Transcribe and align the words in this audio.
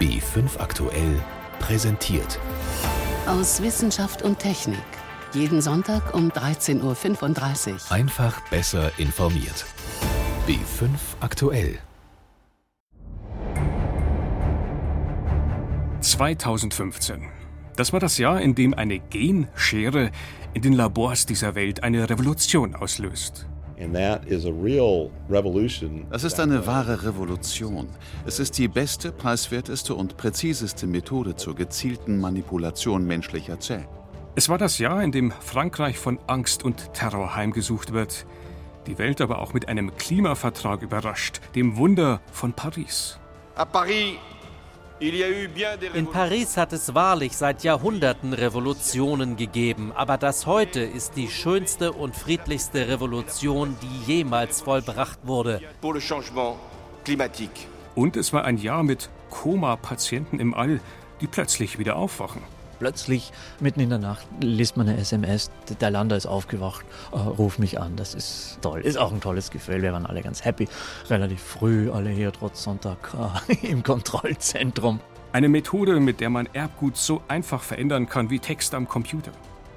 B5 0.00 0.60
aktuell 0.60 1.20
präsentiert. 1.58 2.38
Aus 3.26 3.60
Wissenschaft 3.62 4.22
und 4.22 4.38
Technik. 4.38 4.78
Jeden 5.32 5.60
Sonntag 5.60 6.14
um 6.14 6.30
13.35 6.30 7.72
Uhr. 7.72 7.92
Einfach 7.92 8.40
besser 8.48 8.92
informiert. 8.96 9.66
B5 10.46 10.90
aktuell. 11.18 11.78
2015. 16.00 17.24
Das 17.74 17.92
war 17.92 17.98
das 17.98 18.18
Jahr, 18.18 18.40
in 18.40 18.54
dem 18.54 18.74
eine 18.74 19.00
Genschere 19.00 20.12
in 20.54 20.62
den 20.62 20.74
Labors 20.74 21.26
dieser 21.26 21.56
Welt 21.56 21.82
eine 21.82 22.08
Revolution 22.08 22.76
auslöst. 22.76 23.48
Das 26.10 26.24
ist 26.24 26.40
eine 26.40 26.66
wahre 26.66 27.04
Revolution. 27.04 27.88
Es 28.26 28.40
ist 28.40 28.58
die 28.58 28.68
beste, 28.68 29.12
preiswerteste 29.12 29.94
und 29.94 30.16
präziseste 30.16 30.86
Methode 30.86 31.36
zur 31.36 31.54
gezielten 31.54 32.18
Manipulation 32.18 33.06
menschlicher 33.06 33.60
Zellen. 33.60 33.86
Es 34.34 34.48
war 34.48 34.58
das 34.58 34.78
Jahr, 34.78 35.02
in 35.02 35.12
dem 35.12 35.30
Frankreich 35.30 35.98
von 35.98 36.18
Angst 36.26 36.64
und 36.64 36.92
Terror 36.92 37.34
heimgesucht 37.34 37.92
wird. 37.92 38.26
Die 38.86 38.98
Welt 38.98 39.20
aber 39.20 39.38
auch 39.40 39.52
mit 39.52 39.68
einem 39.68 39.96
Klimavertrag 39.96 40.82
überrascht, 40.82 41.40
dem 41.54 41.76
Wunder 41.76 42.20
von 42.32 42.52
Paris. 42.52 43.18
À 43.56 43.64
Paris, 43.64 44.14
in 45.00 46.06
Paris 46.10 46.56
hat 46.56 46.72
es 46.72 46.94
wahrlich 46.94 47.36
seit 47.36 47.62
Jahrhunderten 47.62 48.32
Revolutionen 48.32 49.36
gegeben, 49.36 49.92
aber 49.94 50.18
das 50.18 50.46
heute 50.46 50.80
ist 50.80 51.16
die 51.16 51.28
schönste 51.28 51.92
und 51.92 52.16
friedlichste 52.16 52.88
Revolution, 52.88 53.76
die 53.80 54.12
jemals 54.12 54.60
vollbracht 54.60 55.20
wurde. 55.22 55.60
Und 57.94 58.16
es 58.16 58.32
war 58.32 58.44
ein 58.44 58.58
Jahr 58.58 58.82
mit 58.82 59.10
Koma-Patienten 59.30 60.40
im 60.40 60.54
All, 60.54 60.80
die 61.20 61.26
plötzlich 61.26 61.78
wieder 61.78 61.96
aufwachen. 61.96 62.42
Plötzlich, 62.78 63.32
mitten 63.60 63.80
in 63.80 63.88
der 63.88 63.98
Nacht, 63.98 64.26
liest 64.40 64.76
man 64.76 64.88
eine 64.88 64.98
SMS, 64.98 65.50
der 65.80 65.90
Lander 65.90 66.16
ist 66.16 66.26
aufgewacht, 66.26 66.84
äh, 67.12 67.16
ruf 67.16 67.58
mich 67.58 67.80
an. 67.80 67.96
Das 67.96 68.14
ist 68.14 68.58
toll. 68.62 68.80
Ist 68.80 68.98
auch 68.98 69.12
ein 69.12 69.20
tolles 69.20 69.50
Gefühl. 69.50 69.82
Wir 69.82 69.92
waren 69.92 70.06
alle 70.06 70.22
ganz 70.22 70.44
happy. 70.44 70.68
Relativ 71.10 71.40
früh, 71.40 71.90
alle 71.90 72.10
hier 72.10 72.32
trotz 72.32 72.62
Sonntag 72.62 73.14
äh, 73.48 73.54
im 73.66 73.82
Kontrollzentrum. 73.82 75.00
Eine 75.32 75.48
Methode, 75.48 76.00
mit 76.00 76.20
der 76.20 76.30
man 76.30 76.48
Erbgut 76.52 76.96
so 76.96 77.22
einfach 77.28 77.62
verändern 77.62 78.08
kann 78.08 78.30
wie 78.30 78.38
Text 78.38 78.74
am 78.74 78.88
Computer. 78.88 79.32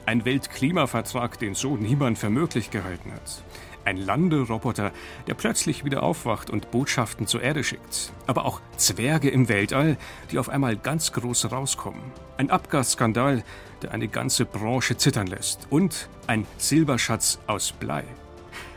Ein 0.06 0.26
Weltklimavertrag, 0.26 1.38
den 1.40 1.56
so 1.56 1.76
niemand 1.76 2.18
für 2.18 2.30
möglich 2.30 2.72
gehalten 2.72 3.12
hat. 3.12 3.44
Ein 3.84 3.98
Landeroboter, 3.98 4.92
der 5.28 5.34
plötzlich 5.34 5.84
wieder 5.84 6.04
aufwacht 6.04 6.50
und 6.50 6.70
Botschaften 6.72 7.26
zur 7.26 7.42
Erde 7.42 7.64
schickt. 7.64 8.14
Aber 8.28 8.46
auch 8.46 8.62
Zwerge 8.78 9.30
im 9.30 9.50
Weltall, 9.50 9.98
die 10.32 10.38
auf 10.38 10.50
einmal 10.50 10.78
ganz 10.78 11.12
groß 11.14 11.52
rauskommen. 11.52 12.02
Ein 12.38 12.52
Abgasskandal, 12.52 13.44
der 13.82 13.92
eine 13.92 14.08
ganze 14.08 14.46
Branche 14.46 14.98
zittern 14.98 15.28
lässt. 15.28 15.68
Und 15.70 16.10
ein 16.28 16.46
Silberschatz 16.58 17.40
aus 17.48 17.72
Blei. 17.72 18.04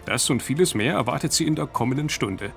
Das 0.06 0.28
und 0.30 0.42
vieles 0.42 0.74
mehr 0.74 0.94
erwartet 0.94 1.32
Sie 1.32 1.46
in 1.46 1.54
der 1.54 1.66
kommenden 1.66 2.08
Stunde. 2.08 2.52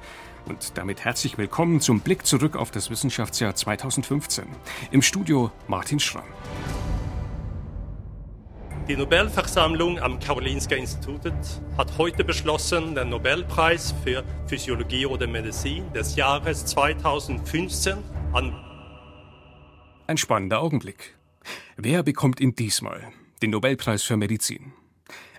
Und 0.46 0.78
damit 0.78 1.04
herzlich 1.04 1.38
willkommen 1.38 1.82
zum 1.82 2.00
Blick 2.00 2.26
zurück 2.26 2.56
auf 2.56 2.72
das 2.72 2.90
Wissenschaftsjahr 2.90 3.56
2015. 3.56 4.46
Im 4.92 5.02
Studio 5.02 5.52
Martin 5.68 6.00
Schramm. 6.00 6.24
Die 8.88 8.96
Nobelversammlung 8.96 10.00
am 10.00 10.18
Karolinska 10.18 10.74
Institut 10.74 11.34
hat 11.78 11.98
heute 11.98 12.24
beschlossen, 12.24 12.96
den 12.96 13.10
Nobelpreis 13.10 13.94
für 14.06 14.24
Physiologie 14.48 15.06
oder 15.06 15.28
Medizin 15.28 15.92
des 15.92 16.16
Jahres 16.16 16.66
2015 16.68 17.98
an. 18.32 18.56
Ein 20.08 20.16
spannender 20.16 20.62
Augenblick. 20.62 21.18
Wer 21.76 22.02
bekommt 22.02 22.40
ihn 22.40 22.56
diesmal? 22.56 23.12
Den 23.42 23.50
Nobelpreis 23.50 24.04
für 24.04 24.16
Medizin. 24.16 24.72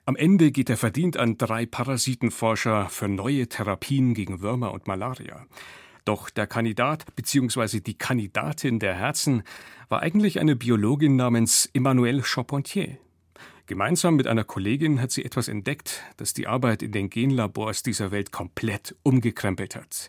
Am 0.05 0.15
Ende 0.15 0.51
geht 0.51 0.69
er 0.69 0.77
verdient 0.77 1.17
an 1.17 1.39
drei 1.39 1.65
Parasitenforscher 1.65 2.91
für 2.91 3.09
neue 3.09 3.49
Therapien 3.49 4.13
gegen 4.13 4.43
Würmer 4.43 4.73
und 4.73 4.87
Malaria. 4.87 5.47
Doch 6.05 6.29
der 6.29 6.47
Kandidat 6.47 7.17
bzw. 7.17 7.81
die 7.81 7.97
Kandidatin 7.97 8.79
der 8.79 8.95
Herzen 8.95 9.43
war 9.89 10.03
eigentlich 10.03 10.39
eine 10.39 10.55
Biologin 10.55 11.17
namens 11.17 11.71
Emmanuelle 11.73 12.23
Charpentier. 12.23 12.99
Gemeinsam 13.69 14.17
mit 14.17 14.27
einer 14.27 14.45
Kollegin 14.45 14.99
hat 14.99 15.11
sie 15.11 15.27
etwas 15.27 15.47
entdeckt, 15.47 16.03
das 16.17 16.33
die 16.33 16.47
Arbeit 16.47 16.83
in 16.83 16.91
den 16.91 17.11
Genlabors 17.11 17.83
dieser 17.83 18.11
Welt 18.11 18.33
komplett 18.33 18.97
umgekrempelt 19.03 19.77
hat. 19.77 20.09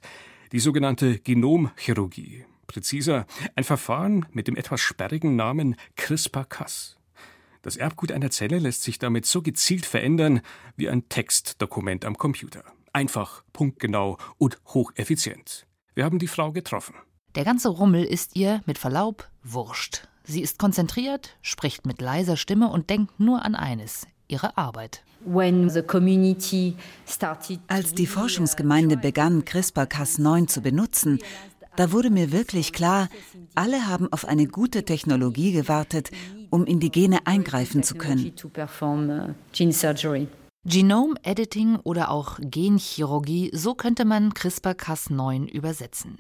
Die 0.53 0.61
sogenannte 0.61 1.19
Genomchirurgie. 1.19 2.45
Präziser, 2.67 3.27
ein 3.55 3.65
Verfahren 3.65 4.25
mit 4.31 4.47
dem 4.47 4.55
etwas 4.55 4.79
sperrigen 4.79 5.35
Namen 5.35 5.75
CRISPR-Cas. 5.97 6.99
Das 7.61 7.75
Erbgut 7.75 8.13
einer 8.13 8.31
Zelle 8.31 8.59
lässt 8.59 8.83
sich 8.83 8.97
damit 8.97 9.25
so 9.25 9.41
gezielt 9.41 9.85
verändern 9.85 10.39
wie 10.77 10.87
ein 10.87 11.09
Textdokument 11.09 12.05
am 12.05 12.17
Computer. 12.17 12.63
Einfach, 12.93 13.43
punktgenau 13.51 14.17
und 14.37 14.57
hocheffizient. 14.67 15.67
Wir 15.95 16.05
haben 16.05 16.19
die 16.19 16.27
Frau 16.27 16.53
getroffen. 16.53 16.95
Der 17.35 17.43
ganze 17.43 17.67
Rummel 17.67 18.05
ist 18.05 18.37
ihr, 18.37 18.61
mit 18.65 18.77
Verlaub, 18.77 19.27
wurscht. 19.43 20.07
Sie 20.29 20.41
ist 20.41 20.59
konzentriert, 20.59 21.31
spricht 21.41 21.87
mit 21.87 22.01
leiser 22.01 22.37
Stimme 22.37 22.69
und 22.69 22.91
denkt 22.91 23.19
nur 23.19 23.43
an 23.43 23.55
eines, 23.55 24.05
ihre 24.27 24.57
Arbeit. 24.57 25.03
Als 27.67 27.95
die 27.95 28.05
Forschungsgemeinde 28.05 28.97
begann, 28.97 29.43
CRISPR-Cas9 29.43 30.45
zu 30.45 30.61
benutzen, 30.61 31.17
da 31.75 31.91
wurde 31.91 32.11
mir 32.11 32.31
wirklich 32.31 32.73
klar, 32.73 33.09
alle 33.55 33.87
haben 33.87 34.13
auf 34.13 34.25
eine 34.25 34.45
gute 34.45 34.85
Technologie 34.85 35.51
gewartet, 35.51 36.11
um 36.51 36.63
in 36.65 36.79
die 36.79 36.91
Gene 36.91 37.25
eingreifen 37.25 37.81
zu 37.81 37.95
können. 37.95 38.31
Genome 40.65 41.15
Editing 41.23 41.77
oder 41.77 42.11
auch 42.11 42.37
Genchirurgie, 42.41 43.49
so 43.53 43.75
könnte 43.75 44.03
man 44.03 44.33
CRISPR-Cas9 44.33 45.47
übersetzen. 45.47 46.17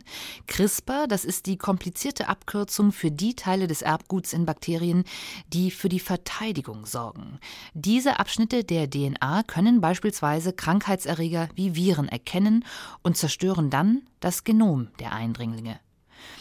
CRISPR, 0.47 1.07
das 1.07 1.25
ist 1.25 1.45
die 1.45 1.57
komplizierte 1.57 2.29
Abkürzung 2.29 2.93
für 2.93 3.11
die 3.11 3.35
Teile 3.35 3.67
des 3.67 3.81
Erbguts 3.81 4.31
in 4.31 4.45
Bakterien, 4.45 5.03
die 5.51 5.71
für 5.71 5.89
die 5.89 5.99
Verteidigung 5.99 6.85
sorgen. 6.85 7.39
Diese 7.73 8.17
Abschnitte 8.17 8.63
der 8.63 8.89
DNA 8.89 9.43
können 9.43 9.81
beispielsweise 9.81 10.53
Krankheitserreger 10.53 11.49
wie 11.55 11.75
Viren 11.75 12.07
erkennen 12.07 12.63
und 13.03 13.17
zerstören 13.17 13.69
dann 13.69 14.03
das 14.21 14.45
Genom 14.45 14.87
der 14.99 15.11
Eindringlinge. 15.11 15.81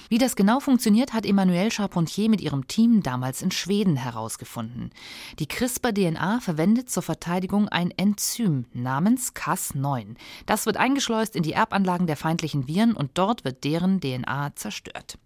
Wie 0.09 0.19
das 0.19 0.37
genau 0.37 0.59
funktioniert, 0.59 1.13
hat 1.13 1.27
Emmanuelle 1.27 1.71
Charpentier 1.71 2.31
mit 2.31 2.41
ihrem 2.41 2.67
Team 2.67 3.03
damals 3.03 3.43
in 3.43 3.51
Schweden 3.51 3.97
herausgefunden. 3.97 4.91
Die 5.39 5.47
CRISPR-DNA 5.47 6.41
verwendet 6.41 6.89
zur 6.89 7.03
Verteidigung 7.03 7.69
ein 7.69 7.91
Enzym 7.91 8.65
namens 8.73 9.35
Cas9. 9.35 10.17
Das 10.47 10.65
wird 10.65 10.79
eingeschleust 10.79 11.37
in 11.37 11.43
die 11.43 11.53
Erbanlagen 11.53 12.07
der 12.07 12.17
feindlichen 12.17 12.67
Viren 12.67 12.95
und 12.95 13.11
dort 13.15 13.45
wird 13.45 13.65
deren 13.65 14.01
DNA 14.01 14.57
zerstört. 14.57 15.19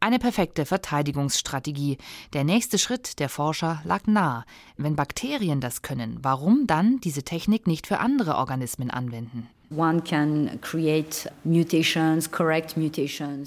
Eine 0.00 0.20
perfekte 0.20 0.64
Verteidigungsstrategie. 0.64 1.98
Der 2.32 2.44
nächste 2.44 2.78
Schritt 2.78 3.18
der 3.18 3.28
Forscher 3.28 3.82
lag 3.84 4.06
nah. 4.06 4.44
Wenn 4.76 4.94
Bakterien 4.94 5.60
das 5.60 5.82
können, 5.82 6.18
warum 6.22 6.68
dann 6.68 7.00
diese 7.00 7.24
Technik 7.24 7.66
nicht 7.66 7.88
für 7.88 7.98
andere 7.98 8.36
Organismen 8.36 8.90
anwenden? 8.90 9.48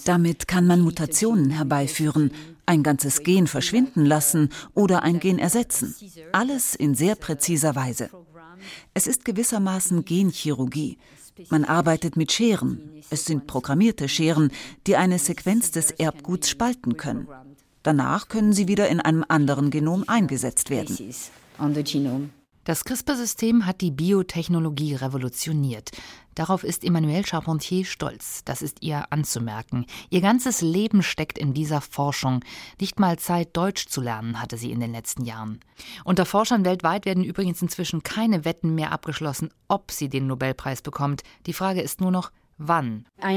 Damit 0.05 0.47
kann 0.47 0.67
man 0.67 0.81
Mutationen 0.81 1.49
herbeiführen, 1.49 2.31
ein 2.65 2.83
ganzes 2.83 3.23
Gen 3.23 3.47
verschwinden 3.47 4.05
lassen 4.05 4.49
oder 4.75 5.03
ein 5.03 5.19
Gen 5.19 5.39
ersetzen. 5.39 5.95
Alles 6.33 6.75
in 6.75 6.95
sehr 6.95 7.15
präziser 7.15 7.75
Weise. 7.75 8.09
Es 8.93 9.07
ist 9.07 9.25
gewissermaßen 9.25 10.05
Genchirurgie. 10.05 10.99
Man 11.49 11.65
arbeitet 11.65 12.17
mit 12.17 12.31
Scheren. 12.31 13.03
Es 13.09 13.25
sind 13.25 13.47
programmierte 13.47 14.07
Scheren, 14.07 14.51
die 14.87 14.95
eine 14.95 15.19
Sequenz 15.19 15.71
des 15.71 15.91
Erbguts 15.91 16.49
spalten 16.49 16.97
können. 16.97 17.27
Danach 17.83 18.27
können 18.27 18.53
sie 18.53 18.67
wieder 18.67 18.89
in 18.89 18.99
einem 18.99 19.25
anderen 19.27 19.71
Genom 19.71 20.03
eingesetzt 20.07 20.69
werden. 20.69 21.13
Das 22.63 22.85
CRISPR-System 22.85 23.65
hat 23.65 23.81
die 23.81 23.89
Biotechnologie 23.89 24.93
revolutioniert. 24.93 25.89
Darauf 26.35 26.63
ist 26.63 26.83
Emmanuelle 26.83 27.25
Charpentier 27.25 27.85
stolz. 27.85 28.43
Das 28.45 28.61
ist 28.61 28.81
ihr 28.81 29.05
anzumerken. 29.11 29.85
Ihr 30.09 30.21
ganzes 30.21 30.61
Leben 30.61 31.03
steckt 31.03 31.37
in 31.37 31.53
dieser 31.53 31.81
Forschung. 31.81 32.43
Nicht 32.79 32.99
mal 32.99 33.19
Zeit, 33.19 33.55
Deutsch 33.57 33.87
zu 33.87 34.01
lernen, 34.01 34.41
hatte 34.41 34.57
sie 34.57 34.71
in 34.71 34.79
den 34.79 34.91
letzten 34.91 35.25
Jahren. 35.25 35.59
Unter 36.05 36.25
Forschern 36.25 36.65
weltweit 36.65 37.05
werden 37.05 37.23
übrigens 37.23 37.61
inzwischen 37.61 38.03
keine 38.03 38.45
Wetten 38.45 38.75
mehr 38.75 38.91
abgeschlossen, 38.91 39.49
ob 39.67 39.91
sie 39.91 40.09
den 40.09 40.27
Nobelpreis 40.27 40.81
bekommt. 40.81 41.23
Die 41.45 41.53
Frage 41.53 41.81
ist 41.81 42.01
nur 42.01 42.11
noch, 42.11 42.31
Wann? 42.63 43.05
Uh, 43.23 43.27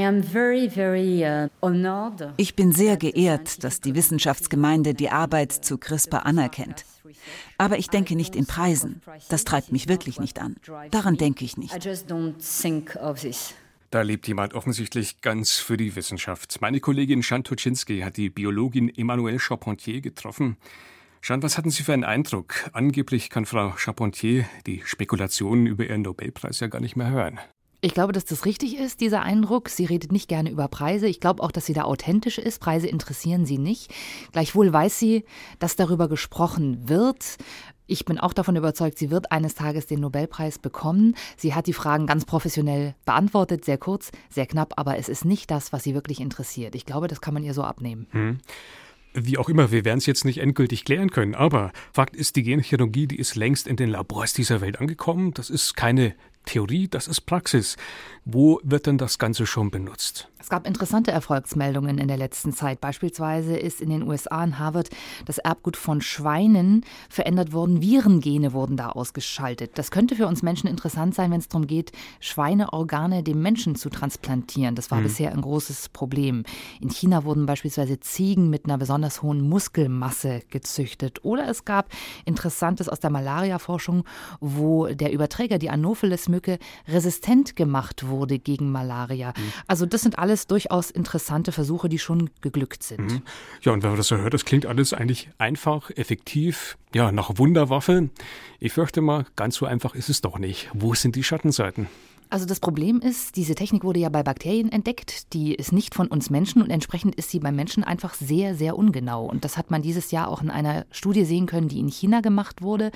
ich 2.37 2.55
bin 2.55 2.71
sehr 2.71 2.97
geehrt, 2.97 3.63
dass 3.63 3.81
die 3.81 3.95
Wissenschaftsgemeinde 3.95 4.93
die 4.93 5.09
Arbeit 5.09 5.51
zu 5.51 5.79
CRISPR 5.79 6.27
anerkennt. 6.27 6.85
Aber 7.57 7.79
ich 7.79 7.89
denke 7.89 8.15
nicht 8.15 8.35
in 8.35 8.45
Preisen. 8.45 9.01
Das 9.29 9.43
treibt 9.43 9.71
mich 9.71 9.87
wirklich 9.87 10.19
nicht 10.19 10.39
an. 10.39 10.57
Daran 10.91 11.17
denke 11.17 11.43
ich 11.43 11.57
nicht. 11.57 11.73
Da 13.89 14.01
lebt 14.01 14.27
jemand 14.27 14.53
offensichtlich 14.53 15.21
ganz 15.21 15.53
für 15.53 15.77
die 15.77 15.95
Wissenschaft. 15.95 16.61
Meine 16.61 16.79
Kollegin 16.79 17.21
Jeanne 17.21 17.43
Toczynski 17.43 18.01
hat 18.01 18.17
die 18.17 18.29
Biologin 18.29 18.95
Emmanuelle 18.95 19.39
Charpentier 19.39 20.01
getroffen. 20.01 20.57
Jeanne, 21.23 21.41
was 21.41 21.57
hatten 21.57 21.71
Sie 21.71 21.81
für 21.81 21.93
einen 21.93 22.03
Eindruck? 22.03 22.69
Angeblich 22.73 23.31
kann 23.31 23.47
Frau 23.47 23.71
Charpentier 23.71 24.45
die 24.67 24.83
Spekulationen 24.85 25.65
über 25.65 25.83
ihren 25.83 26.03
Nobelpreis 26.03 26.59
ja 26.59 26.67
gar 26.67 26.81
nicht 26.81 26.95
mehr 26.95 27.09
hören. 27.09 27.39
Ich 27.85 27.93
glaube, 27.93 28.13
dass 28.13 28.25
das 28.25 28.45
richtig 28.45 28.79
ist, 28.79 28.99
dieser 28.99 29.21
Eindruck. 29.21 29.69
Sie 29.69 29.85
redet 29.85 30.11
nicht 30.11 30.27
gerne 30.27 30.49
über 30.49 30.67
Preise. 30.67 31.05
Ich 31.05 31.19
glaube 31.19 31.43
auch, 31.43 31.51
dass 31.51 31.67
sie 31.67 31.73
da 31.73 31.83
authentisch 31.83 32.39
ist. 32.39 32.59
Preise 32.59 32.87
interessieren 32.87 33.45
sie 33.45 33.59
nicht. 33.59 33.93
Gleichwohl 34.31 34.73
weiß 34.73 34.97
sie, 34.97 35.23
dass 35.59 35.75
darüber 35.75 36.09
gesprochen 36.09 36.89
wird. 36.89 37.37
Ich 37.85 38.03
bin 38.03 38.17
auch 38.17 38.33
davon 38.33 38.55
überzeugt, 38.55 38.97
sie 38.97 39.11
wird 39.11 39.31
eines 39.31 39.53
Tages 39.53 39.85
den 39.85 39.99
Nobelpreis 39.99 40.57
bekommen. 40.57 41.13
Sie 41.37 41.53
hat 41.53 41.67
die 41.67 41.73
Fragen 41.73 42.07
ganz 42.07 42.25
professionell 42.25 42.95
beantwortet, 43.05 43.65
sehr 43.65 43.77
kurz, 43.77 44.11
sehr 44.31 44.47
knapp, 44.47 44.73
aber 44.77 44.97
es 44.97 45.07
ist 45.07 45.23
nicht 45.23 45.51
das, 45.51 45.71
was 45.71 45.83
sie 45.83 45.93
wirklich 45.93 46.21
interessiert. 46.21 46.73
Ich 46.73 46.87
glaube, 46.87 47.07
das 47.07 47.21
kann 47.21 47.35
man 47.35 47.43
ihr 47.43 47.53
so 47.53 47.61
abnehmen. 47.61 48.07
Hm. 48.09 48.39
Wie 49.13 49.37
auch 49.37 49.47
immer, 49.47 49.71
wir 49.71 49.85
werden 49.85 49.99
es 49.99 50.07
jetzt 50.07 50.25
nicht 50.25 50.39
endgültig 50.39 50.85
klären 50.85 51.11
können, 51.11 51.35
aber 51.35 51.71
Fakt 51.93 52.15
ist, 52.15 52.35
die 52.35 52.41
Genchirurgie, 52.41 53.05
die 53.05 53.19
ist 53.19 53.35
längst 53.35 53.67
in 53.67 53.75
den 53.75 53.89
Labors 53.89 54.33
dieser 54.33 54.59
Welt 54.59 54.81
angekommen. 54.81 55.35
Das 55.35 55.51
ist 55.51 55.75
keine 55.75 56.15
Theorie, 56.45 56.87
das 56.87 57.07
ist 57.07 57.21
Praxis. 57.21 57.75
Wo 58.23 58.59
wird 58.63 58.87
denn 58.87 58.97
das 58.97 59.17
Ganze 59.19 59.45
schon 59.45 59.71
benutzt? 59.71 60.29
Es 60.45 60.49
gab 60.49 60.67
interessante 60.67 61.09
Erfolgsmeldungen 61.09 61.97
in 61.97 62.07
der 62.07 62.17
letzten 62.17 62.53
Zeit. 62.53 62.79
Beispielsweise 62.79 63.57
ist 63.57 63.81
in 63.81 63.89
den 63.89 64.03
USA 64.03 64.43
in 64.43 64.59
Harvard 64.59 64.91
das 65.25 65.39
Erbgut 65.39 65.75
von 65.75 66.01
Schweinen 66.01 66.85
verändert 67.09 67.51
worden. 67.51 67.81
Virengene 67.81 68.53
wurden 68.53 68.77
da 68.77 68.89
ausgeschaltet. 68.89 69.71
Das 69.79 69.89
könnte 69.89 70.15
für 70.15 70.27
uns 70.27 70.43
Menschen 70.43 70.69
interessant 70.69 71.15
sein, 71.15 71.31
wenn 71.31 71.39
es 71.39 71.47
darum 71.47 71.65
geht, 71.65 71.93
Schweineorgane 72.19 73.23
dem 73.23 73.41
Menschen 73.41 73.73
zu 73.73 73.89
transplantieren. 73.89 74.75
Das 74.75 74.91
war 74.91 74.99
mhm. 74.99 75.05
bisher 75.05 75.31
ein 75.31 75.41
großes 75.41 75.89
Problem. 75.89 76.43
In 76.79 76.91
China 76.91 77.23
wurden 77.23 77.47
beispielsweise 77.47 77.99
Ziegen 77.99 78.51
mit 78.51 78.65
einer 78.65 78.77
besonders 78.77 79.23
hohen 79.23 79.41
Muskelmasse 79.49 80.41
gezüchtet. 80.51 81.25
Oder 81.25 81.49
es 81.49 81.65
gab 81.65 81.89
Interessantes 82.23 82.87
aus 82.87 82.99
der 82.99 83.09
Malaria-Forschung, 83.09 84.03
wo 84.41 84.85
der 84.89 85.11
Überträger, 85.11 85.57
die 85.57 85.71
Anopheles-Mücke, 85.71 86.59
resistent 86.87 87.55
gemacht 87.55 88.07
wurde 88.07 88.37
gegen 88.37 88.71
Malaria. 88.71 89.29
Mhm. 89.29 89.53
Also 89.65 89.87
das 89.87 90.03
sind 90.03 90.19
alles 90.19 90.34
durchaus 90.45 90.91
interessante 90.91 91.51
Versuche, 91.51 91.89
die 91.89 91.99
schon 91.99 92.29
geglückt 92.41 92.83
sind. 92.83 93.11
Mhm. 93.11 93.21
Ja, 93.61 93.71
und 93.71 93.83
wenn 93.83 93.91
man 93.91 93.97
das 93.97 94.07
so 94.07 94.17
hört, 94.17 94.33
das 94.33 94.45
klingt 94.45 94.65
alles 94.65 94.93
eigentlich 94.93 95.29
einfach, 95.37 95.89
effektiv, 95.91 96.77
ja, 96.93 97.11
nach 97.11 97.37
Wunderwaffe. 97.37 98.09
Ich 98.59 98.73
fürchte 98.73 99.01
mal, 99.01 99.25
ganz 99.35 99.55
so 99.55 99.65
einfach 99.65 99.95
ist 99.95 100.09
es 100.09 100.21
doch 100.21 100.37
nicht. 100.37 100.69
Wo 100.73 100.93
sind 100.93 101.15
die 101.15 101.23
Schattenseiten? 101.23 101.87
Also 102.29 102.45
das 102.45 102.59
Problem 102.59 102.99
ist, 102.99 103.35
diese 103.35 103.55
Technik 103.55 103.83
wurde 103.83 103.99
ja 103.99 104.09
bei 104.09 104.23
Bakterien 104.23 104.71
entdeckt, 104.71 105.33
die 105.33 105.53
ist 105.53 105.71
nicht 105.71 105.93
von 105.93 106.07
uns 106.07 106.29
Menschen 106.29 106.61
und 106.61 106.69
entsprechend 106.69 107.15
ist 107.15 107.29
sie 107.29 107.39
beim 107.39 107.55
Menschen 107.55 107.83
einfach 107.83 108.13
sehr, 108.13 108.55
sehr 108.55 108.77
ungenau. 108.77 109.25
Und 109.25 109.45
das 109.45 109.57
hat 109.57 109.71
man 109.71 109.81
dieses 109.81 110.11
Jahr 110.11 110.27
auch 110.27 110.41
in 110.41 110.49
einer 110.49 110.85
Studie 110.91 111.25
sehen 111.25 111.45
können, 111.45 111.67
die 111.67 111.79
in 111.79 111.89
China 111.89 112.21
gemacht 112.21 112.61
wurde. 112.61 112.91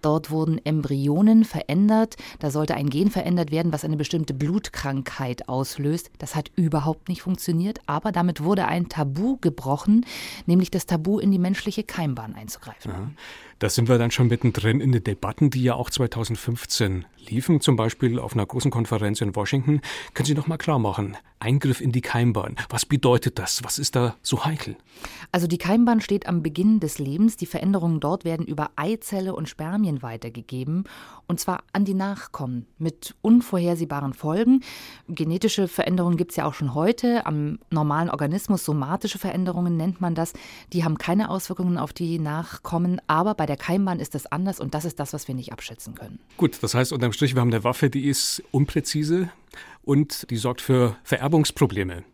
Dort 0.00 0.30
wurden 0.30 0.60
Embryonen 0.64 1.44
verändert, 1.44 2.16
da 2.40 2.50
sollte 2.50 2.74
ein 2.74 2.90
Gen 2.90 3.10
verändert 3.10 3.50
werden, 3.50 3.72
was 3.72 3.84
eine 3.84 3.96
bestimmte 3.96 4.34
Blutkrankheit 4.34 5.48
auslöst. 5.48 6.10
Das 6.18 6.34
hat 6.34 6.50
überhaupt 6.56 7.08
nicht 7.08 7.22
funktioniert, 7.22 7.80
aber 7.86 8.12
damit 8.12 8.42
wurde 8.42 8.66
ein 8.66 8.88
Tabu 8.88 9.36
gebrochen, 9.40 10.04
nämlich 10.46 10.70
das 10.70 10.86
Tabu 10.86 11.18
in 11.18 11.30
die 11.30 11.38
menschliche 11.38 11.84
Keimbahn 11.84 12.34
einzugreifen. 12.34 12.92
Ja. 12.92 13.10
Da 13.62 13.68
sind 13.68 13.88
wir 13.88 13.96
dann 13.96 14.10
schon 14.10 14.26
mittendrin 14.26 14.80
in 14.80 14.90
den 14.90 15.04
Debatten, 15.04 15.48
die 15.48 15.62
ja 15.62 15.74
auch 15.74 15.88
2015 15.88 17.04
liefen, 17.28 17.60
zum 17.60 17.76
Beispiel 17.76 18.18
auf 18.18 18.32
einer 18.32 18.44
großen 18.44 18.72
Konferenz 18.72 19.20
in 19.20 19.36
Washington. 19.36 19.80
Können 20.14 20.26
Sie 20.26 20.34
noch 20.34 20.48
mal 20.48 20.58
klar 20.58 20.80
machen, 20.80 21.16
Eingriff 21.42 21.80
in 21.80 21.92
die 21.92 22.00
Keimbahn, 22.00 22.56
was 22.68 22.86
bedeutet 22.86 23.38
das? 23.38 23.64
Was 23.64 23.78
ist 23.78 23.96
da 23.96 24.14
so 24.22 24.44
heikel? 24.44 24.76
Also 25.32 25.46
die 25.46 25.58
Keimbahn 25.58 26.00
steht 26.00 26.26
am 26.26 26.42
Beginn 26.42 26.78
des 26.78 26.98
Lebens. 26.98 27.36
Die 27.36 27.46
Veränderungen 27.46 28.00
dort 28.00 28.24
werden 28.24 28.46
über 28.46 28.70
Eizelle 28.76 29.34
und 29.34 29.48
Spermien 29.48 30.02
weitergegeben 30.02 30.84
und 31.26 31.40
zwar 31.40 31.64
an 31.72 31.84
die 31.84 31.94
Nachkommen 31.94 32.66
mit 32.78 33.14
unvorhersehbaren 33.22 34.14
Folgen. 34.14 34.62
Genetische 35.08 35.66
Veränderungen 35.66 36.16
gibt 36.16 36.32
es 36.32 36.36
ja 36.36 36.46
auch 36.46 36.54
schon 36.54 36.74
heute. 36.74 37.26
Am 37.26 37.58
normalen 37.70 38.10
Organismus, 38.10 38.64
somatische 38.64 39.18
Veränderungen 39.18 39.76
nennt 39.76 40.00
man 40.00 40.14
das, 40.14 40.34
die 40.72 40.84
haben 40.84 40.98
keine 40.98 41.28
Auswirkungen 41.30 41.78
auf 41.78 41.92
die 41.92 42.18
Nachkommen, 42.18 43.00
aber 43.06 43.34
bei 43.34 43.46
der 43.46 43.51
Keimbahn 43.56 44.00
ist 44.00 44.14
das 44.14 44.26
anders 44.26 44.60
und 44.60 44.74
das 44.74 44.84
ist 44.84 45.00
das, 45.00 45.12
was 45.12 45.28
wir 45.28 45.34
nicht 45.34 45.52
abschätzen 45.52 45.94
können. 45.94 46.18
Gut, 46.36 46.58
das 46.62 46.74
heißt 46.74 46.92
unterm 46.92 47.12
Strich, 47.12 47.34
wir 47.34 47.40
haben 47.40 47.52
eine 47.52 47.64
Waffe, 47.64 47.90
die 47.90 48.08
ist 48.08 48.42
unpräzise 48.50 49.30
und 49.82 50.30
die 50.30 50.36
sorgt 50.36 50.60
für 50.60 50.96
Vererbungsprobleme. 51.04 52.04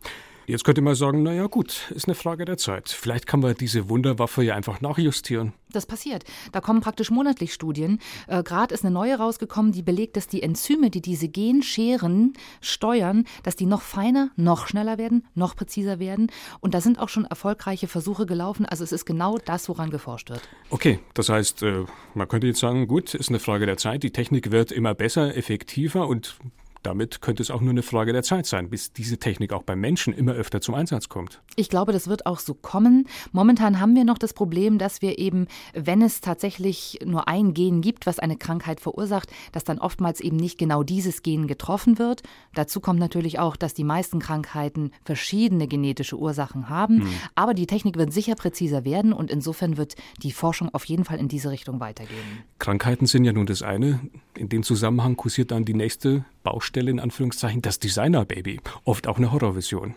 Jetzt 0.49 0.63
könnte 0.63 0.81
man 0.81 0.95
sagen, 0.95 1.21
naja 1.21 1.45
gut, 1.45 1.91
ist 1.93 2.07
eine 2.07 2.15
Frage 2.15 2.43
der 2.43 2.57
Zeit. 2.57 2.89
Vielleicht 2.89 3.27
kann 3.27 3.39
man 3.39 3.53
diese 3.53 3.87
Wunderwaffe 3.87 4.41
ja 4.41 4.55
einfach 4.55 4.81
nachjustieren. 4.81 5.53
Das 5.71 5.85
passiert. 5.85 6.23
Da 6.51 6.59
kommen 6.59 6.81
praktisch 6.81 7.11
monatlich 7.11 7.53
Studien. 7.53 7.99
Äh, 8.25 8.41
Gerade 8.41 8.73
ist 8.73 8.83
eine 8.83 8.91
neue 8.91 9.15
rausgekommen, 9.15 9.73
die 9.73 9.83
belegt, 9.83 10.17
dass 10.17 10.25
die 10.25 10.41
Enzyme, 10.41 10.89
die 10.89 11.01
diese 11.01 11.27
Genscheren 11.27 12.33
steuern, 12.61 13.25
dass 13.43 13.57
die 13.57 13.67
noch 13.67 13.83
feiner, 13.83 14.31
noch 14.37 14.65
schneller 14.65 14.97
werden, 14.97 15.27
noch 15.35 15.55
präziser 15.55 15.99
werden. 15.99 16.31
Und 16.61 16.73
da 16.73 16.81
sind 16.81 16.97
auch 16.97 17.09
schon 17.09 17.25
erfolgreiche 17.25 17.87
Versuche 17.87 18.25
gelaufen. 18.25 18.65
Also 18.65 18.83
es 18.83 18.91
ist 18.91 19.05
genau 19.05 19.37
das, 19.37 19.69
woran 19.69 19.91
geforscht 19.91 20.31
wird. 20.31 20.41
Okay, 20.71 20.97
das 21.13 21.29
heißt, 21.29 21.61
äh, 21.61 21.85
man 22.15 22.27
könnte 22.27 22.47
jetzt 22.47 22.59
sagen, 22.59 22.87
gut, 22.87 23.13
ist 23.13 23.29
eine 23.29 23.37
Frage 23.37 23.67
der 23.67 23.77
Zeit. 23.77 24.01
Die 24.01 24.11
Technik 24.11 24.49
wird 24.49 24.71
immer 24.71 24.95
besser, 24.95 25.37
effektiver 25.37 26.07
und 26.07 26.39
damit 26.83 27.21
könnte 27.21 27.43
es 27.43 27.51
auch 27.51 27.61
nur 27.61 27.71
eine 27.71 27.83
Frage 27.83 28.13
der 28.13 28.23
Zeit 28.23 28.45
sein, 28.45 28.69
bis 28.69 28.93
diese 28.93 29.17
Technik 29.17 29.53
auch 29.53 29.63
beim 29.63 29.79
Menschen 29.79 30.13
immer 30.13 30.33
öfter 30.33 30.61
zum 30.61 30.75
Einsatz 30.75 31.09
kommt. 31.09 31.41
Ich 31.55 31.69
glaube, 31.69 31.91
das 31.91 32.07
wird 32.07 32.25
auch 32.25 32.39
so 32.39 32.53
kommen. 32.53 33.07
Momentan 33.31 33.79
haben 33.79 33.95
wir 33.95 34.05
noch 34.05 34.17
das 34.17 34.33
Problem, 34.33 34.77
dass 34.77 35.01
wir 35.01 35.19
eben, 35.19 35.47
wenn 35.73 36.01
es 36.01 36.21
tatsächlich 36.21 36.99
nur 37.05 37.27
ein 37.27 37.53
Gen 37.53 37.81
gibt, 37.81 38.05
was 38.05 38.19
eine 38.19 38.37
Krankheit 38.37 38.79
verursacht, 38.79 39.31
dass 39.51 39.63
dann 39.63 39.79
oftmals 39.79 40.21
eben 40.21 40.37
nicht 40.37 40.57
genau 40.57 40.83
dieses 40.83 41.21
Gen 41.21 41.47
getroffen 41.47 41.99
wird. 41.99 42.23
Dazu 42.53 42.79
kommt 42.79 42.99
natürlich 42.99 43.39
auch, 43.39 43.55
dass 43.55 43.73
die 43.73 43.83
meisten 43.83 44.19
Krankheiten 44.19 44.91
verschiedene 45.03 45.67
genetische 45.67 46.17
Ursachen 46.17 46.69
haben. 46.69 47.01
Hm. 47.01 47.09
Aber 47.35 47.53
die 47.53 47.67
Technik 47.67 47.97
wird 47.97 48.13
sicher 48.13 48.35
präziser 48.35 48.85
werden 48.85 49.13
und 49.13 49.29
insofern 49.31 49.77
wird 49.77 49.95
die 50.23 50.31
Forschung 50.31 50.73
auf 50.73 50.85
jeden 50.85 51.03
Fall 51.05 51.19
in 51.19 51.27
diese 51.27 51.51
Richtung 51.51 51.79
weitergehen. 51.79 52.43
Krankheiten 52.59 53.05
sind 53.05 53.25
ja 53.25 53.33
nun 53.33 53.45
das 53.45 53.63
eine. 53.63 53.99
In 54.35 54.49
dem 54.49 54.63
Zusammenhang 54.63 55.17
kursiert 55.17 55.51
dann 55.51 55.65
die 55.65 55.73
nächste 55.73 56.25
Baustelle 56.43 56.91
in 56.91 56.99
Anführungszeichen, 56.99 57.61
das 57.61 57.79
Designer-Baby. 57.79 58.61
Oft 58.83 59.07
auch 59.07 59.17
eine 59.17 59.31
Horrorvision. 59.31 59.95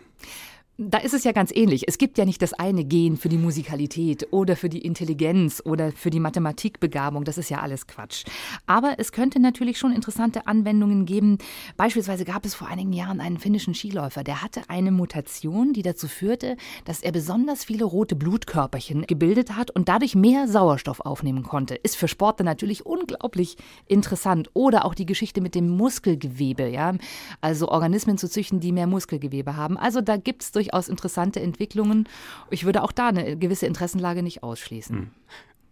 Da 0.79 0.97
ist 0.97 1.13
es 1.13 1.23
ja 1.23 1.33
ganz 1.33 1.51
ähnlich. 1.53 1.87
Es 1.87 1.99
gibt 1.99 2.17
ja 2.17 2.25
nicht 2.25 2.41
das 2.41 2.53
eine 2.53 2.83
Gen 2.83 3.15
für 3.15 3.29
die 3.29 3.37
Musikalität 3.37 4.27
oder 4.31 4.55
für 4.55 4.69
die 4.69 4.83
Intelligenz 4.83 5.61
oder 5.63 5.91
für 5.91 6.09
die 6.09 6.19
Mathematikbegabung. 6.19 7.25
Das 7.25 7.37
ist 7.37 7.51
ja 7.51 7.59
alles 7.59 7.85
Quatsch. 7.85 8.23
Aber 8.65 8.95
es 8.97 9.11
könnte 9.11 9.39
natürlich 9.39 9.77
schon 9.77 9.91
interessante 9.91 10.47
Anwendungen 10.47 11.05
geben. 11.05 11.37
Beispielsweise 11.77 12.25
gab 12.25 12.43
es 12.43 12.55
vor 12.55 12.69
einigen 12.69 12.91
Jahren 12.91 13.21
einen 13.21 13.37
finnischen 13.37 13.75
Skiläufer, 13.75 14.23
der 14.23 14.41
hatte 14.41 14.63
eine 14.67 14.89
Mutation, 14.89 15.73
die 15.73 15.83
dazu 15.83 16.07
führte, 16.07 16.57
dass 16.85 17.03
er 17.03 17.11
besonders 17.11 17.65
viele 17.65 17.85
rote 17.85 18.15
Blutkörperchen 18.15 19.05
gebildet 19.05 19.55
hat 19.55 19.69
und 19.69 19.89
dadurch 19.89 20.15
mehr 20.15 20.47
Sauerstoff 20.47 21.01
aufnehmen 21.01 21.43
konnte. 21.43 21.75
Ist 21.75 21.97
für 21.97 22.07
Sportler 22.07 22.45
natürlich 22.45 22.83
unglaublich 22.83 23.57
interessant. 23.85 24.49
Oder 24.53 24.85
auch 24.85 24.95
die 24.95 25.05
Geschichte 25.05 25.39
mit 25.39 25.53
dem 25.53 25.69
Muskelgewebe, 25.69 26.67
ja. 26.67 26.95
Also 27.41 27.67
Organismen 27.67 28.17
zu 28.17 28.27
züchten, 28.27 28.59
die 28.59 28.71
mehr 28.71 28.87
Muskelgewebe 28.87 29.55
haben. 29.55 29.77
Also 29.77 30.01
da 30.01 30.17
gibt 30.17 30.41
es 30.41 30.51
durchaus 30.63 30.87
interessante 30.87 31.39
Entwicklungen. 31.39 32.07
Ich 32.49 32.65
würde 32.65 32.83
auch 32.83 32.91
da 32.91 33.09
eine 33.09 33.37
gewisse 33.37 33.65
Interessenlage 33.65 34.23
nicht 34.23 34.43
ausschließen. 34.43 34.95
Hm. 34.95 35.11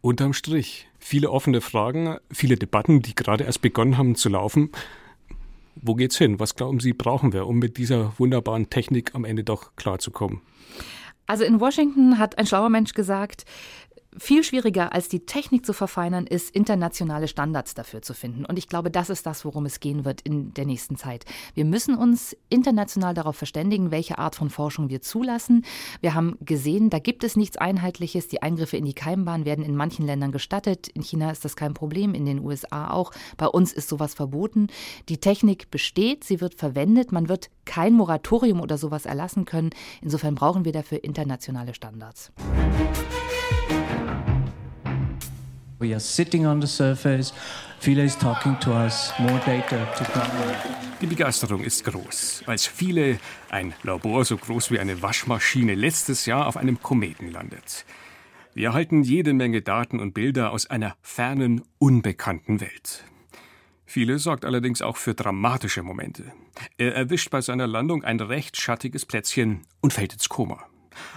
Unterm 0.01 0.33
Strich 0.33 0.88
viele 1.00 1.29
offene 1.31 1.62
Fragen, 1.62 2.17
viele 2.31 2.55
Debatten, 2.55 3.01
die 3.01 3.15
gerade 3.15 3.43
erst 3.43 3.62
begonnen 3.62 3.98
haben 3.98 4.15
zu 4.15 4.29
laufen. 4.29 4.71
Wo 5.75 5.95
geht's 5.95 6.17
hin? 6.17 6.39
Was 6.39 6.55
glauben 6.55 6.79
Sie, 6.79 6.93
brauchen 6.93 7.33
wir, 7.33 7.48
um 7.48 7.60
mit 7.60 7.77
dieser 7.77 8.13
wunderbaren 8.17 8.69
Technik 8.69 9.15
am 9.15 9.25
Ende 9.25 9.43
doch 9.43 9.75
klarzukommen? 9.75 10.41
Also 11.27 11.45
in 11.45 11.62
Washington 11.62 12.17
hat 12.17 12.38
ein 12.38 12.45
schlauer 12.45 12.69
Mensch 12.69 12.93
gesagt, 12.93 13.45
viel 14.18 14.44
schwieriger 14.44 14.94
als 14.94 15.08
die 15.08 15.25
Technik 15.25 15.65
zu 15.65 15.74
verfeinern 15.74 16.27
ist, 16.27 16.53
internationale 16.53 17.27
Standards 17.27 17.74
dafür 17.74 18.01
zu 18.01 18.13
finden. 18.13 18.46
Und 18.46 18.58
ich 18.58 18.68
glaube, 18.68 18.91
das 18.91 19.10
ist 19.10 19.25
das, 19.25 19.46
worum 19.46 19.65
es 19.65 19.80
gehen 19.80 20.06
wird 20.06 20.22
in 20.22 20.53
der 20.53 20.65
nächsten 20.65 20.98
Zeit. 20.98 21.25
Wir 21.53 21.65
müssen 21.65 21.96
uns 21.96 22.36
international 22.50 23.13
darauf 23.13 23.38
verständigen, 23.38 23.91
welche 23.91 24.18
Art 24.18 24.36
von 24.36 24.50
Forschung 24.50 24.89
wir 24.89 25.01
zulassen. 25.01 25.65
Wir 26.01 26.13
haben 26.13 26.38
gesehen, 26.41 26.89
da 26.89 27.00
gibt 27.00 27.24
es 27.24 27.36
nichts 27.36 27.58
Einheitliches. 27.58 28.27
Die 28.27 28.41
Eingriffe 28.41 28.77
in 28.77 28.86
die 28.86 28.94
Keimbahn 28.94 29.46
werden 29.46 29.63
in 29.63 29.75
manchen 29.75 30.06
Ländern 30.06 30.32
gestattet. 30.32 30.89
In 30.89 31.01
China 31.03 31.32
ist 31.32 31.46
das 31.46 31.56
kein 31.56 31.74
Problem, 31.74 32.13
in 32.13 32.25
den 32.25 32.39
USA 32.39 32.91
auch. 32.91 33.12
Bei 33.38 33.48
uns 33.48 33.72
ist 33.72 33.88
sowas 33.88 34.13
verboten. 34.13 34.68
Die 35.10 35.20
Technik 35.20 35.72
besteht, 35.72 36.24
sie 36.24 36.41
wird 36.41 36.56
verwendet. 36.56 37.12
Man 37.12 37.30
wird 37.30 37.50
kein 37.65 37.94
Moratorium 37.94 38.60
oder 38.60 38.77
sowas 38.77 39.06
erlassen 39.06 39.46
können. 39.46 39.70
Insofern 40.01 40.36
brauchen 40.36 40.65
wir 40.65 40.74
dafür 40.74 41.03
internationale 41.03 41.74
Standards. 41.74 42.32
We 45.81 45.93
are 45.93 46.00
sitting 46.00 46.45
on 46.45 46.61
the 46.61 46.67
surface. 46.67 47.33
Phila 47.79 48.03
is 48.03 48.15
talking 48.15 48.55
to 48.59 48.71
us. 48.71 49.11
More 49.17 49.39
data 49.39 49.83
to 49.97 50.03
come. 50.03 50.29
Die 51.01 51.07
Begeisterung 51.07 51.63
ist 51.63 51.83
groß, 51.83 52.43
als 52.45 52.67
viele, 52.67 53.17
ein 53.50 53.73
Labor 53.81 54.23
so 54.23 54.38
groß 54.38 54.69
wie 54.69 54.77
eine 54.77 55.01
Waschmaschine, 55.01 55.73
letztes 55.73 56.27
Jahr 56.27 56.45
auf 56.45 56.55
einem 56.55 56.83
Kometen 56.83 57.31
landet. 57.31 57.85
Wir 58.53 58.67
erhalten 58.67 59.01
jede 59.01 59.33
Menge 59.33 59.63
Daten 59.63 60.00
und 60.00 60.13
Bilder 60.13 60.51
aus 60.51 60.69
einer 60.69 60.95
fernen, 61.01 61.63
unbekannten 61.79 62.61
Welt. 62.61 63.03
Viele 63.88 64.19
sorgt 64.19 64.45
allerdings 64.45 64.83
auch 64.83 64.97
für 64.97 65.15
dramatische 65.15 65.81
Momente. 65.81 66.31
Er 66.77 66.93
erwischt 66.93 67.31
bei 67.31 67.41
seiner 67.41 67.65
Landung 67.65 68.03
ein 68.03 68.19
recht 68.19 68.61
schattiges 68.61 69.07
Plätzchen 69.07 69.61
und 69.79 69.93
fällt 69.93 70.13
ins 70.13 70.29
Koma. 70.29 70.63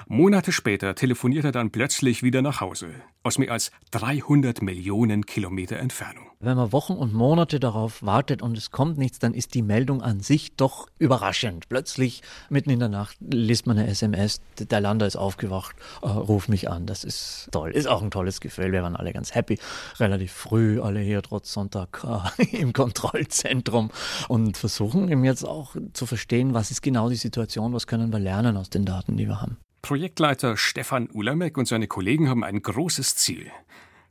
Monate 0.06 0.52
später 0.52 0.94
telefoniert 0.94 1.44
er 1.44 1.52
dann 1.52 1.70
plötzlich 1.70 2.22
wieder 2.22 2.42
nach 2.42 2.60
Hause, 2.60 2.90
aus 3.22 3.38
mehr 3.38 3.50
als 3.50 3.70
300 3.92 4.60
Millionen 4.60 5.24
Kilometer 5.24 5.78
Entfernung. 5.78 6.26
Wenn 6.40 6.58
man 6.58 6.72
Wochen 6.72 6.92
und 6.92 7.14
Monate 7.14 7.58
darauf 7.58 8.02
wartet 8.02 8.42
und 8.42 8.58
es 8.58 8.70
kommt 8.70 8.98
nichts, 8.98 9.18
dann 9.18 9.32
ist 9.32 9.54
die 9.54 9.62
Meldung 9.62 10.02
an 10.02 10.20
sich 10.20 10.56
doch 10.56 10.88
überraschend. 10.98 11.70
Plötzlich, 11.70 12.20
mitten 12.50 12.68
in 12.68 12.80
der 12.80 12.90
Nacht, 12.90 13.16
liest 13.20 13.66
man 13.66 13.78
eine 13.78 13.88
SMS, 13.88 14.42
der 14.58 14.80
Lander 14.80 15.06
ist 15.06 15.16
aufgewacht, 15.16 15.74
äh, 16.02 16.08
ruf 16.08 16.48
mich 16.48 16.68
an. 16.68 16.84
Das 16.84 17.02
ist 17.02 17.48
toll. 17.50 17.70
Ist 17.70 17.88
auch 17.88 18.02
ein 18.02 18.10
tolles 18.10 18.40
Gefühl. 18.40 18.72
Wir 18.72 18.82
waren 18.82 18.96
alle 18.96 19.14
ganz 19.14 19.34
happy. 19.34 19.58
Relativ 19.98 20.32
früh, 20.32 20.82
alle 20.82 21.00
hier 21.00 21.22
trotz 21.22 21.50
Sonntag 21.50 22.04
äh, 22.38 22.44
im 22.58 22.74
Kontrollzentrum 22.74 23.90
und 24.28 24.58
versuchen 24.58 25.08
eben 25.08 25.24
jetzt 25.24 25.44
auch 25.44 25.76
zu 25.94 26.04
verstehen, 26.04 26.52
was 26.52 26.70
ist 26.70 26.82
genau 26.82 27.08
die 27.08 27.16
Situation, 27.16 27.72
was 27.72 27.86
können 27.86 28.12
wir 28.12 28.18
lernen 28.18 28.58
aus 28.58 28.68
den 28.68 28.84
Daten, 28.84 29.16
die 29.16 29.28
wir 29.28 29.40
haben. 29.40 29.56
Projektleiter 29.84 30.56
Stefan 30.56 31.10
Ulamek 31.12 31.58
und 31.58 31.68
seine 31.68 31.86
Kollegen 31.86 32.30
haben 32.30 32.42
ein 32.42 32.62
großes 32.62 33.16
Ziel. 33.16 33.50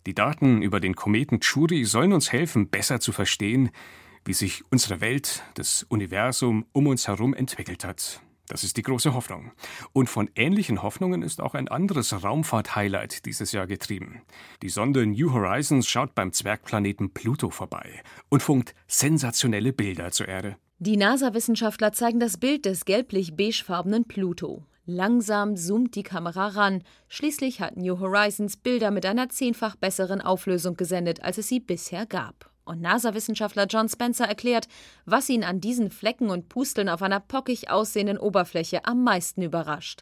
Die 0.05 0.13
Daten 0.13 0.61
über 0.61 0.79
den 0.79 0.95
Kometen 0.95 1.39
Churi 1.39 1.83
sollen 1.85 2.13
uns 2.13 2.31
helfen, 2.31 2.69
besser 2.69 2.99
zu 2.99 3.11
verstehen, 3.11 3.71
wie 4.23 4.33
sich 4.33 4.63
unsere 4.69 5.01
Welt, 5.01 5.41
das 5.55 5.83
Universum 5.89 6.67
um 6.73 6.85
uns 6.85 7.07
herum 7.07 7.33
entwickelt 7.33 7.85
hat. 7.85 8.21
Das 8.47 8.63
ist 8.63 8.77
die 8.77 8.83
große 8.83 9.15
Hoffnung. 9.15 9.51
Und 9.93 10.11
von 10.11 10.29
ähnlichen 10.35 10.83
Hoffnungen 10.83 11.23
ist 11.23 11.41
auch 11.41 11.55
ein 11.55 11.67
anderes 11.69 12.23
Raumfahrt-Highlight 12.23 13.25
dieses 13.25 13.51
Jahr 13.51 13.65
getrieben. 13.65 14.21
Die 14.61 14.69
Sonde 14.69 15.07
New 15.07 15.33
Horizons 15.33 15.87
schaut 15.87 16.13
beim 16.13 16.33
Zwergplaneten 16.33 17.15
Pluto 17.15 17.49
vorbei 17.49 18.03
und 18.29 18.43
funkt 18.43 18.75
sensationelle 18.85 19.73
Bilder 19.73 20.11
zur 20.11 20.27
Erde. 20.27 20.55
Die 20.77 20.97
NASA-Wissenschaftler 20.97 21.93
zeigen 21.93 22.19
das 22.19 22.37
Bild 22.37 22.65
des 22.65 22.85
gelblich-beigefarbenen 22.85 24.05
Pluto. 24.07 24.67
Langsam 24.85 25.55
zoomt 25.55 25.95
die 25.95 26.03
Kamera 26.03 26.47
ran. 26.47 26.83
Schließlich 27.07 27.61
hat 27.61 27.77
New 27.77 27.99
Horizons 27.99 28.57
Bilder 28.57 28.91
mit 28.91 29.05
einer 29.05 29.29
zehnfach 29.29 29.77
besseren 29.77 30.19
Auflösung 30.19 30.75
gesendet, 30.75 31.23
als 31.23 31.37
es 31.37 31.47
sie 31.47 31.61
bisher 31.61 32.05
gab. 32.05 32.52
Und 32.65 32.81
NASA-Wissenschaftler 32.81 33.65
John 33.65 33.89
Spencer 33.89 34.25
erklärt, 34.25 34.67
was 35.05 35.27
ihn 35.27 35.43
an 35.43 35.59
diesen 35.59 35.91
Flecken 35.91 36.29
und 36.29 36.47
Pusteln 36.47 36.87
auf 36.87 37.01
einer 37.01 37.19
pockig 37.19 37.69
aussehenden 37.69 38.17
Oberfläche 38.17 38.85
am 38.85 39.03
meisten 39.03 39.41
überrascht. 39.41 40.01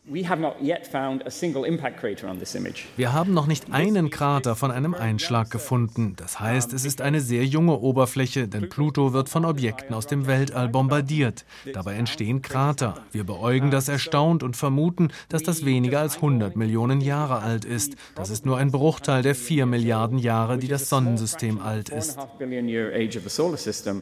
Wir 2.98 3.14
haben 3.14 3.34
noch 3.34 3.48
nicht 3.48 3.72
einen 3.72 4.12
Krater 4.12 4.56
von 4.56 4.70
einem 4.70 4.94
Einschlag 4.94 5.50
gefunden. 5.50 6.16
Das 6.18 6.40
heißt, 6.40 6.72
es 6.74 6.86
ist 6.86 7.02
eine 7.02 7.22
sehr 7.22 7.46
junge 7.46 7.80
Oberfläche, 7.80 8.48
denn 8.48 8.70
Pluto 8.70 9.12
wird 9.14 9.30
von 9.30 9.44
Objekten 9.44 9.96
aus 9.96 10.06
dem 10.06 10.28
Weltall 10.28 10.70
bombardiert. 10.70 11.46
Dabei 11.74 11.96
entstehen 11.96 12.44
Krater. 12.44 13.04
Wir 13.12 13.24
beäugen 13.24 13.72
das 13.72 13.90
erstaunt 13.90 14.44
und 14.44 14.56
vermuten, 14.56 15.10
dass 15.30 15.42
das 15.42 15.66
weniger 15.66 16.00
als 16.02 16.18
100 16.18 16.56
Millionen 16.56 17.02
Jahre 17.02 17.40
alt 17.40 17.66
ist. 17.66 17.96
Das 18.14 18.30
ist 18.30 18.46
nur 18.46 18.58
ein 18.58 18.70
Bruchteil 18.72 19.24
der 19.24 19.34
4 19.34 19.66
Milliarden 19.66 20.20
Jahre, 20.20 20.60
die 20.60 20.68
das 20.68 20.88
Sonnensystem 20.90 21.60
alt 21.60 21.90
ist. 21.90 22.20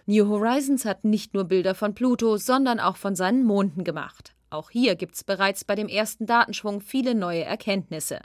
New 0.06 0.28
Horizons 0.28 0.86
hat 0.86 1.04
nicht 1.04 1.34
nur 1.34 1.46
Bilder 1.46 1.76
von 1.76 1.94
Pluto, 1.94 2.38
sondern 2.38 2.80
auch 2.80 2.98
von 2.98 3.16
seinen 3.16 3.46
Monden 3.46 3.84
gemacht. 3.84 4.34
Auch 4.50 4.72
hier 4.72 4.96
gibt 4.96 5.16
es 5.16 5.24
bereits 5.24 5.64
bei 5.64 5.76
dem 5.76 5.88
ersten 5.88 6.26
Datenschwung 6.26 6.82
viele 6.82 7.14
neue 7.14 7.44
Erkenntnisse. 7.44 8.20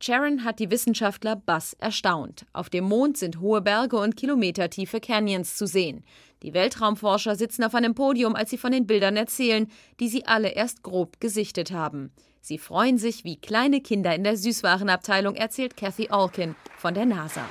Sharon 0.00 0.44
hat 0.44 0.60
die 0.60 0.70
Wissenschaftler 0.70 1.34
Bass 1.34 1.74
erstaunt. 1.74 2.46
Auf 2.52 2.70
dem 2.70 2.84
Mond 2.84 3.18
sind 3.18 3.40
hohe 3.40 3.60
Berge 3.60 3.96
und 3.96 4.16
kilometertiefe 4.16 5.00
Canyons 5.00 5.56
zu 5.56 5.66
sehen. 5.66 6.04
Die 6.42 6.54
Weltraumforscher 6.54 7.34
sitzen 7.36 7.64
auf 7.64 7.74
einem 7.74 7.94
Podium, 7.94 8.34
als 8.34 8.50
sie 8.50 8.58
von 8.58 8.72
den 8.72 8.86
Bildern 8.86 9.16
erzählen, 9.16 9.68
die 10.00 10.08
sie 10.08 10.26
alle 10.26 10.50
erst 10.50 10.82
grob 10.82 11.20
gesichtet 11.20 11.72
haben. 11.72 12.12
Sie 12.40 12.56
freuen 12.56 12.96
sich 12.96 13.24
wie 13.24 13.36
kleine 13.36 13.80
Kinder 13.80 14.14
in 14.14 14.24
der 14.24 14.36
Süßwarenabteilung, 14.36 15.34
erzählt 15.34 15.76
Kathy 15.76 16.08
Alkin 16.08 16.54
von 16.78 16.94
der 16.94 17.04
NASA. 17.04 17.44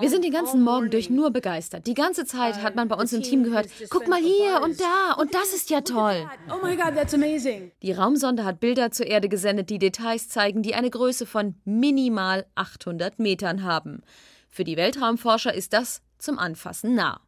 Wir 0.00 0.10
sind 0.10 0.24
den 0.24 0.32
ganzen 0.32 0.62
Morgen 0.62 0.90
durch 0.90 1.10
nur 1.10 1.30
begeistert. 1.30 1.86
Die 1.86 1.94
ganze 1.94 2.24
Zeit 2.24 2.62
hat 2.62 2.76
man 2.76 2.86
bei 2.86 2.94
uns 2.94 3.12
im 3.12 3.22
Team 3.22 3.42
gehört, 3.42 3.68
guck 3.90 4.06
mal 4.06 4.20
hier 4.20 4.60
und 4.62 4.80
da 4.80 5.14
und 5.18 5.34
das 5.34 5.54
ist 5.54 5.70
ja 5.70 5.80
toll. 5.80 6.28
Oh 6.50 6.62
die 7.82 7.92
Raumsonde 7.92 8.44
hat 8.44 8.60
Bilder 8.60 8.90
zur 8.90 9.06
Erde 9.06 9.28
gesendet, 9.28 9.70
die 9.70 9.78
Details 9.78 10.28
zeigen, 10.28 10.62
die 10.62 10.74
eine 10.74 10.90
Größe 10.90 11.26
von 11.26 11.56
minimal 11.64 12.46
800 12.54 13.18
Metern 13.18 13.64
haben. 13.64 14.02
Für 14.50 14.64
die 14.64 14.76
Weltraumforscher 14.76 15.52
ist 15.52 15.72
das 15.72 16.02
zum 16.18 16.38
Anfassen 16.38 16.94
nah. 16.94 17.20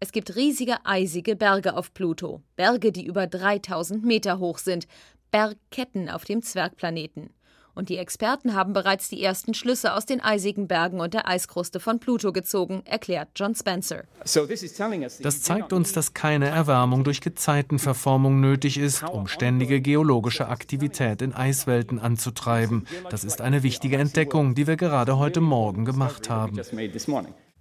Es 0.00 0.12
gibt 0.12 0.36
riesige 0.36 0.84
eisige 0.84 1.36
Berge 1.36 1.76
auf 1.76 1.92
Pluto, 1.92 2.42
Berge, 2.56 2.92
die 2.92 3.06
über 3.06 3.26
3000 3.26 4.04
Meter 4.04 4.38
hoch 4.38 4.58
sind, 4.58 4.86
Bergketten 5.30 6.08
auf 6.08 6.24
dem 6.24 6.42
Zwergplaneten. 6.42 7.30
Und 7.76 7.90
die 7.90 7.98
Experten 7.98 8.54
haben 8.54 8.72
bereits 8.72 9.10
die 9.10 9.22
ersten 9.22 9.52
Schlüsse 9.52 9.92
aus 9.92 10.06
den 10.06 10.22
eisigen 10.22 10.66
Bergen 10.66 10.98
und 10.98 11.12
der 11.12 11.28
Eiskruste 11.28 11.78
von 11.78 12.00
Pluto 12.00 12.32
gezogen, 12.32 12.80
erklärt 12.86 13.28
John 13.36 13.54
Spencer. 13.54 14.04
Das 14.24 15.42
zeigt 15.42 15.74
uns, 15.74 15.92
dass 15.92 16.14
keine 16.14 16.48
Erwärmung 16.48 17.04
durch 17.04 17.20
Gezeitenverformung 17.20 18.40
nötig 18.40 18.78
ist, 18.78 19.02
um 19.02 19.26
ständige 19.26 19.82
geologische 19.82 20.48
Aktivität 20.48 21.20
in 21.20 21.34
Eiswelten 21.34 21.98
anzutreiben. 21.98 22.86
Das 23.10 23.24
ist 23.24 23.42
eine 23.42 23.62
wichtige 23.62 23.98
Entdeckung, 23.98 24.54
die 24.54 24.66
wir 24.66 24.76
gerade 24.76 25.18
heute 25.18 25.42
Morgen 25.42 25.84
gemacht 25.84 26.30
haben. 26.30 26.58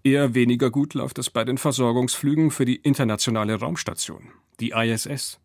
Eher 0.05 0.35
weniger 0.35 0.69
gut 0.69 0.93
läuft 0.93 1.17
es 1.17 1.31
bei 1.31 1.43
den 1.43 1.57
Versorgungsflügen 1.57 2.51
für 2.51 2.63
die 2.63 2.75
internationale 2.75 3.55
Raumstation, 3.55 4.27
die 4.59 4.69
ISS. 4.69 5.39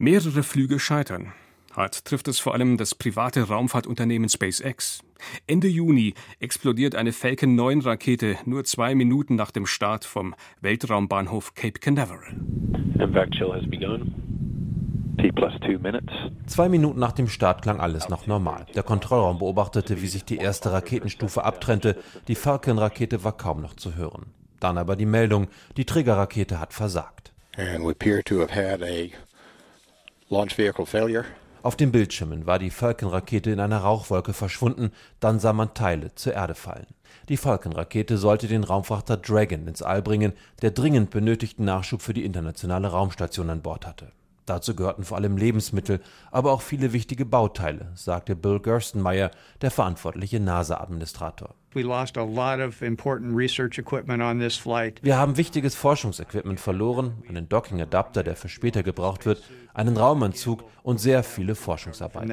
Mehrere 0.00 0.42
Flüge 0.42 0.80
scheitern. 0.80 1.32
Hart 1.76 2.04
trifft 2.04 2.26
es 2.26 2.40
vor 2.40 2.52
allem 2.52 2.76
das 2.76 2.96
private 2.96 3.44
Raumfahrtunternehmen 3.44 4.28
SpaceX. 4.28 5.04
Ende 5.46 5.68
Juni 5.68 6.14
explodiert 6.40 6.96
eine 6.96 7.12
Falcon 7.12 7.54
9 7.54 7.82
Rakete 7.82 8.36
nur 8.46 8.64
zwei 8.64 8.96
Minuten 8.96 9.36
nach 9.36 9.52
dem 9.52 9.64
Start 9.64 10.04
vom 10.04 10.34
Weltraumbahnhof 10.60 11.54
Cape 11.54 11.78
Canaveral. 11.78 12.34
Impact 12.98 13.34
chill 13.34 13.52
has 13.52 13.64
begun. 13.70 14.29
Zwei 16.46 16.68
Minuten 16.68 16.98
nach 16.98 17.12
dem 17.12 17.28
Start 17.28 17.62
klang 17.62 17.78
alles 17.80 18.08
noch 18.08 18.26
normal. 18.26 18.66
Der 18.74 18.82
Kontrollraum 18.82 19.38
beobachtete, 19.38 20.00
wie 20.00 20.06
sich 20.06 20.24
die 20.24 20.38
erste 20.38 20.72
Raketenstufe 20.72 21.44
abtrennte. 21.44 21.96
Die 22.28 22.34
Falcon-Rakete 22.34 23.22
war 23.22 23.36
kaum 23.36 23.60
noch 23.60 23.74
zu 23.74 23.96
hören. 23.96 24.26
Dann 24.60 24.78
aber 24.78 24.96
die 24.96 25.06
Meldung, 25.06 25.48
die 25.76 25.84
Trägerrakete 25.84 26.60
hat 26.60 26.72
versagt. 26.72 27.32
Auf 31.62 31.76
den 31.76 31.92
Bildschirmen 31.92 32.46
war 32.46 32.58
die 32.58 32.70
Falcon-Rakete 32.70 33.50
in 33.50 33.60
einer 33.60 33.78
Rauchwolke 33.78 34.32
verschwunden, 34.32 34.92
dann 35.18 35.38
sah 35.38 35.52
man 35.52 35.74
Teile 35.74 36.14
zur 36.14 36.32
Erde 36.32 36.54
fallen. 36.54 36.86
Die 37.28 37.36
Falcon-Rakete 37.36 38.16
sollte 38.16 38.48
den 38.48 38.64
Raumfrachter 38.64 39.18
Dragon 39.18 39.66
ins 39.66 39.82
All 39.82 40.00
bringen, 40.00 40.32
der 40.62 40.70
dringend 40.70 41.10
benötigten 41.10 41.66
Nachschub 41.66 42.00
für 42.00 42.14
die 42.14 42.24
internationale 42.24 42.88
Raumstation 42.88 43.50
an 43.50 43.60
Bord 43.60 43.86
hatte. 43.86 44.12
Dazu 44.46 44.74
gehörten 44.74 45.04
vor 45.04 45.16
allem 45.16 45.36
Lebensmittel, 45.36 46.00
aber 46.30 46.52
auch 46.52 46.62
viele 46.62 46.92
wichtige 46.92 47.24
Bauteile, 47.24 47.92
sagte 47.94 48.34
Bill 48.34 48.60
Gerstenmaier, 48.60 49.30
der 49.60 49.70
verantwortliche 49.70 50.40
NASA-Administrator. 50.40 51.54
Wir 55.04 55.16
haben 55.16 55.36
wichtiges 55.36 55.76
Forschungsequipment 55.76 56.58
verloren, 56.58 57.22
einen 57.28 57.48
Docking-Adapter, 57.48 58.24
der 58.24 58.34
für 58.34 58.48
später 58.48 58.82
gebraucht 58.82 59.24
wird, 59.24 59.40
einen 59.72 59.96
Raumanzug 59.96 60.64
und 60.82 60.98
sehr 60.98 61.22
viele 61.22 61.54
Forschungsarbeiten. 61.54 62.28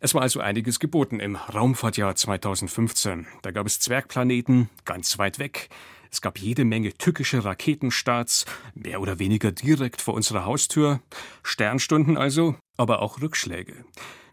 Es 0.00 0.12
war 0.12 0.22
also 0.22 0.40
einiges 0.40 0.80
geboten 0.80 1.20
im 1.20 1.36
Raumfahrtjahr 1.36 2.16
2015. 2.16 3.26
Da 3.42 3.52
gab 3.52 3.66
es 3.66 3.78
Zwergplaneten 3.78 4.68
ganz 4.84 5.18
weit 5.18 5.38
weg. 5.38 5.68
Es 6.10 6.20
gab 6.20 6.38
jede 6.38 6.64
Menge 6.64 6.92
tückische 6.94 7.44
Raketenstarts, 7.44 8.46
mehr 8.74 9.00
oder 9.00 9.18
weniger 9.18 9.52
direkt 9.52 10.00
vor 10.00 10.14
unserer 10.14 10.44
Haustür. 10.44 11.00
Sternstunden 11.42 12.16
also, 12.16 12.56
aber 12.76 13.02
auch 13.02 13.20
Rückschläge. 13.20 13.84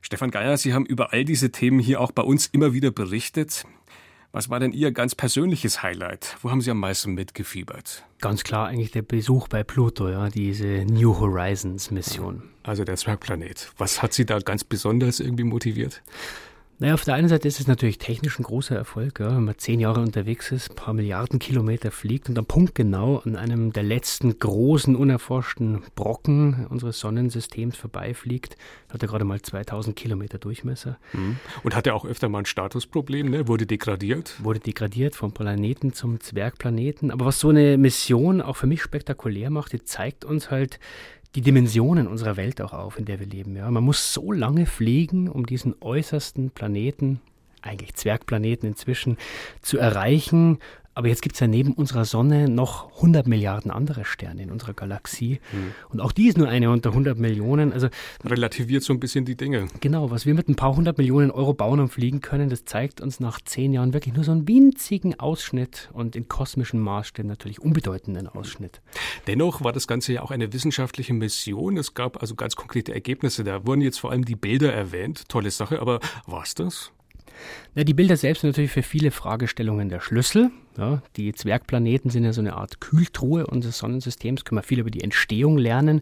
Stefan 0.02 0.32
Geier, 0.32 0.58
Sie 0.58 0.74
haben 0.74 0.86
über 0.86 1.14
all 1.14 1.24
diese 1.24 1.52
Themen 1.52 1.80
hier 1.80 2.02
auch 2.02 2.12
bei 2.12 2.24
uns 2.24 2.48
immer 2.48 2.74
wieder 2.74 2.92
berichtet. 2.92 3.66
Was 4.36 4.50
war 4.50 4.60
denn 4.60 4.74
Ihr 4.74 4.92
ganz 4.92 5.14
persönliches 5.14 5.84
Highlight? 5.84 6.38
Wo 6.42 6.50
haben 6.50 6.60
Sie 6.60 6.72
am 6.72 6.80
meisten 6.80 7.14
mitgefiebert? 7.14 8.04
Ganz 8.20 8.44
klar 8.44 8.68
eigentlich 8.68 8.90
der 8.90 9.04
Besuch 9.04 9.48
bei 9.48 9.64
Pluto, 9.64 10.10
ja, 10.10 10.28
diese 10.30 10.86
New 10.86 11.20
Horizons 11.20 11.92
Mission. 11.92 12.42
Also 12.64 12.84
der 12.84 12.98
Zwergplanet. 12.98 13.72
Was 13.78 14.02
hat 14.02 14.12
Sie 14.12 14.26
da 14.26 14.40
ganz 14.40 14.64
besonders 14.64 15.20
irgendwie 15.20 15.44
motiviert? 15.44 16.02
Naja, 16.84 16.96
auf 16.96 17.06
der 17.06 17.14
einen 17.14 17.30
Seite 17.30 17.48
ist 17.48 17.62
es 17.62 17.68
natürlich 17.68 17.98
technisch 17.98 18.38
ein 18.38 18.44
großer 18.44 18.76
Erfolg, 18.76 19.22
ja, 19.22 19.34
wenn 19.34 19.46
man 19.46 19.58
zehn 19.58 19.80
Jahre 19.80 20.02
unterwegs 20.02 20.52
ist, 20.52 20.70
ein 20.70 20.76
paar 20.76 20.94
Milliarden 20.94 21.40
Kilometer 21.40 21.92
fliegt 21.92 22.28
und 22.28 22.36
dann 22.36 22.46
punktgenau 22.46 23.20
an 23.20 23.38
einem 23.38 23.72
der 23.72 23.84
letzten 23.84 24.38
großen 24.38 24.94
unerforschten 24.98 25.82
Brocken 25.96 26.68
unseres 26.68 27.00
Sonnensystems 27.00 27.78
vorbeifliegt. 27.78 28.58
Hat 28.90 29.02
er 29.02 29.08
gerade 29.08 29.24
mal 29.24 29.42
2000 29.42 29.96
Kilometer 29.96 30.40
Durchmesser. 30.40 30.98
Mhm. 31.14 31.38
Und 31.64 31.74
hat 31.74 31.88
er 31.88 31.96
auch 31.96 32.04
öfter 32.04 32.28
mal 32.28 32.40
ein 32.40 32.46
Statusproblem, 32.46 33.30
ne? 33.30 33.48
Wurde 33.48 33.66
degradiert? 33.66 34.44
Wurde 34.44 34.60
degradiert 34.60 35.16
vom 35.16 35.32
Planeten 35.32 35.94
zum 35.94 36.20
Zwergplaneten. 36.20 37.12
Aber 37.12 37.28
was 37.28 37.40
so 37.40 37.48
eine 37.48 37.78
Mission 37.78 38.42
auch 38.42 38.58
für 38.58 38.68
mich 38.68 38.82
spektakulär 38.82 39.50
macht, 39.52 39.72
die 39.72 39.86
zeigt 39.86 40.26
uns 40.26 40.52
halt, 40.52 40.82
die 41.36 41.42
Dimensionen 41.42 42.08
unserer 42.08 42.38
Welt 42.38 42.62
auch 42.62 42.74
auf, 42.74 43.00
in 43.00 43.06
der 43.06 43.20
wir 43.20 43.28
leben. 43.28 43.56
Ja. 43.56 43.70
Man 43.72 43.84
muss 43.84 44.14
so 44.14 44.32
lange 44.32 44.66
fliegen, 44.66 45.28
um 45.28 45.46
diesen 45.46 45.76
äußersten 45.82 46.52
Planeten, 46.52 47.22
eigentlich 47.62 47.96
Zwergplaneten 47.96 48.70
inzwischen, 48.70 49.18
zu 49.62 49.78
erreichen. 49.78 50.60
Aber 50.96 51.08
jetzt 51.08 51.22
gibt 51.22 51.36
es 51.36 51.40
ja 51.40 51.48
neben 51.48 51.74
unserer 51.74 52.06
Sonne 52.06 52.48
noch 52.48 52.96
100 52.98 53.26
Milliarden 53.28 53.72
andere 53.72 54.06
Sterne 54.06 54.44
in 54.44 54.52
unserer 54.52 54.74
Galaxie. 54.74 55.40
Mhm. 55.52 55.74
Und 55.90 56.02
auch 56.02 56.12
die 56.12 56.28
ist 56.28 56.38
nur 56.38 56.48
eine 56.48 56.70
unter 56.70 56.90
100 56.90 57.18
Millionen. 57.18 57.74
Also 57.74 57.88
Relativiert 58.24 58.84
so 58.84 58.94
ein 58.94 59.00
bisschen 59.00 59.26
die 59.26 59.36
Dinge. 59.36 59.68
Genau, 59.82 60.12
was 60.12 60.26
wir 60.26 60.34
mit 60.34 60.48
ein 60.50 60.56
paar 60.56 60.76
hundert 60.76 60.98
Millionen 60.98 61.32
Euro 61.32 61.54
bauen 61.54 61.80
und 61.80 61.90
fliegen 61.90 62.22
können, 62.22 62.50
das 62.50 62.66
zeigt 62.66 63.02
uns 63.02 63.20
nach 63.20 63.42
zehn 63.42 63.74
Jahren 63.74 63.94
wirklich 63.94 64.14
nur 64.14 64.24
so 64.24 64.32
einen 64.32 64.48
winzigen 64.48 65.20
Ausschnitt 65.20 65.90
und 65.94 66.16
in 66.16 66.28
kosmischen 66.28 66.80
Maßstäben 66.80 67.28
natürlich 67.28 67.60
unbedeutenden 67.60 68.28
Ausschnitt. 68.28 68.82
Dennoch 69.28 69.64
war 69.64 69.74
das 69.74 69.88
Ganze 69.88 70.14
ja 70.14 70.22
auch 70.22 70.32
eine 70.32 70.54
wissenschaftliche 70.54 71.14
Mission. 71.14 71.78
Es 71.78 71.94
gab 71.94 72.22
also 72.22 72.36
ganz 72.36 72.56
konkrete 72.56 72.94
Ergebnisse. 72.94 73.44
Da 73.44 73.66
wurden 73.66 73.82
jetzt 73.82 74.00
vor 74.00 74.12
allem 74.12 74.26
die 74.26 74.36
Bilder 74.36 74.72
erwähnt. 74.72 75.28
Tolle 75.28 75.50
Sache, 75.50 75.80
aber 75.80 76.00
war 76.28 76.44
es 76.44 76.54
das? 76.54 76.92
Ja, 77.76 77.84
die 77.84 77.94
Bilder 77.94 78.18
selbst 78.18 78.42
sind 78.42 78.52
natürlich 78.52 78.72
für 78.72 78.84
viele 78.84 79.12
Fragestellungen 79.12 79.90
der 79.90 80.00
Schlüssel. 80.00 80.52
Ja, 80.78 81.02
die 81.18 81.34
Zwergplaneten 81.34 82.10
sind 82.10 82.24
ja 82.24 82.34
so 82.34 82.42
eine 82.42 82.56
Art 82.56 82.82
Kühltruhe 82.82 83.46
unseres 83.46 83.78
Sonnensystems, 83.78 84.44
können 84.44 84.58
wir 84.58 84.64
viel 84.64 84.80
über 84.80 84.90
die 84.90 85.02
Entstehung 85.02 85.58
lernen. 85.58 86.02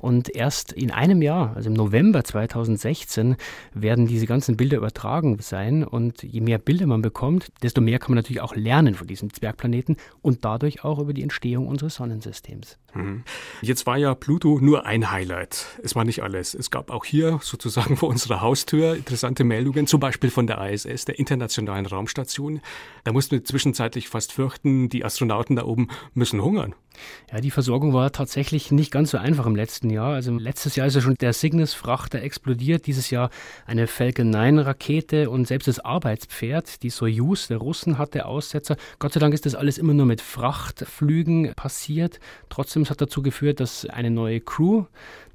Und 0.00 0.34
erst 0.34 0.72
in 0.72 0.90
einem 0.90 1.22
Jahr, 1.22 1.56
also 1.56 1.68
im 1.68 1.74
November 1.74 2.22
2016, 2.22 3.36
werden 3.74 4.06
diese 4.06 4.26
ganzen 4.26 4.56
Bilder 4.56 4.76
übertragen 4.76 5.38
sein. 5.40 5.82
Und 5.84 6.22
je 6.22 6.40
mehr 6.40 6.58
Bilder 6.58 6.86
man 6.86 7.02
bekommt, 7.02 7.52
desto 7.62 7.80
mehr 7.80 7.98
kann 7.98 8.12
man 8.12 8.16
natürlich 8.16 8.42
auch 8.42 8.54
lernen 8.54 8.94
von 8.94 9.06
diesen 9.06 9.30
Zwergplaneten 9.30 9.96
und 10.20 10.44
dadurch 10.44 10.84
auch 10.84 10.98
über 10.98 11.12
die 11.12 11.22
Entstehung 11.22 11.66
unseres 11.66 11.96
Sonnensystems. 11.96 12.78
Mhm. 12.94 13.24
Jetzt 13.60 13.86
war 13.86 13.96
ja 13.96 14.14
Pluto 14.14 14.58
nur 14.60 14.86
ein 14.86 15.10
Highlight. 15.10 15.78
Es 15.82 15.94
war 15.94 16.04
nicht 16.04 16.22
alles. 16.22 16.54
Es 16.54 16.70
gab 16.70 16.90
auch 16.90 17.04
hier 17.04 17.38
sozusagen 17.42 17.96
vor 17.96 18.08
unserer 18.08 18.40
Haustür 18.40 18.94
interessante 18.96 19.44
Meldungen, 19.44 19.86
zum 19.86 20.00
Beispiel 20.00 20.30
von 20.30 20.46
der 20.46 20.60
ISS, 20.70 21.04
der 21.04 21.18
Internationalen 21.18 21.86
Raumstation. 21.86 22.60
Da 23.04 23.12
mussten 23.12 23.32
wir 23.32 23.44
zwischenzeitlich 23.44 24.08
fast 24.08 24.32
fürchten, 24.32 24.88
die 24.88 25.04
Astronauten 25.04 25.56
da 25.56 25.64
oben 25.64 25.88
müssen 26.14 26.42
hungern. 26.42 26.74
Ja, 27.32 27.40
die 27.40 27.50
Versorgung 27.50 27.92
war 27.92 28.12
tatsächlich 28.12 28.70
nicht 28.70 28.90
ganz 28.90 29.10
so 29.10 29.18
einfach 29.18 29.46
im 29.46 29.56
letzten 29.56 29.90
Jahr. 29.90 30.14
Also 30.14 30.32
letztes 30.32 30.76
Jahr 30.76 30.86
ist 30.86 30.94
ja 30.94 31.00
schon 31.00 31.14
der 31.14 31.32
Cygnus-Frachter 31.32 32.22
explodiert, 32.22 32.86
dieses 32.86 33.10
Jahr 33.10 33.30
eine 33.66 33.86
Falcon 33.86 34.34
9-Rakete 34.34 35.30
und 35.30 35.46
selbst 35.46 35.68
das 35.68 35.80
Arbeitspferd, 35.80 36.82
die 36.82 36.90
Soyuz 36.90 37.48
der 37.48 37.58
Russen, 37.58 37.98
hatte 37.98 38.26
Aussetzer. 38.26 38.76
Gott 38.98 39.12
sei 39.12 39.20
Dank 39.20 39.34
ist 39.34 39.46
das 39.46 39.54
alles 39.54 39.78
immer 39.78 39.94
nur 39.94 40.06
mit 40.06 40.20
Frachtflügen 40.20 41.54
passiert. 41.54 42.20
Trotzdem 42.48 42.88
hat 42.88 43.00
dazu 43.00 43.22
geführt, 43.22 43.60
dass 43.60 43.86
eine 43.86 44.10
neue 44.10 44.40
Crew 44.40 44.84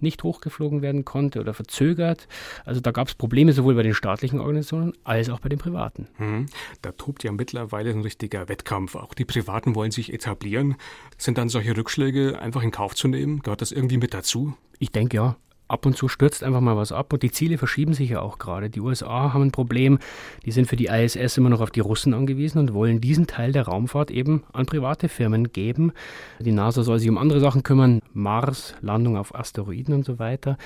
nicht 0.02 0.24
hochgeflogen 0.24 0.82
werden 0.82 1.06
konnte 1.06 1.40
oder 1.40 1.54
verzögert. 1.54 2.28
Also 2.66 2.82
da 2.82 2.92
gab 2.92 3.08
es 3.08 3.16
Probleme 3.16 3.54
sowohl 3.54 3.76
bei 3.76 3.84
den 3.84 3.94
staatlichen 3.94 4.40
Organisationen 4.40 4.94
als 5.04 5.30
auch 5.30 5.40
bei 5.40 5.50
den 5.50 5.60
privaten. 5.60 6.08
Hm. 6.18 6.46
Da 6.82 6.92
tobt 6.92 7.24
ja 7.24 7.32
mittlerweile 7.32 7.92
ein 7.92 8.02
richtiger 8.02 8.50
Wettkampf. 8.50 8.96
Auch 8.96 9.14
die 9.14 9.26
Privaten 9.26 9.76
wollen 9.76 9.92
sich 9.92 10.14
etablieren. 10.14 10.76
Sind 11.18 11.38
dann 11.38 11.50
solche 11.50 11.76
Rückschläge 11.76 12.40
einfach 12.40 12.64
in 12.64 12.72
Kauf 12.72 12.96
zu 12.96 13.08
nehmen? 13.08 13.40
Gehört 13.40 13.62
das 13.62 13.72
irgendwie 13.72 13.98
mit 13.98 14.14
dazu? 14.14 14.56
Ich 14.80 14.92
denke 14.92 15.18
ja 15.18 15.38
ab 15.68 15.86
und 15.86 15.98
zu 15.98 16.08
stürzt 16.08 16.44
einfach 16.44 16.62
mal 16.62 16.78
was 16.78 16.92
ab 16.92 17.14
und 17.14 17.24
die 17.24 17.32
Ziele 17.32 17.58
verschieben 17.58 17.94
sich 17.94 18.10
ja 18.10 18.22
auch 18.22 18.38
gerade. 18.38 18.70
Die 18.70 18.80
USA 18.80 19.34
haben 19.34 19.44
ein 19.44 19.52
Problem, 19.52 20.00
die 20.46 20.52
sind 20.52 20.68
für 20.68 20.76
die 20.76 20.88
ISS 20.88 21.38
immer 21.38 21.50
noch 21.50 21.62
auf 21.62 21.72
die 21.72 21.80
Russen 21.80 22.14
angewiesen 22.14 22.60
und 22.60 22.74
wollen 22.74 23.02
diesen 23.02 23.28
Teil 23.28 23.52
der 23.52 23.64
Raumfahrt 23.64 24.12
eben 24.12 24.44
an 24.54 24.66
private 24.66 25.10
Firmen 25.10 25.52
geben. 25.52 25.92
Die 26.40 26.52
NASA 26.52 26.84
soll 26.84 27.00
sich 27.00 27.10
um 27.10 27.18
andere 27.18 27.40
Sachen 27.40 27.64
kümmern, 27.64 28.02
Mars, 28.14 28.76
Landung 28.82 29.18
auf 29.18 29.36
Asteroiden 29.36 29.94
und 29.94 30.06
so 30.06 30.20
weiter. 30.20 30.58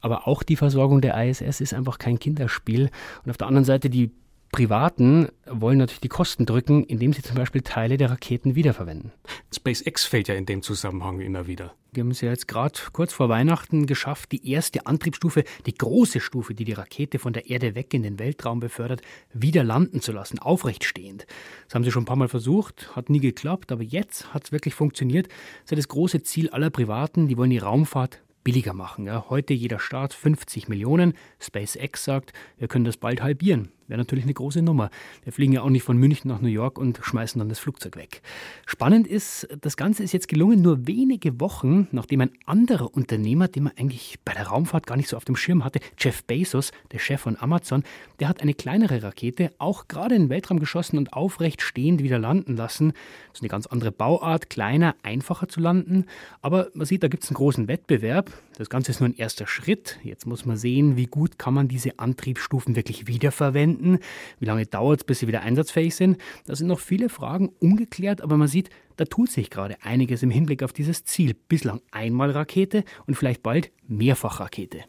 Aber 0.00 0.26
auch 0.26 0.42
die 0.42 0.56
Versorgung 0.56 1.00
der 1.00 1.22
ISS 1.22 1.60
ist 1.60 1.74
einfach 1.74 1.98
kein 1.98 2.18
Kinderspiel. 2.18 2.90
Und 3.24 3.30
auf 3.30 3.36
der 3.36 3.46
anderen 3.46 3.64
Seite 3.64 3.90
die 3.90 4.10
Privaten 4.52 5.28
wollen 5.46 5.78
natürlich 5.78 6.00
die 6.00 6.08
Kosten 6.08 6.44
drücken, 6.44 6.82
indem 6.84 7.12
sie 7.12 7.22
zum 7.22 7.36
Beispiel 7.36 7.62
Teile 7.62 7.96
der 7.96 8.10
Raketen 8.10 8.56
wiederverwenden. 8.56 9.12
SpaceX 9.54 10.04
fällt 10.04 10.26
ja 10.26 10.34
in 10.34 10.44
dem 10.44 10.62
Zusammenhang 10.62 11.20
immer 11.20 11.46
wieder. 11.46 11.74
Wir 11.92 12.02
haben 12.02 12.10
es 12.10 12.20
ja 12.20 12.30
jetzt 12.30 12.48
gerade 12.48 12.78
kurz 12.92 13.12
vor 13.12 13.28
Weihnachten 13.28 13.86
geschafft, 13.86 14.32
die 14.32 14.48
erste 14.50 14.86
Antriebsstufe, 14.86 15.44
die 15.66 15.74
große 15.74 16.20
Stufe, 16.20 16.54
die 16.54 16.64
die 16.64 16.72
Rakete 16.72 17.18
von 17.18 17.32
der 17.32 17.48
Erde 17.48 17.74
weg 17.74 17.94
in 17.94 18.02
den 18.02 18.18
Weltraum 18.18 18.60
befördert, 18.60 19.02
wieder 19.32 19.62
landen 19.62 20.00
zu 20.00 20.12
lassen, 20.12 20.38
aufrecht 20.40 20.84
stehend. 20.84 21.26
Das 21.66 21.74
haben 21.74 21.84
sie 21.84 21.92
schon 21.92 22.02
ein 22.02 22.06
paar 22.06 22.16
Mal 22.16 22.28
versucht, 22.28 22.94
hat 22.96 23.08
nie 23.08 23.20
geklappt, 23.20 23.70
aber 23.70 23.82
jetzt 23.82 24.34
hat 24.34 24.44
es 24.44 24.52
wirklich 24.52 24.74
funktioniert. 24.74 25.28
Das 25.28 25.64
ist 25.64 25.70
ja 25.70 25.76
das 25.76 25.88
große 25.88 26.22
Ziel 26.22 26.50
aller 26.50 26.70
Privaten, 26.70 27.28
die 27.28 27.36
wollen 27.36 27.50
die 27.50 27.58
Raumfahrt 27.58 28.20
billiger 28.44 28.72
machen. 28.72 29.06
Ja. 29.06 29.26
Heute 29.28 29.54
jeder 29.54 29.78
Staat 29.78 30.14
50 30.14 30.68
Millionen. 30.68 31.14
SpaceX 31.38 32.04
sagt, 32.04 32.32
wir 32.58 32.68
können 32.68 32.84
das 32.84 32.96
bald 32.96 33.22
halbieren. 33.22 33.70
Wäre 33.90 33.98
natürlich 33.98 34.24
eine 34.24 34.34
große 34.34 34.62
Nummer. 34.62 34.88
Wir 35.24 35.32
fliegen 35.32 35.52
ja 35.52 35.62
auch 35.62 35.68
nicht 35.68 35.82
von 35.82 35.96
München 35.96 36.30
nach 36.30 36.40
New 36.40 36.46
York 36.46 36.78
und 36.78 37.00
schmeißen 37.02 37.40
dann 37.40 37.48
das 37.48 37.58
Flugzeug 37.58 37.96
weg. 37.96 38.22
Spannend 38.64 39.08
ist, 39.08 39.48
das 39.60 39.76
Ganze 39.76 40.04
ist 40.04 40.12
jetzt 40.12 40.28
gelungen, 40.28 40.62
nur 40.62 40.86
wenige 40.86 41.40
Wochen, 41.40 41.88
nachdem 41.90 42.20
ein 42.20 42.30
anderer 42.46 42.94
Unternehmer, 42.94 43.48
den 43.48 43.64
man 43.64 43.72
eigentlich 43.76 44.20
bei 44.24 44.32
der 44.32 44.46
Raumfahrt 44.46 44.86
gar 44.86 44.96
nicht 44.96 45.08
so 45.08 45.16
auf 45.16 45.24
dem 45.24 45.34
Schirm 45.34 45.64
hatte, 45.64 45.80
Jeff 45.98 46.22
Bezos, 46.22 46.70
der 46.92 47.00
Chef 47.00 47.20
von 47.20 47.36
Amazon, 47.36 47.82
der 48.20 48.28
hat 48.28 48.42
eine 48.42 48.54
kleinere 48.54 49.02
Rakete 49.02 49.50
auch 49.58 49.88
gerade 49.88 50.14
in 50.14 50.22
den 50.22 50.30
Weltraum 50.30 50.60
geschossen 50.60 50.96
und 50.96 51.12
aufrecht 51.12 51.60
stehend 51.60 52.00
wieder 52.00 52.20
landen 52.20 52.54
lassen. 52.56 52.92
Das 53.30 53.38
ist 53.38 53.42
eine 53.42 53.48
ganz 53.48 53.66
andere 53.66 53.90
Bauart, 53.90 54.50
kleiner, 54.50 54.94
einfacher 55.02 55.48
zu 55.48 55.58
landen. 55.58 56.06
Aber 56.42 56.68
man 56.74 56.86
sieht, 56.86 57.02
da 57.02 57.08
gibt 57.08 57.24
es 57.24 57.30
einen 57.30 57.36
großen 57.36 57.66
Wettbewerb. 57.66 58.30
Das 58.56 58.70
Ganze 58.70 58.92
ist 58.92 59.00
nur 59.00 59.08
ein 59.08 59.16
erster 59.16 59.48
Schritt. 59.48 59.98
Jetzt 60.04 60.26
muss 60.26 60.44
man 60.44 60.56
sehen, 60.56 60.96
wie 60.96 61.06
gut 61.06 61.38
kann 61.38 61.54
man 61.54 61.66
diese 61.66 61.98
Antriebsstufen 61.98 62.76
wirklich 62.76 63.06
wiederverwenden 63.08 63.79
finden? 63.80 63.98
Wie 64.38 64.46
lange 64.46 64.66
dauert 64.66 65.00
es, 65.00 65.04
bis 65.04 65.20
sie 65.20 65.28
wieder 65.28 65.42
einsatzfähig 65.42 65.94
sind? 65.94 66.18
Da 66.46 66.54
sind 66.54 66.68
noch 66.68 66.80
viele 66.80 67.08
Fragen 67.08 67.50
ungeklärt, 67.60 68.20
aber 68.20 68.36
man 68.36 68.48
sieht, 68.48 68.70
da 68.96 69.04
tut 69.04 69.30
sich 69.30 69.50
gerade 69.50 69.76
einiges 69.82 70.22
im 70.22 70.30
Hinblick 70.30 70.62
auf 70.62 70.72
dieses 70.72 71.04
Ziel. 71.04 71.34
Bislang 71.48 71.80
einmal 71.90 72.30
Rakete 72.30 72.84
und 73.06 73.14
vielleicht 73.14 73.42
bald 73.42 73.70
Mehrfachrakete. 73.88 74.84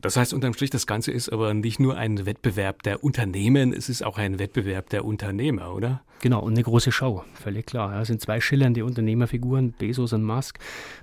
Das 0.00 0.16
heißt 0.16 0.34
unterm 0.34 0.52
Strich, 0.52 0.70
das 0.70 0.86
Ganze 0.86 1.12
ist 1.12 1.30
aber 1.30 1.54
nicht 1.54 1.78
nur 1.78 1.96
ein 1.96 2.26
Wettbewerb 2.26 2.82
der 2.82 3.04
Unternehmen, 3.04 3.72
es 3.72 3.88
ist 3.88 4.04
auch 4.04 4.18
ein 4.18 4.38
Wettbewerb 4.38 4.90
der 4.90 5.04
Unternehmer, 5.04 5.72
oder? 5.72 6.02
Genau, 6.20 6.40
und 6.40 6.54
eine 6.54 6.62
große 6.62 6.92
Show, 6.92 7.24
völlig 7.34 7.66
klar. 7.66 8.00
Es 8.00 8.08
sind 8.08 8.20
zwei 8.20 8.40
schillernde 8.40 8.84
Unternehmerfiguren, 8.84 9.72
Bezos 9.72 10.12
und 10.12 10.24
Musk, 10.24 10.58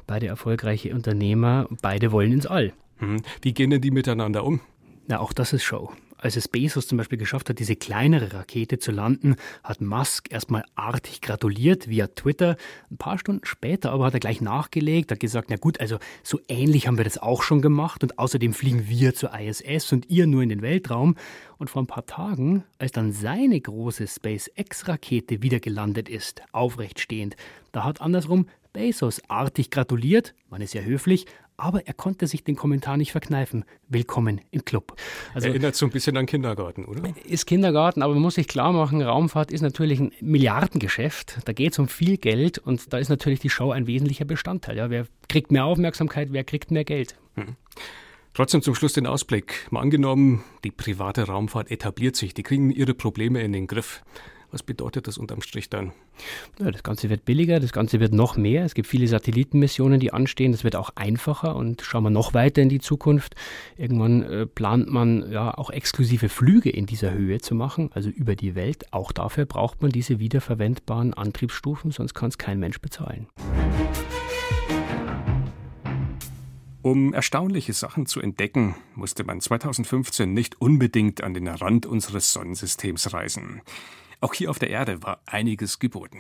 beide 0.05 0.27
erfolgreiche 0.27 0.93
Unternehmer, 0.93 1.67
beide 1.81 2.12
wollen 2.12 2.34
ins 2.34 2.45
All. 2.45 2.73
Hm. 2.97 3.21
Wie 3.41 3.53
gehen 3.53 3.69
denn 3.69 3.81
die 3.81 3.89
miteinander 3.89 4.43
um? 4.43 4.60
Na, 5.07 5.19
auch 5.19 5.34
das 5.34 5.53
ist 5.53 5.63
Show. 5.63 5.91
Als 6.21 6.36
es 6.36 6.47
Bezos 6.47 6.88
zum 6.88 6.99
Beispiel 6.99 7.17
geschafft 7.17 7.49
hat, 7.49 7.57
diese 7.57 7.75
kleinere 7.75 8.31
Rakete 8.34 8.77
zu 8.77 8.91
landen, 8.91 9.38
hat 9.63 9.81
Musk 9.81 10.31
erstmal 10.31 10.63
artig 10.75 11.19
gratuliert 11.21 11.89
via 11.89 12.05
Twitter. 12.07 12.57
Ein 12.91 12.97
paar 12.97 13.17
Stunden 13.17 13.43
später 13.43 13.91
aber 13.91 14.05
hat 14.05 14.13
er 14.13 14.19
gleich 14.19 14.39
nachgelegt, 14.39 15.12
hat 15.12 15.19
gesagt, 15.19 15.49
na 15.49 15.55
gut, 15.55 15.79
also 15.79 15.97
so 16.21 16.39
ähnlich 16.47 16.86
haben 16.86 16.97
wir 16.97 17.05
das 17.05 17.17
auch 17.17 17.41
schon 17.41 17.63
gemacht 17.63 18.03
und 18.03 18.19
außerdem 18.19 18.53
fliegen 18.53 18.88
wir 18.88 19.15
zur 19.15 19.34
ISS 19.34 19.91
und 19.93 20.12
ihr 20.12 20.27
nur 20.27 20.43
in 20.43 20.49
den 20.49 20.62
Weltraum. 20.62 21.15
Und 21.57 21.71
vor 21.71 21.81
ein 21.81 21.88
paar 21.88 22.05
Tagen, 22.05 22.65
als 22.77 22.91
dann 22.91 23.12
seine 23.12 23.60
große 23.60 24.05
SpaceX-Rakete 24.05 25.41
wieder 25.41 25.60
gelandet 25.60 26.07
ist, 26.07 26.43
aufrecht 26.51 26.99
stehend, 26.99 27.36
da 27.71 27.84
hat 27.84 27.99
andersrum 27.99 28.45
Bezos 28.73 29.21
artig 29.27 29.69
gratuliert, 29.69 30.34
man 30.49 30.62
ist 30.62 30.73
ja 30.73 30.81
höflich, 30.81 31.25
aber 31.57 31.87
er 31.87 31.93
konnte 31.93 32.27
sich 32.27 32.43
den 32.43 32.55
Kommentar 32.55 32.97
nicht 32.97 33.11
verkneifen. 33.11 33.65
Willkommen 33.87 34.41
im 34.51 34.65
Club. 34.65 34.95
Also, 35.33 35.47
Erinnert 35.47 35.75
so 35.75 35.85
ein 35.85 35.91
bisschen 35.91 36.17
an 36.17 36.25
Kindergarten, 36.25 36.85
oder? 36.85 37.01
Ist 37.25 37.45
Kindergarten, 37.45 38.01
aber 38.01 38.13
man 38.13 38.23
muss 38.23 38.35
sich 38.35 38.47
klar 38.47 38.73
machen, 38.73 39.01
Raumfahrt 39.01 39.51
ist 39.51 39.61
natürlich 39.61 39.99
ein 39.99 40.11
Milliardengeschäft. 40.21 41.39
Da 41.45 41.53
geht 41.53 41.73
es 41.73 41.79
um 41.79 41.87
viel 41.87 42.17
Geld 42.17 42.57
und 42.57 42.91
da 42.93 42.97
ist 42.97 43.09
natürlich 43.09 43.39
die 43.39 43.49
Show 43.49 43.71
ein 43.71 43.87
wesentlicher 43.87 44.25
Bestandteil. 44.25 44.77
Ja, 44.77 44.89
wer 44.89 45.05
kriegt 45.29 45.51
mehr 45.51 45.65
Aufmerksamkeit, 45.65 46.29
wer 46.31 46.43
kriegt 46.43 46.71
mehr 46.71 46.83
Geld? 46.83 47.15
Hm. 47.35 47.55
Trotzdem 48.33 48.61
zum 48.61 48.75
Schluss 48.75 48.93
den 48.93 49.07
Ausblick. 49.07 49.67
Mal 49.71 49.81
angenommen, 49.81 50.43
die 50.63 50.71
private 50.71 51.23
Raumfahrt 51.23 51.69
etabliert 51.69 52.15
sich, 52.15 52.33
die 52.33 52.43
kriegen 52.43 52.71
ihre 52.71 52.93
Probleme 52.93 53.41
in 53.41 53.51
den 53.51 53.67
Griff. 53.67 54.03
Was 54.51 54.63
bedeutet 54.63 55.07
das 55.07 55.17
unterm 55.17 55.41
Strich 55.41 55.69
dann? 55.69 55.93
Ja, 56.59 56.71
das 56.71 56.83
Ganze 56.83 57.09
wird 57.09 57.23
billiger, 57.23 57.61
das 57.61 57.71
Ganze 57.71 58.01
wird 58.01 58.13
noch 58.13 58.35
mehr. 58.35 58.65
Es 58.65 58.73
gibt 58.73 58.87
viele 58.87 59.07
Satellitenmissionen, 59.07 60.01
die 60.01 60.11
anstehen. 60.11 60.51
Das 60.51 60.65
wird 60.65 60.75
auch 60.75 60.89
einfacher 60.95 61.55
und 61.55 61.81
schauen 61.81 62.03
wir 62.03 62.09
noch 62.09 62.33
weiter 62.33 62.61
in 62.61 62.67
die 62.67 62.81
Zukunft. 62.81 63.35
Irgendwann 63.77 64.23
äh, 64.23 64.45
plant 64.45 64.91
man 64.91 65.31
ja 65.31 65.57
auch 65.57 65.69
exklusive 65.69 66.27
Flüge 66.27 66.69
in 66.69 66.85
dieser 66.85 67.13
Höhe 67.13 67.39
zu 67.39 67.55
machen, 67.55 67.91
also 67.93 68.09
über 68.09 68.35
die 68.35 68.53
Welt. 68.53 68.91
Auch 68.91 69.13
dafür 69.13 69.45
braucht 69.45 69.81
man 69.81 69.91
diese 69.91 70.19
wiederverwendbaren 70.19 71.13
Antriebsstufen, 71.13 71.91
sonst 71.91 72.13
kann 72.13 72.29
es 72.29 72.37
kein 72.37 72.59
Mensch 72.59 72.81
bezahlen. 72.81 73.27
Um 76.81 77.13
erstaunliche 77.13 77.73
Sachen 77.73 78.07
zu 78.07 78.19
entdecken, 78.19 78.75
musste 78.95 79.23
man 79.23 79.39
2015 79.39 80.33
nicht 80.33 80.59
unbedingt 80.59 81.23
an 81.23 81.33
den 81.33 81.47
Rand 81.47 81.85
unseres 81.85 82.33
Sonnensystems 82.33 83.13
reisen. 83.13 83.61
Auch 84.23 84.36
hier 84.36 84.51
auf 84.51 84.60
der 84.60 84.69
Erde 84.69 85.01
war 85.01 85.19
einiges 85.25 85.79
geboten. 85.79 86.19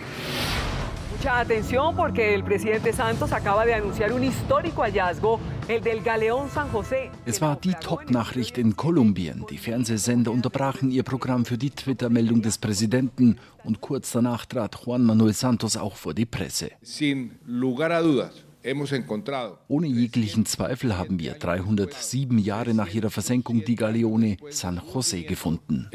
Mucha 1.15 1.39
atención 1.39 1.95
porque 1.95 2.33
el 2.33 2.43
presidente 2.43 2.91
Santos 2.93 3.31
acaba 3.31 3.63
de 3.63 3.75
anunciar 3.75 4.11
un 4.11 4.23
histórico 4.23 4.81
hallazgo, 4.81 5.39
el 5.67 5.83
del 5.83 6.01
Galeón 6.01 6.49
San 6.49 6.71
José. 6.71 7.11
Es 7.27 7.39
war 7.41 7.57
die 7.57 7.75
Top-Nachricht 7.75 8.57
in 8.57 8.75
Kolumbien. 8.75 9.45
Die 9.51 9.59
Fernsehsender 9.59 10.31
unterbrachen 10.31 10.89
ihr 10.89 11.03
Programm 11.03 11.45
für 11.45 11.59
die 11.59 11.69
Twitter-Meldung 11.69 12.41
des 12.41 12.57
Präsidenten 12.57 13.37
und 13.63 13.81
kurz 13.81 14.11
danach 14.13 14.47
trat 14.47 14.75
Juan 14.83 15.03
Manuel 15.03 15.33
Santos 15.33 15.77
auch 15.77 15.95
vor 15.95 16.15
die 16.15 16.25
Presse. 16.25 16.71
Ohne 19.67 19.87
jeglichen 19.87 20.45
Zweifel 20.47 20.97
haben 20.97 21.19
wir 21.19 21.33
307 21.33 22.39
Jahre 22.39 22.73
nach 22.73 22.91
ihrer 22.91 23.11
Versenkung 23.11 23.63
die 23.63 23.75
Galeone 23.75 24.37
San 24.49 24.79
José 24.79 25.23
gefunden. 25.23 25.87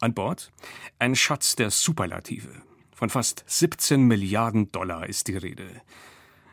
An 0.00 0.14
Bord 0.14 0.50
ein 0.98 1.14
Schatz 1.14 1.56
der 1.56 1.70
Superlative. 1.70 2.48
Von 2.94 3.10
fast 3.10 3.44
17 3.46 4.02
Milliarden 4.02 4.72
Dollar 4.72 5.06
ist 5.06 5.28
die 5.28 5.36
Rede. 5.36 5.66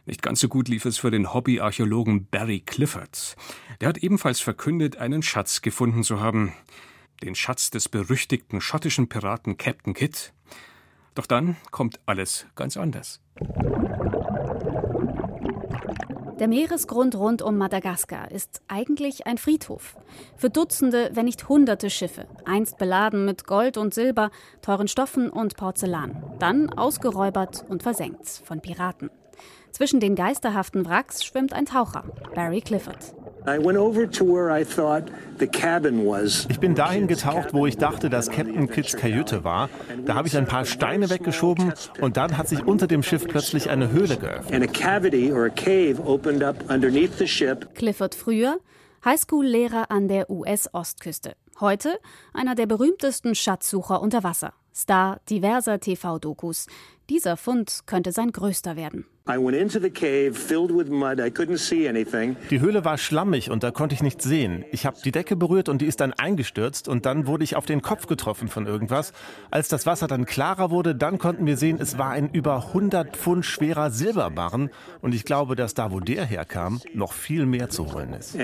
Nicht 0.06 0.22
ganz 0.22 0.42
so 0.42 0.50
gut 0.50 0.68
lief 0.68 0.86
es 0.86 0.98
für 0.98 1.12
den 1.12 1.34
Hobbyarchäologen 1.34 2.28
Barry 2.28 2.62
Clifford. 2.62 3.36
Der 3.82 3.90
hat 3.90 3.98
ebenfalls 3.98 4.40
verkündet, 4.42 4.98
einen 4.98 5.24
Schatz 5.24 5.62
gefunden 5.62 6.04
zu 6.04 6.20
haben. 6.20 6.54
Den 7.24 7.36
Schatz 7.36 7.72
des 7.72 7.90
berüchtigten 7.90 8.62
schottischen 8.62 9.10
Piraten 9.10 9.58
Captain 9.58 9.94
Kidd. 9.94 10.34
Doch 11.16 11.26
dann 11.26 11.58
kommt 11.72 12.00
alles 12.06 12.48
ganz 12.56 12.78
anders. 12.78 13.22
Der 16.40 16.48
Meeresgrund 16.48 17.16
rund 17.16 17.42
um 17.42 17.58
Madagaskar 17.58 18.30
ist 18.30 18.62
eigentlich 18.68 19.26
ein 19.26 19.40
Friedhof. 19.40 19.98
Für 20.36 20.52
Dutzende, 20.52 21.10
wenn 21.14 21.26
nicht 21.26 21.50
Hunderte 21.50 21.90
Schiffe, 21.90 22.28
einst 22.46 22.78
beladen 22.78 23.26
mit 23.26 23.48
Gold 23.48 23.76
und 23.76 23.96
Silber, 23.96 24.30
teuren 24.62 24.88
Stoffen 24.88 25.32
und 25.32 25.58
Porzellan, 25.58 26.36
dann 26.38 26.70
ausgeräubert 26.70 27.66
und 27.68 27.82
versenkt 27.82 28.28
von 28.30 28.62
Piraten. 28.62 29.10
Zwischen 29.72 30.00
den 30.00 30.14
geisterhaften 30.14 30.86
Wracks 30.86 31.26
schwimmt 31.26 31.54
ein 31.54 31.66
Taucher, 31.66 32.04
Barry 32.36 32.62
Clifford. 32.62 33.17
Ich 36.50 36.60
bin 36.60 36.76
dahin 36.76 37.08
getaucht, 37.08 37.54
wo 37.54 37.66
ich 37.66 37.78
dachte, 37.78 38.10
dass 38.10 38.30
Captain 38.30 38.70
Kidds 38.70 38.98
Kajüte 38.98 39.46
war. 39.46 39.70
Da 40.06 40.16
habe 40.16 40.28
ich 40.28 40.36
ein 40.36 40.46
paar 40.46 40.66
Steine 40.66 41.10
weggeschoben 41.10 41.72
und 42.02 42.18
dann 42.18 42.38
hat 42.38 42.50
sich 42.50 42.66
unter 42.66 42.88
dem 42.88 43.04
Schiff 43.04 43.26
plötzlich 43.26 43.70
eine 43.70 43.90
Höhle 43.90 44.18
geöffnet. 44.18 44.54
Clifford 47.74 48.16
früher 48.16 48.58
Highschool-Lehrer 49.06 49.92
an 49.92 50.10
der 50.10 50.30
US-Ostküste. 50.30 51.36
Heute 51.62 51.98
einer 52.34 52.56
der 52.56 52.66
berühmtesten 52.66 53.34
Schatzsucher 53.34 54.02
unter 54.02 54.24
Wasser. 54.24 54.52
Star 54.78 55.20
diverser 55.28 55.80
TV-Dokus. 55.80 56.68
Dieser 57.10 57.36
Fund 57.36 57.80
könnte 57.88 58.12
sein 58.12 58.32
größter 58.32 58.76
werden. 58.76 59.06
Die 62.50 62.60
Höhle 62.62 62.86
war 62.86 62.98
schlammig 62.98 63.52
und 63.52 63.64
da 63.64 63.72
konnte 63.72 63.96
ich 63.96 64.04
nichts 64.04 64.24
sehen. 64.24 64.64
Ich 64.72 64.86
habe 64.86 64.98
die 65.04 65.12
Decke 65.12 65.36
berührt 65.36 65.68
und 65.68 65.82
die 65.82 65.86
ist 65.86 66.00
dann 66.00 66.14
eingestürzt 66.14 66.88
und 66.88 67.06
dann 67.06 67.28
wurde 67.28 67.44
ich 67.44 67.56
auf 67.56 67.66
den 67.66 67.82
Kopf 67.82 68.08
getroffen 68.08 68.48
von 68.48 68.68
irgendwas. 68.68 69.12
Als 69.52 69.68
das 69.68 69.86
Wasser 69.86 70.08
dann 70.08 70.26
klarer 70.26 70.70
wurde, 70.70 70.96
dann 70.96 71.18
konnten 71.18 71.46
wir 71.46 71.58
sehen, 71.58 71.78
es 71.82 71.98
war 71.98 72.12
ein 72.12 72.30
über 72.30 72.68
100 72.68 73.18
Pfund 73.18 73.46
schwerer 73.46 73.90
Silberbarren 73.90 74.70
und 75.02 75.14
ich 75.14 75.26
glaube, 75.26 75.56
dass 75.58 75.74
da, 75.74 75.92
wo 75.92 76.00
der 76.00 76.24
herkam, 76.24 76.80
noch 76.94 77.12
viel 77.14 77.46
mehr 77.46 77.70
zu 77.70 77.94
holen 77.94 78.14
ist. 78.14 78.36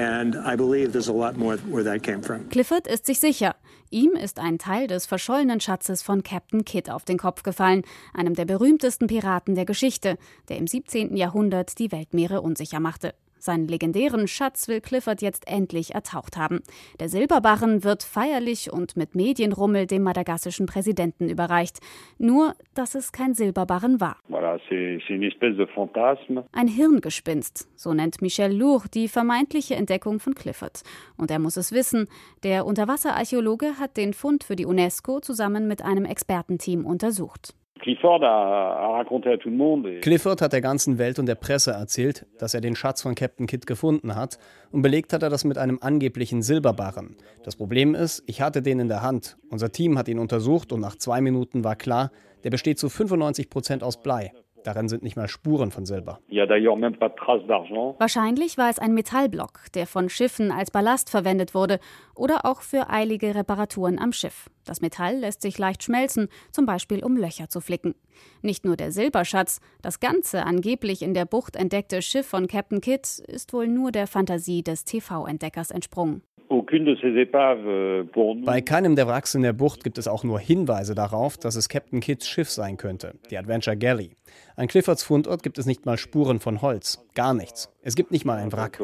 Clifford 2.50 2.88
ist 2.88 3.06
sich 3.06 3.20
sicher. 3.20 3.56
Ihm 3.94 4.14
ist 4.16 4.40
ein 4.40 4.58
Teil 4.58 4.88
des 4.88 5.06
verschollenen 5.06 5.60
Schatzes 5.60 6.02
von 6.02 6.24
Captain 6.24 6.66
Kidd 6.66 6.90
auf 6.90 7.06
den 7.06 7.20
Kopf 7.20 7.44
gefallen, 7.44 7.84
einem 8.12 8.34
der 8.34 8.46
berühmtesten 8.46 9.06
Piraten 9.06 9.54
der 9.54 9.66
Geschichte, 9.66 10.18
der 10.50 10.58
im 10.58 10.66
17. 10.66 11.16
Jahrhundert 11.16 11.78
die 11.78 11.92
Weltmeere 11.92 12.42
unsicher 12.42 12.80
machte. 12.80 13.14
Seinen 13.44 13.68
legendären 13.68 14.30
Schatz 14.30 14.70
will 14.70 14.80
Clifford 14.80 15.22
jetzt 15.22 15.50
endlich 15.50 15.94
ertaucht 15.94 16.38
haben. 16.38 16.62
Der 17.02 17.10
Silberbarren 17.10 17.84
wird 17.84 18.02
feierlich 18.02 18.72
und 18.72 18.96
mit 18.96 19.16
Medienrummel 19.16 19.86
dem 19.86 20.04
madagassischen 20.04 20.66
Präsidenten 20.66 21.28
überreicht. 21.28 21.80
Nur, 22.18 22.56
dass 22.74 22.96
es 22.96 23.12
kein 23.12 23.34
Silberbarren 23.34 24.00
war. 24.00 24.16
Ein 26.54 26.70
Hirngespinst, 26.70 27.68
so 27.76 27.94
nennt 27.94 28.22
Michel 28.22 28.56
Lourd 28.56 28.94
die 28.94 29.10
vermeintliche 29.10 29.76
Entdeckung 29.76 30.22
von 30.22 30.36
Clifford. 30.36 30.82
Und 31.18 31.30
er 31.30 31.40
muss 31.40 31.58
es 31.58 31.74
wissen, 31.74 32.08
der 32.44 32.66
Unterwasserarchäologe 32.66 33.78
hat 33.78 33.98
den 33.98 34.14
Fund 34.14 34.46
für 34.46 34.56
die 34.56 34.66
UNESCO 34.66 35.20
zusammen 35.20 35.68
mit 35.68 35.82
einem 35.82 36.06
Expertenteam 36.06 36.86
untersucht. 36.86 37.56
Clifford 40.02 40.42
hat 40.42 40.54
der 40.54 40.62
ganzen 40.62 40.98
Welt 40.98 41.20
und 41.20 41.26
der 41.26 41.36
Presse 41.36 41.72
erzählt, 41.72 42.26
dass 42.40 42.54
er 42.54 42.62
den 42.62 42.76
Schatz 42.76 43.02
von 43.02 43.16
Captain 43.16 43.48
Kidd 43.48 43.66
gefunden 43.66 44.16
hat 44.16 44.38
und 44.72 44.82
belegt 44.82 45.14
hat 45.14 45.24
er 45.24 45.30
das 45.30 45.44
mit 45.44 45.58
einem 45.58 45.80
angeblichen 45.82 46.42
Silberbarren. 46.42 47.16
Das 47.44 47.56
Problem 47.56 47.96
ist, 47.96 48.24
ich 48.28 48.42
hatte 48.42 48.62
den 48.62 48.80
in 48.80 48.88
der 48.88 49.02
Hand. 49.02 49.38
Unser 49.50 49.72
Team 49.72 49.98
hat 49.98 50.08
ihn 50.08 50.20
untersucht 50.20 50.72
und 50.72 50.80
nach 50.80 50.96
zwei 50.96 51.22
Minuten 51.22 51.64
war 51.64 51.76
klar, 51.76 52.12
der 52.44 52.50
besteht 52.50 52.80
zu 52.80 52.90
95 52.90 53.50
Prozent 53.50 53.84
aus 53.84 54.02
Blei. 54.02 54.32
Darin 54.64 54.88
sind 54.88 55.04
nicht 55.04 55.18
mal 55.18 55.28
Spuren 55.28 55.72
von 55.72 55.86
Silber. 55.86 56.20
Wahrscheinlich 58.00 58.58
war 58.58 58.70
es 58.70 58.80
ein 58.80 58.94
Metallblock, 58.94 59.66
der 59.76 59.88
von 59.88 60.10
Schiffen 60.10 60.52
als 60.52 60.72
Ballast 60.72 61.10
verwendet 61.10 61.54
wurde 61.54 61.80
oder 62.16 62.46
auch 62.46 62.62
für 62.62 62.90
eilige 62.90 63.36
Reparaturen 63.36 64.00
am 64.00 64.14
Schiff. 64.14 64.50
Das 64.66 64.82
Metall 64.82 65.18
lässt 65.18 65.42
sich 65.42 65.58
leicht 65.58 65.84
schmelzen, 65.84 66.30
zum 66.52 66.66
Beispiel 66.66 67.04
um 67.04 67.18
Löcher 67.18 67.50
zu 67.50 67.62
flicken. 67.62 67.96
Nicht 68.42 68.66
nur 68.66 68.76
der 68.78 68.92
Silberschatz, 68.92 69.60
das 69.82 70.00
ganze 70.00 70.44
angeblich 70.46 71.02
in 71.02 71.14
der 71.14 71.26
Bucht 71.26 71.56
entdeckte 71.56 72.02
Schiff 72.02 72.28
von 72.28 72.48
Captain 72.48 72.82
Kidd 72.82 73.08
ist 73.28 73.54
wohl 73.54 73.68
nur 73.68 73.92
der 73.92 74.08
Fantasie 74.08 74.64
des 74.64 74.86
TV-Entdeckers 74.86 75.72
entsprungen. 75.72 76.22
Euh, 76.50 78.04
Bei 78.46 78.62
keinem 78.62 78.96
der 78.96 79.08
Wracks 79.08 79.34
in 79.34 79.42
der 79.42 79.54
Bucht 79.54 79.84
gibt 79.84 79.98
es 79.98 80.08
auch 80.08 80.24
nur 80.24 80.40
Hinweise 80.40 80.94
darauf, 80.94 81.38
dass 81.38 81.56
es 81.56 81.68
Captain 81.68 82.00
Kidds 82.00 82.28
Schiff 82.28 82.50
sein 82.50 82.78
könnte, 82.78 83.16
die 83.32 83.38
Adventure 83.38 83.76
Galley. 83.76 84.12
An 84.56 84.68
Cliffords 84.68 85.04
Fundort 85.04 85.42
gibt 85.42 85.58
es 85.58 85.66
nicht 85.66 85.86
mal 85.86 85.98
Spuren 85.98 86.40
von 86.40 86.62
Holz, 86.62 87.04
gar 87.16 87.34
nichts. 87.34 87.73
Es 87.86 87.96
gibt 87.96 88.12
nicht 88.12 88.24
mal 88.24 88.38
ein 88.38 88.54
Wrack. 88.54 88.80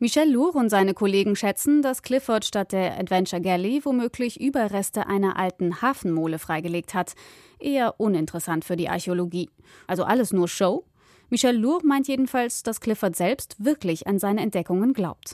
Michel 0.00 0.32
Lour 0.32 0.56
und 0.56 0.68
seine 0.68 0.94
Kollegen 0.94 1.36
schätzen, 1.36 1.80
dass 1.80 2.02
Clifford 2.02 2.44
statt 2.44 2.72
der 2.72 2.98
Adventure 2.98 3.40
Galley 3.40 3.84
womöglich 3.84 4.40
Überreste 4.40 5.06
einer 5.06 5.38
alten 5.38 5.80
Hafenmole 5.80 6.40
freigelegt 6.40 6.92
hat. 6.92 7.14
Eher 7.60 7.94
uninteressant 7.98 8.64
für 8.64 8.74
die 8.74 8.88
Archäologie. 8.88 9.48
Also 9.86 10.02
alles 10.02 10.32
nur 10.32 10.48
Show? 10.48 10.84
Michel 11.30 11.56
Lour 11.56 11.82
meint 11.84 12.08
jedenfalls, 12.08 12.64
dass 12.64 12.80
Clifford 12.80 13.14
selbst 13.14 13.64
wirklich 13.64 14.08
an 14.08 14.18
seine 14.18 14.40
Entdeckungen 14.40 14.92
glaubt. 14.92 15.30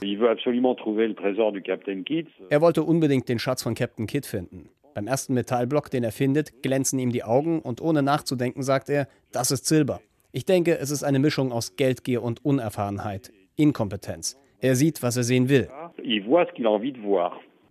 Er 2.49 2.61
wollte 2.61 2.83
unbedingt 2.83 3.27
den 3.27 3.39
Schatz 3.39 3.63
von 3.63 3.73
Captain 3.73 4.05
Kidd 4.05 4.27
finden. 4.27 4.69
Beim 4.93 5.07
ersten 5.07 5.33
Metallblock, 5.33 5.89
den 5.89 6.03
er 6.03 6.11
findet, 6.11 6.61
glänzen 6.61 6.99
ihm 6.99 7.11
die 7.11 7.23
Augen 7.23 7.59
und 7.59 7.81
ohne 7.81 8.03
nachzudenken 8.03 8.61
sagt 8.61 8.89
er, 8.89 9.07
das 9.31 9.49
ist 9.49 9.65
Silber. 9.65 9.99
Ich 10.33 10.45
denke, 10.45 10.77
es 10.77 10.91
ist 10.91 11.03
eine 11.03 11.19
Mischung 11.19 11.51
aus 11.51 11.75
Geldgier 11.75 12.23
und 12.23 12.45
Unerfahrenheit, 12.45 13.33
Inkompetenz. 13.57 14.37
Er 14.59 14.75
sieht, 14.75 15.03
was 15.03 15.17
er 15.17 15.23
sehen 15.23 15.49
will. 15.49 15.69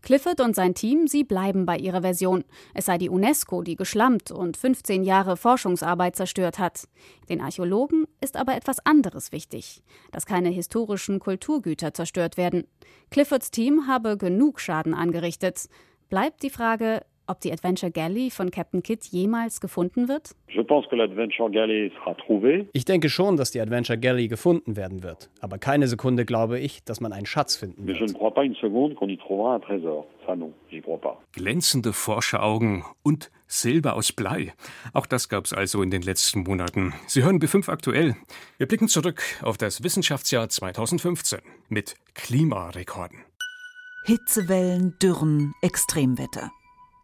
Clifford 0.02 0.40
und 0.40 0.54
sein 0.54 0.74
Team, 0.74 1.06
sie 1.06 1.24
bleiben 1.24 1.66
bei 1.66 1.76
ihrer 1.76 2.02
Version. 2.02 2.44
Es 2.74 2.86
sei 2.86 2.98
die 2.98 3.10
UNESCO, 3.10 3.62
die 3.62 3.76
geschlampt 3.76 4.30
und 4.30 4.56
15 4.56 5.02
Jahre 5.02 5.36
Forschungsarbeit 5.36 6.16
zerstört 6.16 6.58
hat. 6.58 6.88
Den 7.28 7.40
Archäologen 7.40 8.06
ist 8.20 8.36
aber 8.36 8.56
etwas 8.56 8.84
anderes 8.84 9.32
wichtig, 9.32 9.82
dass 10.10 10.26
keine 10.26 10.48
historischen 10.48 11.18
Kulturgüter 11.18 11.94
zerstört 11.94 12.36
werden. 12.36 12.66
Cliffords 13.10 13.50
Team 13.50 13.86
habe 13.86 14.16
genug 14.16 14.60
Schaden 14.60 14.94
angerichtet. 14.94 15.66
Bleibt 16.08 16.42
die 16.42 16.50
Frage, 16.50 17.02
ob 17.30 17.40
die 17.40 17.52
Adventure 17.52 17.92
Galley 17.92 18.30
von 18.30 18.50
Captain 18.50 18.82
Kidd 18.82 19.06
jemals 19.10 19.60
gefunden 19.60 20.08
wird? 20.08 20.34
Ich 22.72 22.84
denke 22.84 23.08
schon, 23.08 23.36
dass 23.36 23.50
die 23.52 23.60
Adventure 23.60 23.98
Galley 23.98 24.28
gefunden 24.28 24.76
werden 24.76 25.02
wird. 25.02 25.30
Aber 25.40 25.58
keine 25.58 25.86
Sekunde 25.86 26.24
glaube 26.24 26.58
ich, 26.58 26.82
dass 26.84 27.00
man 27.00 27.12
einen 27.12 27.26
Schatz 27.26 27.56
finden 27.56 27.86
wird. 27.86 27.98
Glänzende 31.32 31.92
Forscheraugen 31.92 32.84
und 33.02 33.30
Silber 33.46 33.94
aus 33.94 34.12
Blei. 34.12 34.52
Auch 34.92 35.06
das 35.06 35.28
gab 35.28 35.44
es 35.44 35.52
also 35.52 35.82
in 35.82 35.90
den 35.90 36.02
letzten 36.02 36.42
Monaten. 36.42 36.94
Sie 37.06 37.22
hören 37.22 37.38
B5 37.38 37.68
aktuell. 37.68 38.16
Wir 38.58 38.66
blicken 38.66 38.88
zurück 38.88 39.22
auf 39.42 39.56
das 39.56 39.82
Wissenschaftsjahr 39.82 40.48
2015 40.48 41.40
mit 41.68 41.94
Klimarekorden. 42.14 43.24
Hitzewellen, 44.04 44.94
Dürren, 45.02 45.52
Extremwetter. 45.62 46.50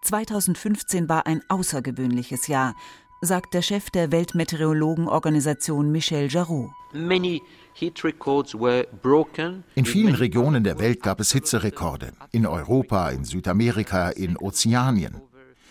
2015 0.06 1.08
war 1.08 1.26
ein 1.26 1.42
außergewöhnliches 1.48 2.46
Jahr, 2.46 2.76
sagt 3.20 3.54
der 3.54 3.62
Chef 3.62 3.90
der 3.90 4.12
Weltmeteorologenorganisation 4.12 5.90
Michel 5.90 6.28
Jarot. 6.30 6.70
In 9.74 9.84
vielen 9.84 10.14
Regionen 10.14 10.64
der 10.64 10.78
Welt 10.78 11.02
gab 11.02 11.18
es 11.20 11.32
Hitzerekorde. 11.32 12.12
In 12.30 12.46
Europa, 12.46 13.10
in 13.10 13.24
Südamerika, 13.24 14.10
in 14.10 14.36
Ozeanien. 14.38 15.20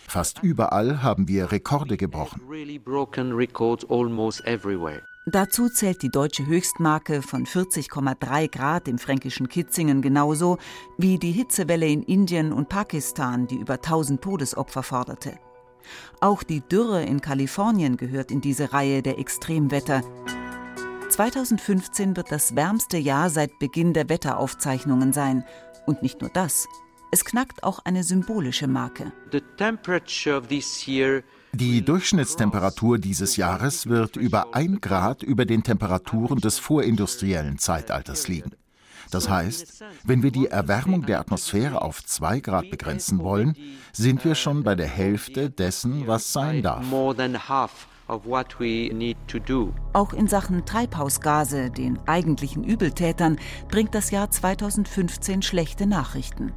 Fast 0.06 0.42
überall 0.42 1.02
haben 1.02 1.28
wir 1.28 1.50
Rekorde 1.50 1.96
gebrochen. 1.96 2.42
Dazu 5.28 5.68
zählt 5.68 6.02
die 6.02 6.08
deutsche 6.08 6.46
Höchstmarke 6.46 7.20
von 7.20 7.46
40,3 7.46 8.48
Grad 8.48 8.86
im 8.86 8.96
fränkischen 8.96 9.48
Kitzingen 9.48 10.00
genauso 10.00 10.56
wie 10.98 11.18
die 11.18 11.32
Hitzewelle 11.32 11.88
in 11.88 12.04
Indien 12.04 12.52
und 12.52 12.68
Pakistan, 12.68 13.48
die 13.48 13.56
über 13.56 13.74
1000 13.74 14.22
Todesopfer 14.22 14.84
forderte. 14.84 15.36
Auch 16.20 16.44
die 16.44 16.60
Dürre 16.60 17.02
in 17.02 17.20
Kalifornien 17.20 17.96
gehört 17.96 18.30
in 18.30 18.40
diese 18.40 18.72
Reihe 18.72 19.02
der 19.02 19.18
Extremwetter. 19.18 20.02
2015 21.08 22.16
wird 22.16 22.30
das 22.30 22.54
wärmste 22.54 22.96
Jahr 22.96 23.28
seit 23.28 23.58
Beginn 23.58 23.94
der 23.94 24.08
Wetteraufzeichnungen 24.08 25.12
sein. 25.12 25.44
Und 25.86 26.02
nicht 26.02 26.20
nur 26.20 26.30
das. 26.30 26.68
Es 27.10 27.24
knackt 27.24 27.64
auch 27.64 27.80
eine 27.84 28.04
symbolische 28.04 28.68
Marke. 28.68 29.12
Die 31.58 31.82
Durchschnittstemperatur 31.82 32.98
dieses 32.98 33.38
Jahres 33.38 33.86
wird 33.86 34.16
über 34.16 34.54
ein 34.54 34.82
Grad 34.82 35.22
über 35.22 35.46
den 35.46 35.62
Temperaturen 35.62 36.38
des 36.38 36.58
vorindustriellen 36.58 37.56
Zeitalters 37.56 38.28
liegen. 38.28 38.50
Das 39.10 39.30
heißt, 39.30 39.82
wenn 40.04 40.22
wir 40.22 40.32
die 40.32 40.48
Erwärmung 40.48 41.06
der 41.06 41.18
Atmosphäre 41.18 41.80
auf 41.80 42.04
zwei 42.04 42.40
Grad 42.40 42.70
begrenzen 42.70 43.20
wollen, 43.20 43.56
sind 43.94 44.22
wir 44.26 44.34
schon 44.34 44.64
bei 44.64 44.74
der 44.74 44.86
Hälfte 44.86 45.48
dessen, 45.48 46.06
was 46.06 46.30
sein 46.30 46.62
darf. 46.62 46.84
Auch 49.92 50.12
in 50.12 50.28
Sachen 50.28 50.64
Treibhausgase, 50.64 51.70
den 51.70 51.98
eigentlichen 52.06 52.62
Übeltätern, 52.62 53.38
bringt 53.68 53.94
das 53.94 54.10
Jahr 54.10 54.30
2015 54.30 55.42
schlechte 55.42 55.86
Nachrichten. 55.86 56.52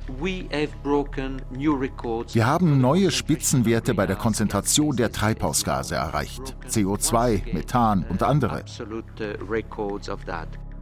Wir 2.34 2.46
haben 2.46 2.82
neue 2.82 3.12
Spitzenwerte 3.12 3.94
bei 3.96 4.06
der 4.06 4.16
Konzentration 4.16 4.96
der 4.96 5.12
Treibhausgase 5.12 5.96
erreicht. 5.96 6.56
CO2, 6.68 7.54
Methan 7.54 8.06
und 8.10 8.22
andere. 8.22 8.64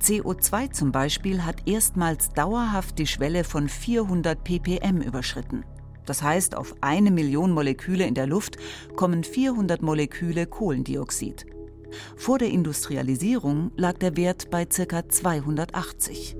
CO2 0.01 0.71
zum 0.71 0.91
Beispiel 0.91 1.43
hat 1.45 1.67
erstmals 1.67 2.30
dauerhaft 2.30 2.99
die 2.99 3.08
Schwelle 3.08 3.43
von 3.43 3.67
400 3.67 4.43
ppm 4.43 5.01
überschritten. 5.01 5.63
Das 6.08 6.24
heißt, 6.24 6.56
auf 6.56 6.74
eine 6.82 7.12
Million 7.12 7.52
Moleküle 7.52 8.08
in 8.08 8.15
der 8.15 8.26
Luft 8.26 8.58
kommen 8.96 9.24
400 9.24 9.84
Moleküle 9.84 10.48
Kohlendioxid. 10.48 11.46
Vor 12.15 12.39
der 12.39 12.50
Industrialisierung 12.50 13.72
lag 13.76 13.98
der 13.98 14.17
Wert 14.17 14.50
bei 14.50 14.65
ca. 14.65 15.08
280. 15.08 16.36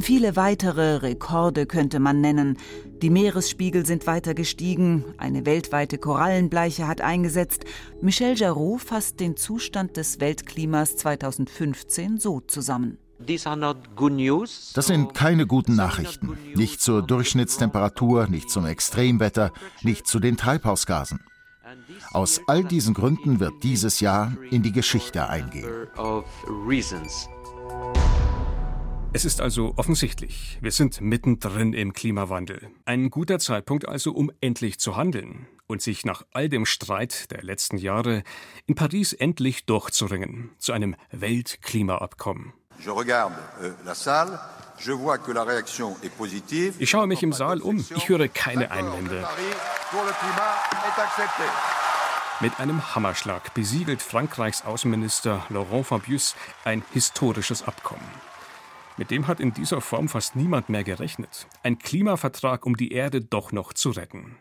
Viele 0.00 0.34
weitere 0.34 0.96
Rekorde 0.96 1.66
könnte 1.66 2.00
man 2.00 2.22
nennen. 2.22 2.56
Die 3.02 3.10
Meeresspiegel 3.10 3.84
sind 3.84 4.06
weiter 4.06 4.34
gestiegen, 4.34 5.04
eine 5.18 5.44
weltweite 5.44 5.98
Korallenbleiche 5.98 6.88
hat 6.88 7.02
eingesetzt. 7.02 7.64
Michel 8.00 8.34
Jarot 8.34 8.80
fasst 8.80 9.20
den 9.20 9.36
Zustand 9.36 9.98
des 9.98 10.18
Weltklimas 10.20 10.96
2015 10.96 12.18
so 12.18 12.40
zusammen. 12.40 12.98
Das 14.74 14.86
sind 14.86 15.14
keine 15.14 15.46
guten 15.46 15.76
Nachrichten. 15.76 16.38
Nicht 16.54 16.80
zur 16.80 17.02
Durchschnittstemperatur, 17.02 18.26
nicht 18.28 18.50
zum 18.50 18.66
Extremwetter, 18.66 19.52
nicht 19.82 20.06
zu 20.06 20.20
den 20.20 20.36
Treibhausgasen. 20.36 21.20
Aus 22.12 22.40
all 22.46 22.64
diesen 22.64 22.94
Gründen 22.94 23.40
wird 23.40 23.62
dieses 23.62 24.00
Jahr 24.00 24.36
in 24.50 24.62
die 24.62 24.72
Geschichte 24.72 25.28
eingehen. 25.28 25.88
Es 29.12 29.24
ist 29.24 29.40
also 29.40 29.74
offensichtlich, 29.76 30.58
wir 30.60 30.70
sind 30.70 31.00
mittendrin 31.00 31.72
im 31.72 31.92
Klimawandel. 31.92 32.70
Ein 32.84 33.10
guter 33.10 33.40
Zeitpunkt 33.40 33.88
also, 33.88 34.12
um 34.12 34.30
endlich 34.40 34.78
zu 34.78 34.96
handeln 34.96 35.48
und 35.66 35.82
sich 35.82 36.04
nach 36.04 36.24
all 36.32 36.48
dem 36.48 36.64
Streit 36.64 37.30
der 37.32 37.42
letzten 37.42 37.76
Jahre 37.76 38.22
in 38.66 38.76
Paris 38.76 39.12
endlich 39.12 39.66
durchzuringen 39.66 40.50
zu 40.58 40.72
einem 40.72 40.94
Weltklimaabkommen. 41.10 42.52
Euh, 43.62 43.72
ich 46.78 46.90
schaue 46.90 47.06
mich 47.06 47.22
im 47.22 47.32
Saal 47.34 47.60
um. 47.60 47.84
Ich 47.94 48.08
höre 48.08 48.28
keine 48.28 48.70
Einwände. 48.70 49.28
Mit 52.40 52.58
einem 52.58 52.94
Hammerschlag 52.94 53.52
besiegelt 53.52 54.00
Frankreichs 54.00 54.64
Außenminister 54.64 55.44
Laurent 55.50 55.86
Fabius 55.86 56.34
ein 56.64 56.82
historisches 56.92 57.62
Abkommen. 57.62 58.08
Mit 58.96 59.10
dem 59.10 59.26
hat 59.26 59.40
in 59.40 59.52
dieser 59.52 59.82
Form 59.82 60.08
fast 60.08 60.34
niemand 60.34 60.70
mehr 60.70 60.84
gerechnet. 60.84 61.46
Ein 61.62 61.78
Klimavertrag, 61.78 62.64
um 62.64 62.76
die 62.76 62.92
Erde 62.92 63.20
doch 63.20 63.52
noch 63.52 63.74
zu 63.74 63.90
retten. 63.90 64.38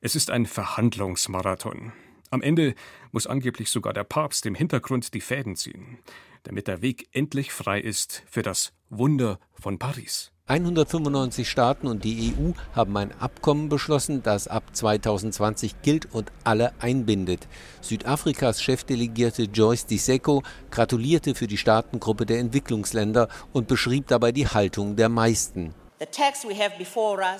Es 0.00 0.14
ist 0.14 0.30
ein 0.30 0.46
Verhandlungsmarathon. 0.46 1.92
Am 2.30 2.42
Ende 2.42 2.76
muss 3.10 3.26
angeblich 3.26 3.70
sogar 3.70 3.92
der 3.92 4.04
Papst 4.04 4.46
im 4.46 4.54
Hintergrund 4.54 5.12
die 5.12 5.20
Fäden 5.20 5.56
ziehen 5.56 5.98
damit 6.42 6.68
der 6.68 6.82
Weg 6.82 7.08
endlich 7.12 7.52
frei 7.52 7.80
ist 7.80 8.22
für 8.28 8.42
das 8.42 8.72
Wunder 8.90 9.38
von 9.52 9.78
Paris. 9.78 10.32
195 10.46 11.48
Staaten 11.48 11.86
und 11.86 12.04
die 12.04 12.34
EU 12.36 12.50
haben 12.74 12.96
ein 12.96 13.12
Abkommen 13.20 13.68
beschlossen, 13.68 14.22
das 14.22 14.48
ab 14.48 14.64
2020 14.72 15.82
gilt 15.82 16.12
und 16.12 16.32
alle 16.44 16.72
einbindet. 16.80 17.46
Südafrikas 17.80 18.60
Chefdelegierte 18.60 19.44
Joyce 19.44 19.86
Diseko 19.86 20.42
gratulierte 20.70 21.34
für 21.34 21.46
die 21.46 21.56
Staatengruppe 21.56 22.26
der 22.26 22.40
Entwicklungsländer 22.40 23.28
und 23.52 23.68
beschrieb 23.68 24.08
dabei 24.08 24.32
die 24.32 24.48
Haltung 24.48 24.96
der 24.96 25.08
meisten. 25.08 25.74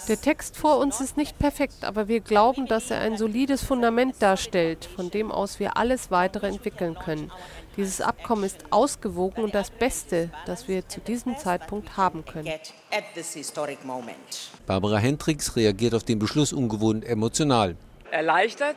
Der 0.09 0.21
Text 0.21 0.57
vor 0.57 0.79
uns 0.79 1.01
ist 1.01 1.17
nicht 1.17 1.37
perfekt, 1.39 1.83
aber 1.85 2.07
wir 2.07 2.21
glauben, 2.21 2.67
dass 2.67 2.93
er 2.93 3.01
ein 3.01 3.17
solides 3.17 3.65
Fundament 3.65 4.15
darstellt, 4.21 4.85
von 4.85 5.11
dem 5.11 5.33
aus 5.33 5.59
wir 5.59 5.77
alles 5.77 6.13
weitere 6.13 6.47
entwickeln 6.47 6.95
können. 6.95 7.33
Dieses 7.77 8.01
Abkommen 8.01 8.45
ist 8.45 8.65
ausgewogen 8.71 9.43
und 9.43 9.55
das 9.55 9.71
Beste, 9.71 10.31
das 10.47 10.69
wir 10.69 10.87
zu 10.89 11.01
diesem 11.01 11.37
Zeitpunkt 11.39 11.97
haben 11.97 12.25
können. 12.25 12.49
Barbara 14.67 14.99
Hendricks 14.99 15.57
reagiert 15.57 15.95
auf 15.95 16.05
den 16.05 16.21
Beschluss 16.21 16.53
ungewohnt 16.53 17.05
emotional. 17.05 17.77
Erleichtert, 18.13 18.77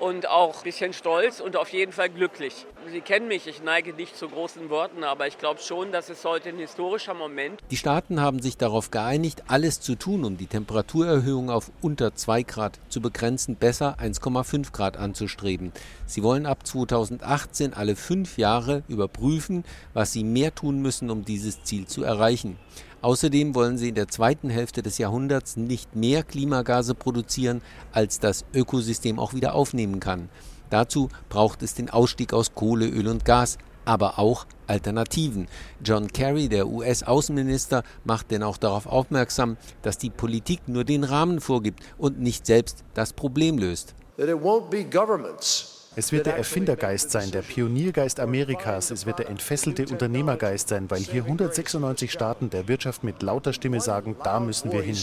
und 0.00 0.28
auch 0.28 0.58
ein 0.58 0.62
bisschen 0.64 0.92
stolz 0.92 1.40
und 1.40 1.56
auf 1.56 1.70
jeden 1.70 1.92
Fall 1.92 2.10
glücklich. 2.10 2.66
Sie 2.92 3.00
kennen 3.00 3.28
mich, 3.28 3.46
ich 3.46 3.62
neige 3.62 3.94
nicht 3.94 4.16
zu 4.16 4.28
großen 4.28 4.68
Worten, 4.68 5.04
aber 5.04 5.26
ich 5.26 5.38
glaube 5.38 5.60
schon, 5.60 5.92
dass 5.92 6.10
es 6.10 6.24
heute 6.24 6.50
ein 6.50 6.58
historischer 6.58 7.14
Moment. 7.14 7.60
Die 7.70 7.76
Staaten 7.76 8.20
haben 8.20 8.42
sich 8.42 8.56
darauf 8.56 8.90
geeinigt, 8.90 9.44
alles 9.48 9.80
zu 9.80 9.94
tun, 9.94 10.24
um 10.24 10.36
die 10.36 10.46
Temperaturerhöhung 10.46 11.50
auf 11.50 11.70
unter 11.80 12.14
2 12.14 12.42
Grad 12.42 12.78
zu 12.88 13.00
begrenzen, 13.00 13.56
besser 13.56 13.96
1,5 14.00 14.72
Grad 14.72 14.96
anzustreben. 14.96 15.72
Sie 16.06 16.22
wollen 16.22 16.46
ab 16.46 16.66
2018 16.66 17.72
alle 17.72 17.96
fünf 17.96 18.36
Jahre 18.36 18.82
überprüfen, 18.88 19.64
was 19.94 20.12
sie 20.12 20.24
mehr 20.24 20.54
tun 20.54 20.82
müssen, 20.82 21.10
um 21.10 21.24
dieses 21.24 21.62
Ziel 21.62 21.86
zu 21.86 22.02
erreichen. 22.04 22.58
Außerdem 23.04 23.54
wollen 23.54 23.76
sie 23.76 23.90
in 23.90 23.96
der 23.96 24.08
zweiten 24.08 24.48
Hälfte 24.48 24.82
des 24.82 24.96
Jahrhunderts 24.96 25.58
nicht 25.58 25.94
mehr 25.94 26.22
Klimagase 26.22 26.94
produzieren, 26.94 27.60
als 27.92 28.18
das 28.18 28.46
Ökosystem 28.54 29.18
auch 29.18 29.34
wieder 29.34 29.54
aufnehmen 29.54 30.00
kann. 30.00 30.30
Dazu 30.70 31.10
braucht 31.28 31.62
es 31.62 31.74
den 31.74 31.90
Ausstieg 31.90 32.32
aus 32.32 32.54
Kohle, 32.54 32.88
Öl 32.88 33.08
und 33.08 33.26
Gas, 33.26 33.58
aber 33.84 34.18
auch 34.18 34.46
Alternativen. 34.68 35.48
John 35.84 36.08
Kerry, 36.08 36.48
der 36.48 36.66
US-Außenminister, 36.66 37.82
macht 38.04 38.30
denn 38.30 38.42
auch 38.42 38.56
darauf 38.56 38.86
aufmerksam, 38.86 39.58
dass 39.82 39.98
die 39.98 40.08
Politik 40.08 40.66
nur 40.66 40.84
den 40.84 41.04
Rahmen 41.04 41.42
vorgibt 41.42 41.80
und 41.98 42.20
nicht 42.20 42.46
selbst 42.46 42.84
das 42.94 43.12
Problem 43.12 43.58
löst. 43.58 43.94
That 44.16 44.30
it 44.30 44.36
won't 44.36 44.70
be 44.70 44.82
governments 44.82 45.73
es 45.96 46.10
wird 46.10 46.26
der 46.26 46.36
Erfindergeist 46.36 47.10
sein, 47.10 47.30
der 47.30 47.42
Pioniergeist 47.42 48.18
Amerikas. 48.18 48.90
Es 48.90 49.06
wird 49.06 49.20
der 49.20 49.28
entfesselte 49.28 49.86
Unternehmergeist 49.86 50.68
sein, 50.68 50.90
weil 50.90 51.00
hier 51.00 51.22
196 51.22 52.10
Staaten 52.10 52.50
der 52.50 52.66
Wirtschaft 52.66 53.04
mit 53.04 53.22
lauter 53.22 53.52
Stimme 53.52 53.80
sagen, 53.80 54.16
da 54.24 54.40
müssen 54.40 54.72
wir 54.72 54.82
hin. 54.82 54.98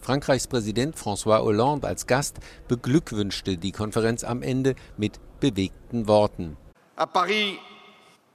Frankreichs 0.00 0.48
Präsident 0.48 0.96
François 0.96 1.42
Hollande 1.42 1.86
als 1.86 2.06
Gast 2.08 2.38
beglückwünschte 2.66 3.56
die 3.56 3.70
Konferenz 3.70 4.24
am 4.24 4.42
Ende 4.42 4.74
mit 4.96 5.20
bewegten 5.38 6.08
Worten. 6.08 6.56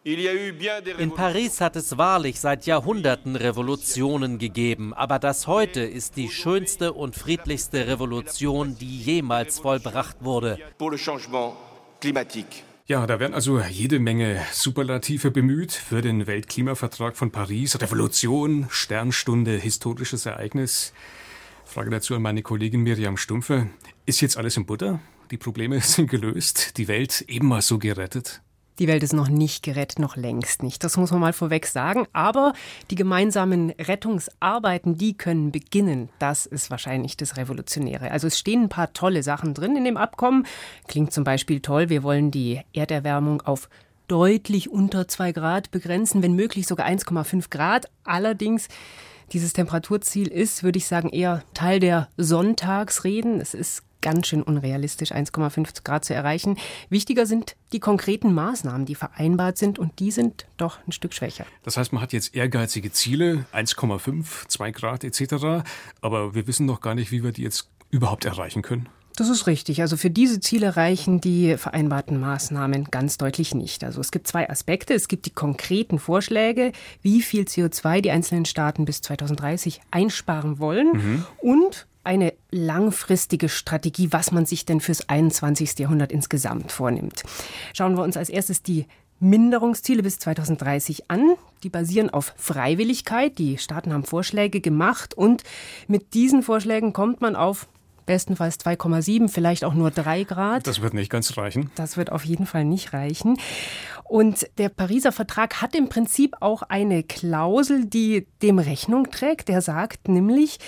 In 0.08 1.12
Paris 1.12 1.60
hat 1.60 1.76
es 1.76 1.98
wahrlich 1.98 2.40
seit 2.40 2.66
Jahrhunderten 2.66 3.36
Revolutionen 3.36 4.38
gegeben, 4.38 4.94
aber 4.94 5.20
das 5.20 5.48
heute 5.48 5.82
ist 5.82 6.16
die 6.16 6.30
schönste 6.30 6.94
und 6.94 7.18
friedlichste 7.18 7.88
Revolution, 7.88 8.78
die 8.80 9.00
jemals 9.00 9.60
vollbracht 9.60 10.24
wurde. 10.24 10.60
Ja, 12.86 13.06
da 13.06 13.20
werden 13.20 13.34
also 13.34 13.60
jede 13.60 14.00
Menge 14.00 14.42
Superlative 14.54 15.30
bemüht 15.30 15.74
für 15.74 16.02
den 16.02 16.26
Weltklimavertrag 16.26 17.18
von 17.18 17.32
Paris. 17.32 17.78
Revolution, 17.82 18.68
Sternstunde, 18.70 19.58
historisches 19.58 20.26
Ereignis. 20.26 20.94
Frage 21.66 21.90
dazu 21.90 22.16
an 22.16 22.22
meine 22.22 22.44
Kollegin 22.44 22.80
Miriam 22.80 23.18
Stumpfe. 23.18 23.68
Ist 24.06 24.22
jetzt 24.22 24.38
alles 24.38 24.56
in 24.56 24.66
Butter? 24.66 25.02
Die 25.32 25.38
Probleme 25.38 25.82
sind 25.82 26.10
gelöst, 26.10 26.78
die 26.78 26.88
Welt 26.88 27.26
eben 27.28 27.50
mal 27.50 27.62
so 27.62 27.78
gerettet? 27.78 28.42
Die 28.80 28.88
Welt 28.88 29.02
ist 29.02 29.14
noch 29.14 29.28
nicht 29.28 29.64
gerettet, 29.64 29.98
noch 29.98 30.16
längst 30.16 30.62
nicht. 30.62 30.84
Das 30.84 30.98
muss 30.98 31.12
man 31.12 31.20
mal 31.20 31.34
vorweg 31.34 31.66
sagen. 31.66 32.06
Aber 32.14 32.54
die 32.92 32.96
gemeinsamen 32.96 33.72
Rettungsarbeiten, 33.72 34.98
die 34.98 35.18
können 35.18 35.52
beginnen. 35.52 36.10
Das 36.20 36.46
ist 36.46 36.70
wahrscheinlich 36.70 37.18
das 37.18 37.38
Revolutionäre. 37.38 38.12
Also 38.12 38.28
es 38.28 38.38
stehen 38.38 38.64
ein 38.64 38.70
paar 38.70 38.94
tolle 38.94 39.24
Sachen 39.24 39.56
drin 39.56 39.76
in 39.76 39.84
dem 39.84 39.98
Abkommen. 39.98 40.46
Klingt 40.88 41.12
zum 41.12 41.24
Beispiel 41.24 41.60
toll. 41.60 41.90
Wir 41.90 42.04
wollen 42.04 42.30
die 42.30 42.62
Erderwärmung 42.74 43.42
auf 43.42 43.68
deutlich 44.08 44.70
unter 44.70 45.08
zwei 45.08 45.32
Grad 45.32 45.72
begrenzen, 45.72 46.22
wenn 46.22 46.36
möglich 46.36 46.68
sogar 46.68 46.88
1,5 46.88 47.50
Grad. 47.50 47.90
Allerdings 48.04 48.68
dieses 49.34 49.54
Temperaturziel 49.54 50.28
ist, 50.28 50.64
würde 50.64 50.78
ich 50.78 50.88
sagen, 50.88 51.10
eher 51.10 51.44
Teil 51.54 51.80
der 51.80 52.10
Sonntagsreden. 52.16 53.42
Es 53.42 53.54
ist 53.54 53.84
ganz 54.08 54.28
schön 54.28 54.42
unrealistisch, 54.42 55.12
1,5 55.12 55.84
Grad 55.84 56.06
zu 56.06 56.14
erreichen. 56.14 56.58
Wichtiger 56.90 57.26
sind 57.26 57.58
die 57.74 57.82
konkreten 57.82 58.34
Maßnahmen, 58.34 58.86
die 58.86 58.96
vereinbart 58.96 59.58
sind, 59.58 59.80
und 59.80 60.00
die 60.00 60.12
sind 60.12 60.48
doch 60.56 60.80
ein 60.88 60.94
Stück 60.94 61.14
schwächer. 61.14 61.46
Das 61.64 61.76
heißt, 61.76 61.92
man 61.92 62.02
hat 62.02 62.14
jetzt 62.14 62.34
ehrgeizige 62.34 62.90
Ziele, 62.94 63.46
1,5, 63.52 64.48
2 64.48 64.72
Grad 64.72 65.04
etc., 65.04 65.68
aber 66.00 66.34
wir 66.34 66.48
wissen 66.48 66.66
noch 66.66 66.80
gar 66.80 66.96
nicht, 66.96 67.12
wie 67.12 67.22
wir 67.22 67.34
die 67.34 67.42
jetzt 67.42 67.70
überhaupt 67.92 68.24
erreichen 68.24 68.62
können. 68.62 68.88
Das 69.18 69.28
ist 69.28 69.46
richtig. 69.46 69.82
Also 69.82 69.98
für 69.98 70.10
diese 70.10 70.40
Ziele 70.40 70.78
reichen 70.78 71.20
die 71.20 71.58
vereinbarten 71.58 72.18
Maßnahmen 72.18 72.86
ganz 72.92 73.18
deutlich 73.18 73.54
nicht. 73.54 73.84
Also 73.84 74.00
es 74.00 74.12
gibt 74.12 74.28
zwei 74.28 74.50
Aspekte. 74.50 74.94
Es 74.94 75.10
gibt 75.10 75.26
die 75.26 75.32
konkreten 75.32 76.00
Vorschläge, 76.00 76.72
wie 77.02 77.22
viel 77.22 77.44
CO2 77.44 78.00
die 78.00 78.12
einzelnen 78.12 78.46
Staaten 78.46 78.86
bis 78.86 79.02
2030 79.02 79.82
einsparen 79.92 80.60
wollen 80.60 80.92
mhm. 80.94 81.26
und 81.40 81.88
eine 82.08 82.34
langfristige 82.50 83.50
Strategie, 83.50 84.08
was 84.12 84.32
man 84.32 84.46
sich 84.46 84.66
denn 84.66 84.80
fürs 84.80 85.08
21. 85.10 85.78
Jahrhundert 85.78 86.12
insgesamt 86.12 86.72
vornimmt. 86.72 87.24
Schauen 87.74 87.96
wir 87.96 88.04
uns 88.04 88.18
als 88.18 88.30
erstes 88.30 88.64
die 88.64 88.88
Minderungsziele 89.20 90.04
bis 90.04 90.20
2030 90.20 91.10
an. 91.10 91.34
Die 91.64 91.70
basieren 91.70 92.10
auf 92.10 92.34
Freiwilligkeit. 92.38 93.38
Die 93.38 93.58
Staaten 93.58 93.92
haben 93.92 94.06
Vorschläge 94.06 94.62
gemacht 94.62 95.16
und 95.16 95.44
mit 95.88 96.14
diesen 96.14 96.44
Vorschlägen 96.44 96.94
kommt 96.94 97.22
man 97.22 97.36
auf 97.36 97.68
bestenfalls 98.06 98.58
2,7, 98.60 99.28
vielleicht 99.28 99.66
auch 99.66 99.74
nur 99.74 99.92
3 99.92 100.24
Grad. 100.24 100.66
Das 100.66 100.82
wird 100.82 100.94
nicht 100.94 101.12
ganz 101.12 101.38
reichen. 101.38 101.72
Das 101.76 101.98
wird 101.98 102.12
auf 102.12 102.24
jeden 102.24 102.46
Fall 102.46 102.64
nicht 102.64 102.94
reichen. 102.94 103.38
Und 104.06 104.48
der 104.58 104.70
Pariser 104.70 105.12
Vertrag 105.12 105.62
hat 105.62 105.76
im 105.76 105.90
Prinzip 105.90 106.38
auch 106.40 106.62
eine 106.64 107.04
Klausel, 107.04 107.86
die 107.86 108.26
dem 108.42 108.60
Rechnung 108.60 109.12
trägt. 109.12 109.50
Der 109.50 109.62
sagt 109.62 110.08
nämlich, 110.08 110.60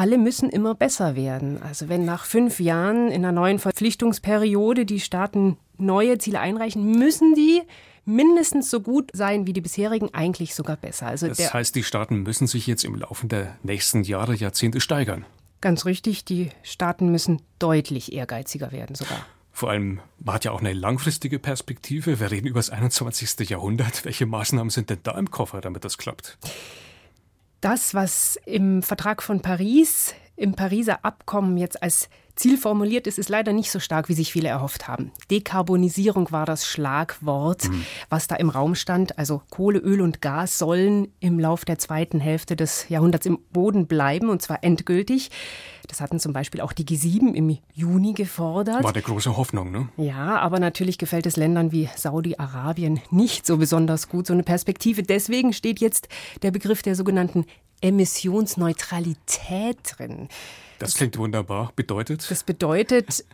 alle 0.00 0.16
müssen 0.16 0.48
immer 0.48 0.74
besser 0.74 1.14
werden. 1.14 1.60
Also 1.62 1.90
wenn 1.90 2.06
nach 2.06 2.24
fünf 2.24 2.58
Jahren 2.58 3.08
in 3.08 3.22
einer 3.22 3.32
neuen 3.32 3.58
Verpflichtungsperiode 3.58 4.86
die 4.86 4.98
Staaten 4.98 5.58
neue 5.76 6.16
Ziele 6.16 6.40
einreichen, 6.40 6.90
müssen 6.92 7.34
die 7.34 7.60
mindestens 8.06 8.70
so 8.70 8.80
gut 8.80 9.10
sein 9.12 9.46
wie 9.46 9.52
die 9.52 9.60
bisherigen, 9.60 10.08
eigentlich 10.14 10.54
sogar 10.54 10.78
besser. 10.78 11.06
Also 11.06 11.28
das 11.28 11.52
heißt, 11.52 11.74
die 11.74 11.82
Staaten 11.82 12.22
müssen 12.22 12.46
sich 12.46 12.66
jetzt 12.66 12.82
im 12.86 12.94
Laufe 12.94 13.26
der 13.26 13.58
nächsten 13.62 14.02
Jahre, 14.02 14.34
Jahrzehnte 14.34 14.80
steigern. 14.80 15.26
Ganz 15.60 15.84
richtig, 15.84 16.24
die 16.24 16.48
Staaten 16.62 17.12
müssen 17.12 17.42
deutlich 17.58 18.14
ehrgeiziger 18.14 18.72
werden 18.72 18.94
sogar. 18.94 19.26
Vor 19.52 19.68
allem, 19.68 20.00
hat 20.26 20.46
ja 20.46 20.52
auch 20.52 20.60
eine 20.60 20.72
langfristige 20.72 21.38
Perspektive. 21.38 22.20
Wir 22.20 22.30
reden 22.30 22.46
über 22.46 22.60
das 22.60 22.70
21. 22.70 23.50
Jahrhundert. 23.50 24.06
Welche 24.06 24.24
Maßnahmen 24.24 24.70
sind 24.70 24.88
denn 24.88 25.00
da 25.02 25.18
im 25.18 25.30
Koffer, 25.30 25.60
damit 25.60 25.84
das 25.84 25.98
klappt? 25.98 26.38
Das, 27.60 27.94
was 27.94 28.38
im 28.46 28.82
Vertrag 28.82 29.22
von 29.22 29.40
Paris, 29.40 30.14
im 30.36 30.54
Pariser 30.54 31.04
Abkommen 31.04 31.58
jetzt 31.58 31.82
als 31.82 32.08
Ziel 32.34 32.56
formuliert 32.56 33.06
ist, 33.06 33.18
ist 33.18 33.28
leider 33.28 33.52
nicht 33.52 33.70
so 33.70 33.80
stark, 33.80 34.08
wie 34.08 34.14
sich 34.14 34.32
viele 34.32 34.48
erhofft 34.48 34.88
haben. 34.88 35.12
Dekarbonisierung 35.30 36.32
war 36.32 36.46
das 36.46 36.66
Schlagwort, 36.66 37.68
mhm. 37.68 37.84
was 38.08 38.28
da 38.28 38.36
im 38.36 38.48
Raum 38.48 38.74
stand. 38.74 39.18
Also 39.18 39.42
Kohle, 39.50 39.78
Öl 39.78 40.00
und 40.00 40.22
Gas 40.22 40.56
sollen 40.56 41.08
im 41.20 41.38
Lauf 41.38 41.66
der 41.66 41.78
zweiten 41.78 42.18
Hälfte 42.18 42.56
des 42.56 42.88
Jahrhunderts 42.88 43.26
im 43.26 43.38
Boden 43.52 43.86
bleiben, 43.86 44.30
und 44.30 44.40
zwar 44.40 44.64
endgültig. 44.64 45.30
Das 45.90 46.00
hatten 46.00 46.20
zum 46.20 46.32
Beispiel 46.32 46.60
auch 46.60 46.72
die 46.72 46.84
G7 46.84 47.34
im 47.34 47.58
Juni 47.74 48.12
gefordert. 48.12 48.84
War 48.84 48.92
der 48.92 49.02
große 49.02 49.36
Hoffnung, 49.36 49.72
ne? 49.72 49.88
Ja, 49.96 50.38
aber 50.38 50.60
natürlich 50.60 50.98
gefällt 50.98 51.26
es 51.26 51.36
Ländern 51.36 51.72
wie 51.72 51.88
Saudi-Arabien 51.96 53.00
nicht 53.10 53.44
so 53.44 53.56
besonders 53.56 54.08
gut, 54.08 54.28
so 54.28 54.32
eine 54.32 54.44
Perspektive. 54.44 55.02
Deswegen 55.02 55.52
steht 55.52 55.80
jetzt 55.80 56.08
der 56.42 56.52
Begriff 56.52 56.82
der 56.82 56.94
sogenannten 56.94 57.44
Emissionsneutralität 57.80 59.78
drin. 59.82 60.28
Das 60.78 60.94
klingt 60.94 61.18
wunderbar. 61.18 61.72
Bedeutet? 61.74 62.30
Das 62.30 62.44
bedeutet, 62.44 63.24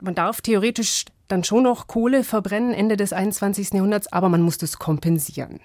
man 0.00 0.16
darf 0.16 0.40
theoretisch 0.40 1.04
dann 1.28 1.44
schon 1.44 1.62
noch 1.62 1.86
Kohle 1.86 2.24
verbrennen 2.24 2.74
Ende 2.74 2.96
des 2.96 3.12
21. 3.12 3.74
Jahrhunderts, 3.74 4.12
aber 4.12 4.28
man 4.28 4.42
muss 4.42 4.58
das 4.58 4.80
kompensieren. 4.80 5.60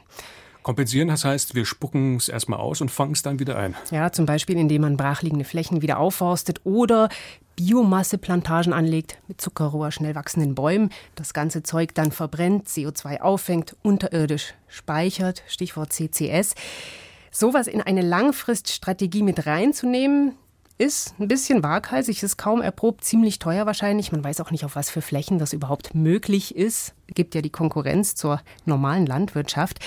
Kompensieren, 0.67 1.08
das 1.08 1.23
heißt, 1.23 1.56
wir 1.56 1.65
spucken 1.65 2.17
es 2.17 2.27
erstmal 2.27 2.60
aus 2.60 2.82
und 2.82 2.91
fangen 2.91 3.13
es 3.13 3.21
dann 3.21 3.39
wieder 3.39 3.58
ein. 3.58 3.73
Ja, 3.89 4.12
zum 4.12 4.25
Beispiel, 4.25 4.58
indem 4.58 4.82
man 4.82 4.97
brachliegende 4.97 5.45
Flächen 5.45 5.82
wieder 5.82 5.97
aufforstet 5.97 6.60
oder 6.65 7.08
Biomasseplantagen 7.56 8.73
anlegt 8.73 9.17
mit 9.30 9.39
zuckerrohr 9.39 9.91
schnell 9.91 10.13
wachsenden 10.13 10.56
Bäumen, 10.56 10.89
das 11.15 11.34
ganze 11.34 11.63
Zeug 11.63 11.95
dann 11.95 12.12
verbrennt, 12.12 12.67
CO2 12.67 13.21
auffängt, 13.21 13.77
unterirdisch 13.82 14.56
speichert, 14.67 15.41
Stichwort 15.47 15.93
CCS. 15.93 16.53
Sowas 17.32 17.67
in 17.67 17.80
eine 17.80 18.01
Langfriststrategie 18.01 19.23
mit 19.23 19.45
reinzunehmen, 19.45 20.34
ist 20.77 21.15
ein 21.19 21.27
bisschen 21.27 21.63
waghalsig, 21.63 22.21
ist 22.21 22.38
kaum 22.38 22.62
erprobt, 22.62 23.03
ziemlich 23.03 23.39
teuer 23.39 23.65
wahrscheinlich. 23.65 24.12
Man 24.12 24.23
weiß 24.23 24.41
auch 24.41 24.51
nicht, 24.51 24.63
auf 24.63 24.75
was 24.75 24.89
für 24.89 25.01
Flächen 25.01 25.39
das 25.39 25.53
überhaupt 25.53 25.95
möglich 25.95 26.56
ist. 26.56 26.93
Gibt 27.08 27.34
ja 27.36 27.41
die 27.41 27.49
Konkurrenz 27.49 28.15
zur 28.15 28.41
normalen 28.65 29.06
Landwirtschaft. 29.06 29.80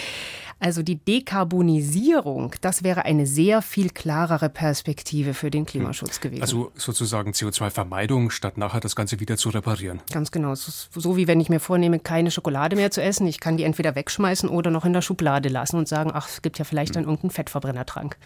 Also 0.60 0.82
die 0.82 0.96
Dekarbonisierung, 0.96 2.54
das 2.60 2.84
wäre 2.84 3.06
eine 3.06 3.26
sehr 3.26 3.62
viel 3.62 3.88
klarere 3.88 4.50
Perspektive 4.50 5.32
für 5.32 5.50
den 5.50 5.64
Klimaschutz 5.64 6.20
gewesen. 6.20 6.42
Also 6.42 6.70
sozusagen 6.74 7.32
CO2-Vermeidung, 7.32 8.30
statt 8.30 8.58
nachher 8.58 8.80
das 8.80 8.94
Ganze 8.94 9.20
wieder 9.20 9.38
zu 9.38 9.48
reparieren. 9.48 10.00
Ganz 10.12 10.30
genau. 10.30 10.54
So 10.54 11.16
wie 11.16 11.26
wenn 11.26 11.40
ich 11.40 11.48
mir 11.48 11.60
vornehme, 11.60 11.98
keine 11.98 12.30
Schokolade 12.30 12.76
mehr 12.76 12.90
zu 12.90 13.02
essen. 13.02 13.26
Ich 13.26 13.40
kann 13.40 13.56
die 13.56 13.64
entweder 13.64 13.94
wegschmeißen 13.94 14.50
oder 14.50 14.70
noch 14.70 14.84
in 14.84 14.92
der 14.92 15.00
Schublade 15.00 15.48
lassen 15.48 15.76
und 15.76 15.88
sagen, 15.88 16.10
ach, 16.12 16.28
es 16.28 16.42
gibt 16.42 16.58
ja 16.58 16.66
vielleicht 16.66 16.94
dann 16.94 17.04
irgendeinen 17.04 17.30
Fettverbrennertrank. 17.30 18.18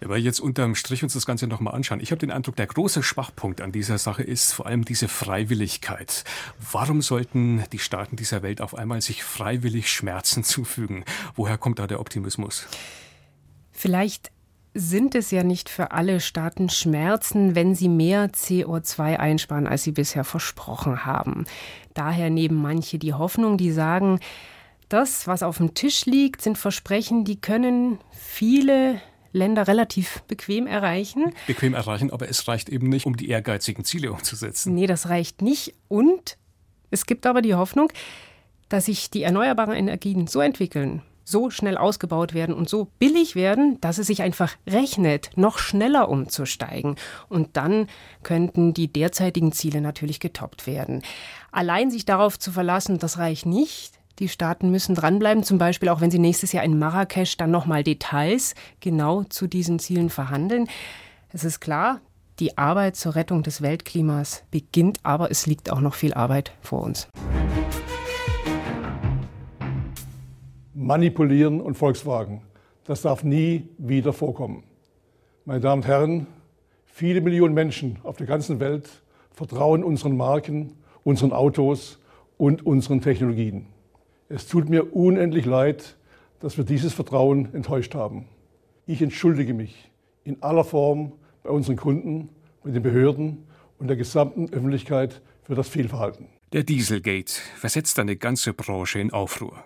Ja, 0.00 0.06
aber 0.06 0.16
jetzt 0.16 0.40
unterm 0.40 0.74
Strich 0.74 1.02
uns 1.02 1.12
das 1.12 1.26
Ganze 1.26 1.46
nochmal 1.46 1.74
anschauen. 1.74 2.00
Ich 2.00 2.10
habe 2.10 2.18
den 2.18 2.30
Eindruck, 2.30 2.56
der 2.56 2.66
große 2.66 3.02
Schwachpunkt 3.02 3.60
an 3.60 3.72
dieser 3.72 3.98
Sache 3.98 4.22
ist 4.22 4.52
vor 4.52 4.66
allem 4.66 4.84
diese 4.84 5.08
Freiwilligkeit. 5.08 6.24
Warum 6.72 7.02
sollten 7.02 7.64
die 7.72 7.78
Staaten 7.78 8.16
dieser 8.16 8.42
Welt 8.42 8.60
auf 8.62 8.74
einmal 8.74 9.02
sich 9.02 9.22
freiwillig 9.22 9.90
Schmerzen 9.90 10.42
zufügen? 10.42 11.04
Woher 11.34 11.58
kommt 11.66 11.80
da 11.80 11.88
der 11.88 11.98
Optimismus? 11.98 12.68
Vielleicht 13.72 14.30
sind 14.72 15.16
es 15.16 15.32
ja 15.32 15.42
nicht 15.42 15.68
für 15.68 15.90
alle 15.90 16.20
Staaten 16.20 16.68
Schmerzen, 16.68 17.56
wenn 17.56 17.74
sie 17.74 17.88
mehr 17.88 18.30
CO2 18.30 19.16
einsparen, 19.16 19.66
als 19.66 19.82
sie 19.82 19.90
bisher 19.90 20.22
versprochen 20.22 21.04
haben. 21.04 21.44
Daher 21.92 22.30
nehmen 22.30 22.54
manche 22.54 23.00
die 23.00 23.14
Hoffnung, 23.14 23.58
die 23.58 23.72
sagen, 23.72 24.20
das, 24.88 25.26
was 25.26 25.42
auf 25.42 25.56
dem 25.56 25.74
Tisch 25.74 26.06
liegt, 26.06 26.40
sind 26.40 26.56
Versprechen, 26.56 27.24
die 27.24 27.40
können 27.40 27.98
viele 28.12 29.00
Länder 29.32 29.66
relativ 29.66 30.22
bequem 30.28 30.68
erreichen. 30.68 31.32
Bequem 31.48 31.74
erreichen, 31.74 32.12
aber 32.12 32.28
es 32.28 32.46
reicht 32.46 32.68
eben 32.68 32.88
nicht, 32.88 33.06
um 33.06 33.16
die 33.16 33.28
ehrgeizigen 33.28 33.84
Ziele 33.84 34.12
umzusetzen. 34.12 34.72
Nee, 34.72 34.86
das 34.86 35.08
reicht 35.08 35.42
nicht. 35.42 35.74
Und 35.88 36.38
es 36.92 37.06
gibt 37.06 37.26
aber 37.26 37.42
die 37.42 37.56
Hoffnung, 37.56 37.92
dass 38.68 38.84
sich 38.84 39.10
die 39.10 39.24
erneuerbaren 39.24 39.74
Energien 39.74 40.28
so 40.28 40.40
entwickeln, 40.40 41.02
so 41.26 41.50
schnell 41.50 41.76
ausgebaut 41.76 42.34
werden 42.34 42.54
und 42.54 42.68
so 42.68 42.86
billig 43.00 43.34
werden, 43.34 43.80
dass 43.80 43.98
es 43.98 44.06
sich 44.06 44.22
einfach 44.22 44.54
rechnet, 44.66 45.30
noch 45.34 45.58
schneller 45.58 46.08
umzusteigen. 46.08 46.94
Und 47.28 47.56
dann 47.56 47.88
könnten 48.22 48.72
die 48.72 48.90
derzeitigen 48.90 49.50
Ziele 49.50 49.80
natürlich 49.80 50.20
getoppt 50.20 50.66
werden. 50.66 51.02
Allein 51.50 51.90
sich 51.90 52.04
darauf 52.04 52.38
zu 52.38 52.52
verlassen, 52.52 52.98
das 52.98 53.18
reicht 53.18 53.44
nicht. 53.44 53.98
Die 54.20 54.28
Staaten 54.28 54.70
müssen 54.70 54.94
dranbleiben, 54.94 55.42
zum 55.42 55.58
Beispiel 55.58 55.88
auch 55.88 56.00
wenn 56.00 56.12
sie 56.12 56.20
nächstes 56.20 56.52
Jahr 56.52 56.64
in 56.64 56.78
Marrakesch 56.78 57.36
dann 57.36 57.50
nochmal 57.50 57.82
Details 57.82 58.54
genau 58.80 59.24
zu 59.24 59.48
diesen 59.48 59.78
Zielen 59.78 60.08
verhandeln. 60.08 60.68
Es 61.30 61.44
ist 61.44 61.60
klar, 61.60 62.00
die 62.38 62.56
Arbeit 62.56 62.96
zur 62.96 63.16
Rettung 63.16 63.42
des 63.42 63.62
Weltklimas 63.62 64.44
beginnt, 64.50 65.00
aber 65.02 65.30
es 65.30 65.46
liegt 65.46 65.70
auch 65.70 65.80
noch 65.80 65.94
viel 65.94 66.14
Arbeit 66.14 66.52
vor 66.62 66.82
uns. 66.82 67.08
Manipulieren 70.86 71.60
und 71.60 71.74
Volkswagen, 71.74 72.42
das 72.84 73.02
darf 73.02 73.24
nie 73.24 73.68
wieder 73.76 74.12
vorkommen. 74.12 74.62
Meine 75.44 75.58
Damen 75.58 75.82
und 75.82 75.88
Herren, 75.88 76.26
viele 76.84 77.20
Millionen 77.20 77.54
Menschen 77.54 77.98
auf 78.04 78.18
der 78.18 78.28
ganzen 78.28 78.60
Welt 78.60 78.88
vertrauen 79.32 79.82
unseren 79.82 80.16
Marken, 80.16 80.74
unseren 81.02 81.32
Autos 81.32 81.98
und 82.38 82.64
unseren 82.64 83.00
Technologien. 83.00 83.66
Es 84.28 84.46
tut 84.46 84.68
mir 84.68 84.94
unendlich 84.94 85.44
leid, 85.44 85.96
dass 86.38 86.56
wir 86.56 86.64
dieses 86.64 86.94
Vertrauen 86.94 87.52
enttäuscht 87.52 87.96
haben. 87.96 88.26
Ich 88.86 89.02
entschuldige 89.02 89.54
mich 89.54 89.90
in 90.22 90.40
aller 90.40 90.62
Form 90.62 91.14
bei 91.42 91.50
unseren 91.50 91.74
Kunden, 91.74 92.28
bei 92.62 92.70
den 92.70 92.84
Behörden 92.84 93.44
und 93.80 93.88
der 93.88 93.96
gesamten 93.96 94.52
Öffentlichkeit 94.52 95.20
für 95.42 95.56
das 95.56 95.68
Fehlverhalten. 95.68 96.28
Der 96.52 96.62
Dieselgate 96.62 97.32
versetzt 97.56 97.98
eine 97.98 98.14
ganze 98.14 98.52
Branche 98.52 99.00
in 99.00 99.12
Aufruhr, 99.12 99.64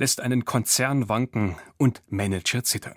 lässt 0.00 0.22
einen 0.22 0.46
Konzern 0.46 1.10
wanken 1.10 1.56
und 1.76 2.02
Manager 2.08 2.64
zittern. 2.64 2.96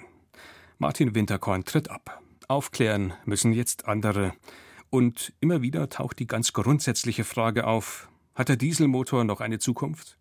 Martin 0.78 1.14
Winterkorn 1.14 1.66
tritt 1.66 1.92
ab. 1.92 2.22
Aufklären 2.48 3.12
müssen 3.26 3.52
jetzt 3.52 3.86
andere. 3.90 4.32
Und 4.90 5.34
immer 5.42 5.62
wieder 5.62 5.90
taucht 5.90 6.20
die 6.20 6.28
ganz 6.28 6.54
grundsätzliche 6.54 7.26
Frage 7.26 7.68
auf, 7.68 8.08
hat 8.36 8.48
der 8.48 8.56
Dieselmotor 8.56 9.26
noch 9.26 9.42
eine 9.42 9.60
Zukunft? 9.60 10.18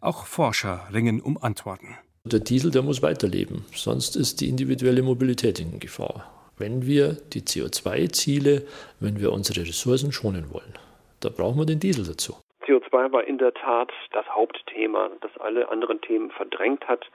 Auch 0.00 0.26
Forscher 0.26 0.88
ringen 0.92 1.20
um 1.20 1.40
Antworten. 1.40 1.94
Der 2.24 2.40
Diesel, 2.40 2.72
der 2.72 2.82
muss 2.82 3.02
weiterleben, 3.02 3.64
sonst 3.72 4.16
ist 4.16 4.40
die 4.40 4.48
individuelle 4.48 5.02
Mobilität 5.02 5.60
in 5.60 5.78
Gefahr. 5.78 6.50
Wenn 6.58 6.86
wir 6.86 7.12
die 7.12 7.42
CO2-Ziele, 7.42 8.66
wenn 8.98 9.20
wir 9.20 9.30
unsere 9.30 9.64
Ressourcen 9.64 10.10
schonen 10.10 10.50
wollen, 10.50 10.74
da 11.20 11.28
brauchen 11.28 11.58
wir 11.58 11.66
den 11.66 11.78
Diesel 11.78 12.04
dazu. 12.04 12.34
CO2 12.66 13.12
war 13.12 13.24
in 13.24 13.38
der 13.38 13.54
Tat 13.54 13.92
das 14.12 14.26
Hauptthema, 14.28 15.10
das 15.20 15.36
alle 15.38 15.68
anderen 15.68 16.00
Themen 16.00 16.30
verdrängt 16.30 16.86
hat. 16.88 17.06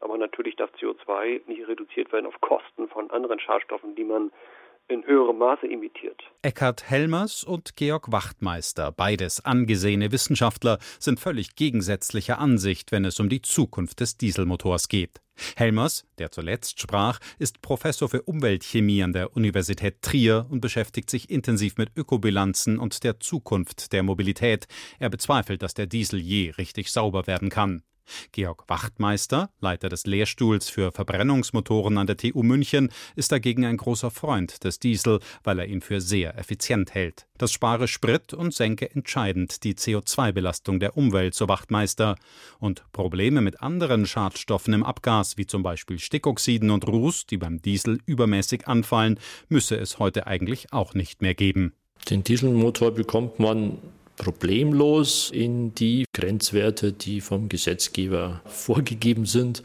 Aber 0.00 0.16
natürlich 0.18 0.56
darf 0.56 0.70
CO2 0.80 1.42
nicht 1.46 1.66
reduziert 1.66 2.12
werden 2.12 2.26
auf 2.26 2.40
Kosten 2.40 2.88
von 2.88 3.10
anderen 3.10 3.40
Schadstoffen, 3.40 3.96
die 3.96 4.04
man 4.04 4.30
in 4.88 5.04
höherem 5.04 5.38
Maße 5.38 5.66
imitiert. 5.66 6.20
Eckhard 6.42 6.88
Helmers 6.88 7.44
und 7.44 7.76
Georg 7.76 8.10
Wachtmeister, 8.10 8.92
beides 8.92 9.44
angesehene 9.44 10.12
Wissenschaftler, 10.12 10.78
sind 10.98 11.20
völlig 11.20 11.56
gegensätzlicher 11.56 12.38
Ansicht, 12.38 12.92
wenn 12.92 13.04
es 13.04 13.20
um 13.20 13.28
die 13.28 13.42
Zukunft 13.42 14.00
des 14.00 14.16
Dieselmotors 14.16 14.88
geht. 14.88 15.20
Helmers, 15.56 16.06
der 16.18 16.30
zuletzt 16.30 16.80
sprach, 16.80 17.20
ist 17.38 17.62
Professor 17.62 18.08
für 18.08 18.22
Umweltchemie 18.22 19.02
an 19.02 19.12
der 19.12 19.36
Universität 19.36 20.02
Trier 20.02 20.46
und 20.50 20.60
beschäftigt 20.60 21.10
sich 21.10 21.30
intensiv 21.30 21.76
mit 21.76 21.90
Ökobilanzen 21.96 22.78
und 22.78 23.04
der 23.04 23.20
Zukunft 23.20 23.92
der 23.92 24.02
Mobilität. 24.02 24.66
Er 24.98 25.10
bezweifelt, 25.10 25.62
dass 25.62 25.74
der 25.74 25.86
Diesel 25.86 26.18
je 26.18 26.50
richtig 26.50 26.90
sauber 26.90 27.26
werden 27.26 27.50
kann. 27.50 27.82
Georg 28.32 28.64
Wachtmeister, 28.68 29.50
Leiter 29.60 29.88
des 29.88 30.06
Lehrstuhls 30.06 30.68
für 30.68 30.92
Verbrennungsmotoren 30.92 31.98
an 31.98 32.06
der 32.06 32.16
TU 32.16 32.42
München, 32.42 32.90
ist 33.16 33.32
dagegen 33.32 33.64
ein 33.64 33.76
großer 33.76 34.10
Freund 34.10 34.64
des 34.64 34.78
Diesel, 34.78 35.20
weil 35.44 35.58
er 35.58 35.66
ihn 35.66 35.80
für 35.80 36.00
sehr 36.00 36.38
effizient 36.38 36.94
hält. 36.94 37.26
Das 37.38 37.52
spare 37.52 37.88
Sprit 37.88 38.34
und 38.34 38.52
senke 38.52 38.90
entscheidend 38.90 39.62
die 39.64 39.74
CO2-Belastung 39.74 40.80
der 40.80 40.96
Umwelt, 40.96 41.34
so 41.34 41.48
Wachtmeister. 41.48 42.16
Und 42.58 42.84
Probleme 42.92 43.40
mit 43.40 43.62
anderen 43.62 44.06
Schadstoffen 44.06 44.74
im 44.74 44.82
Abgas, 44.82 45.36
wie 45.36 45.46
zum 45.46 45.62
Beispiel 45.62 45.98
Stickoxiden 45.98 46.70
und 46.70 46.86
Ruß, 46.86 47.26
die 47.26 47.36
beim 47.36 47.62
Diesel 47.62 48.00
übermäßig 48.06 48.66
anfallen, 48.66 49.20
müsse 49.48 49.76
es 49.76 49.98
heute 49.98 50.26
eigentlich 50.26 50.72
auch 50.72 50.94
nicht 50.94 51.22
mehr 51.22 51.34
geben. 51.34 51.74
Den 52.10 52.24
Dieselmotor 52.24 52.92
bekommt 52.92 53.38
man 53.38 53.78
problemlos 54.18 55.30
in 55.30 55.74
die 55.74 56.04
Grenzwerte, 56.12 56.92
die 56.92 57.20
vom 57.20 57.48
Gesetzgeber 57.48 58.42
vorgegeben 58.44 59.24
sind. 59.24 59.62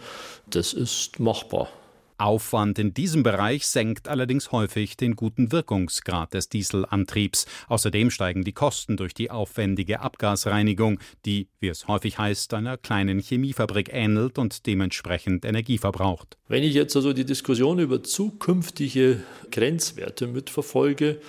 Das 0.49 0.73
ist 0.73 1.19
machbar. 1.19 1.69
Aufwand 2.17 2.79
in 2.79 2.93
diesem 2.93 3.23
Bereich 3.23 3.67
senkt 3.67 4.07
allerdings 4.07 4.51
häufig 4.51 4.95
den 4.95 5.15
guten 5.15 5.51
Wirkungsgrad 5.51 6.33
des 6.33 6.47
Dieselantriebs. 6.47 7.45
Außerdem 7.67 8.11
steigen 8.11 8.43
die 8.43 8.53
Kosten 8.53 8.97
durch 8.97 9.13
die 9.13 9.31
aufwendige 9.31 9.99
Abgasreinigung, 9.99 10.99
die, 11.25 11.47
wie 11.59 11.67
es 11.67 11.87
häufig 11.87 12.17
heißt, 12.17 12.53
einer 12.53 12.77
kleinen 12.77 13.19
Chemiefabrik 13.19 13.89
ähnelt 13.91 14.37
und 14.37 14.65
dementsprechend 14.67 15.43
Energie 15.43 15.77
verbraucht. 15.77 16.37
Wenn 16.47 16.63
ich 16.63 16.75
jetzt 16.75 16.95
also 16.95 17.13
die 17.13 17.25
Diskussion 17.25 17.79
über 17.79 18.03
zukünftige 18.03 19.21
Grenzwerte 19.51 20.27
mitverfolge, 20.27 21.19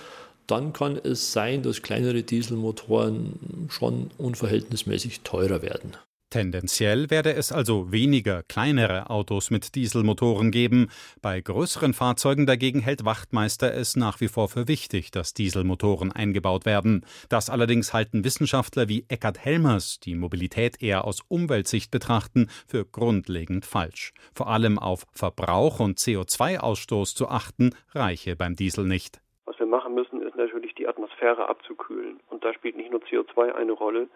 dann 0.47 0.73
kann 0.73 0.99
es 1.03 1.33
sein, 1.33 1.61
dass 1.63 1.81
kleinere 1.81 2.23
Dieselmotoren 2.23 3.67
schon 3.69 4.11
unverhältnismäßig 4.17 5.21
teurer 5.21 5.61
werden. 5.61 5.95
Tendenziell 6.31 7.09
werde 7.11 7.33
es 7.33 7.51
also 7.51 7.93
weniger 7.93 8.43
kleinere 8.43 9.09
Autos 9.09 9.51
mit 9.51 9.73
Dieselmotoren 9.75 10.51
geben. 10.51 10.89
Bei 11.21 11.39
größeren 11.39 11.93
Fahrzeugen 11.93 12.45
dagegen 12.45 12.81
hält 12.81 13.05
Wachtmeister 13.05 13.73
es 13.73 13.95
nach 13.95 14.19
wie 14.19 14.27
vor 14.27 14.49
für 14.49 14.67
wichtig, 14.67 15.11
dass 15.11 15.33
Dieselmotoren 15.33 16.11
eingebaut 16.11 16.65
werden. 16.65 17.05
Das 17.29 17.49
allerdings 17.49 17.93
halten 17.93 18.25
Wissenschaftler 18.25 18.89
wie 18.89 19.05
Eckhard 19.07 19.39
Helmers, 19.39 19.99
die 19.99 20.15
Mobilität 20.15 20.81
eher 20.81 21.05
aus 21.05 21.21
Umweltsicht 21.29 21.91
betrachten, 21.91 22.49
für 22.67 22.83
grundlegend 22.85 23.65
falsch. 23.65 24.11
Vor 24.33 24.49
allem 24.49 24.77
auf 24.77 25.05
Verbrauch 25.13 25.79
und 25.79 25.99
CO2-Ausstoß 25.99 27.15
zu 27.15 27.29
achten, 27.29 27.75
reiche 27.93 28.35
beim 28.35 28.55
Diesel 28.55 28.85
nicht. 28.85 29.21
Was 29.45 29.57
wir 29.59 29.67
machen 29.67 29.93
müssen, 29.93 30.21
ist 30.21 30.24
natürlich 30.37 30.75
die 30.75 30.87
Atmosphäre 30.87 31.49
abzukühlen. 31.49 32.19
Und 32.29 32.43
da 32.43 32.53
spielt 32.53 32.77
nicht 32.77 32.91
nur 32.91 33.01
CO2 33.01 33.53
eine 33.53 33.71
Rolle, 33.71 34.07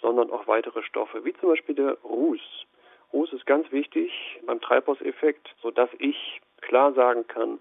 sondern 0.00 0.30
auch 0.30 0.46
weitere 0.46 0.82
Stoffe, 0.82 1.24
wie 1.24 1.34
zum 1.34 1.50
Beispiel 1.50 1.74
der 1.74 1.96
Ruß. 2.04 2.40
Ruß 3.12 3.32
ist 3.32 3.46
ganz 3.46 3.70
wichtig 3.72 4.10
beim 4.46 4.60
Treibhauseffekt, 4.60 5.48
sodass 5.62 5.90
ich 5.98 6.40
klar 6.60 6.92
sagen 6.92 7.26
kann, 7.26 7.58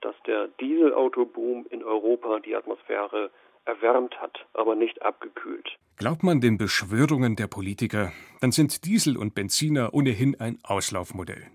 dass 0.00 0.14
der 0.26 0.48
Dieselautoboom 0.60 1.66
in 1.70 1.84
Europa 1.84 2.40
die 2.40 2.56
Atmosphäre 2.56 3.30
erwärmt 3.64 4.20
hat, 4.20 4.46
aber 4.54 4.74
nicht 4.74 5.02
abgekühlt. 5.02 5.76
Glaubt 5.96 6.22
man 6.22 6.40
den 6.40 6.56
Beschwörungen 6.56 7.36
der 7.36 7.46
Politiker, 7.46 8.12
dann 8.40 8.52
sind 8.52 8.86
Diesel 8.86 9.18
und 9.18 9.34
Benziner 9.34 9.92
ohnehin 9.92 10.34
ein 10.40 10.58
Auslaufmodell. 10.62 11.46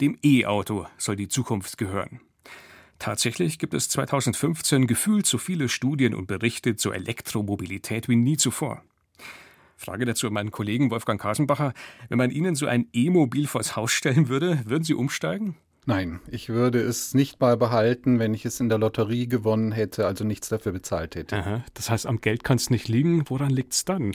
Dem 0.00 0.18
E-Auto 0.24 0.86
soll 0.96 1.16
die 1.16 1.28
Zukunft 1.28 1.76
gehören. 1.76 2.20
Tatsächlich 3.00 3.58
gibt 3.58 3.72
es 3.72 3.88
2015 3.88 4.86
gefühlt 4.86 5.24
so 5.24 5.38
viele 5.38 5.70
Studien 5.70 6.14
und 6.14 6.26
Berichte 6.26 6.76
zur 6.76 6.94
Elektromobilität 6.94 8.10
wie 8.10 8.14
nie 8.14 8.36
zuvor. 8.36 8.84
Frage 9.78 10.04
dazu 10.04 10.26
an 10.26 10.34
meinen 10.34 10.50
Kollegen 10.50 10.90
Wolfgang 10.90 11.18
Kasenbacher. 11.18 11.72
Wenn 12.10 12.18
man 12.18 12.30
Ihnen 12.30 12.54
so 12.54 12.66
ein 12.66 12.88
E-Mobil 12.92 13.46
vors 13.46 13.74
Haus 13.74 13.90
stellen 13.92 14.28
würde, 14.28 14.60
würden 14.66 14.84
Sie 14.84 14.92
umsteigen? 14.92 15.56
Nein, 15.86 16.20
ich 16.30 16.50
würde 16.50 16.78
es 16.82 17.14
nicht 17.14 17.40
mal 17.40 17.56
behalten, 17.56 18.18
wenn 18.18 18.34
ich 18.34 18.44
es 18.44 18.60
in 18.60 18.68
der 18.68 18.76
Lotterie 18.76 19.26
gewonnen 19.26 19.72
hätte, 19.72 20.06
also 20.06 20.24
nichts 20.24 20.50
dafür 20.50 20.72
bezahlt 20.72 21.14
hätte. 21.14 21.36
Aha, 21.36 21.64
das 21.72 21.88
heißt, 21.88 22.06
am 22.06 22.20
Geld 22.20 22.44
kann 22.44 22.58
es 22.58 22.68
nicht 22.68 22.86
liegen. 22.86 23.24
Woran 23.30 23.48
liegt 23.48 23.72
es 23.72 23.86
dann? 23.86 24.12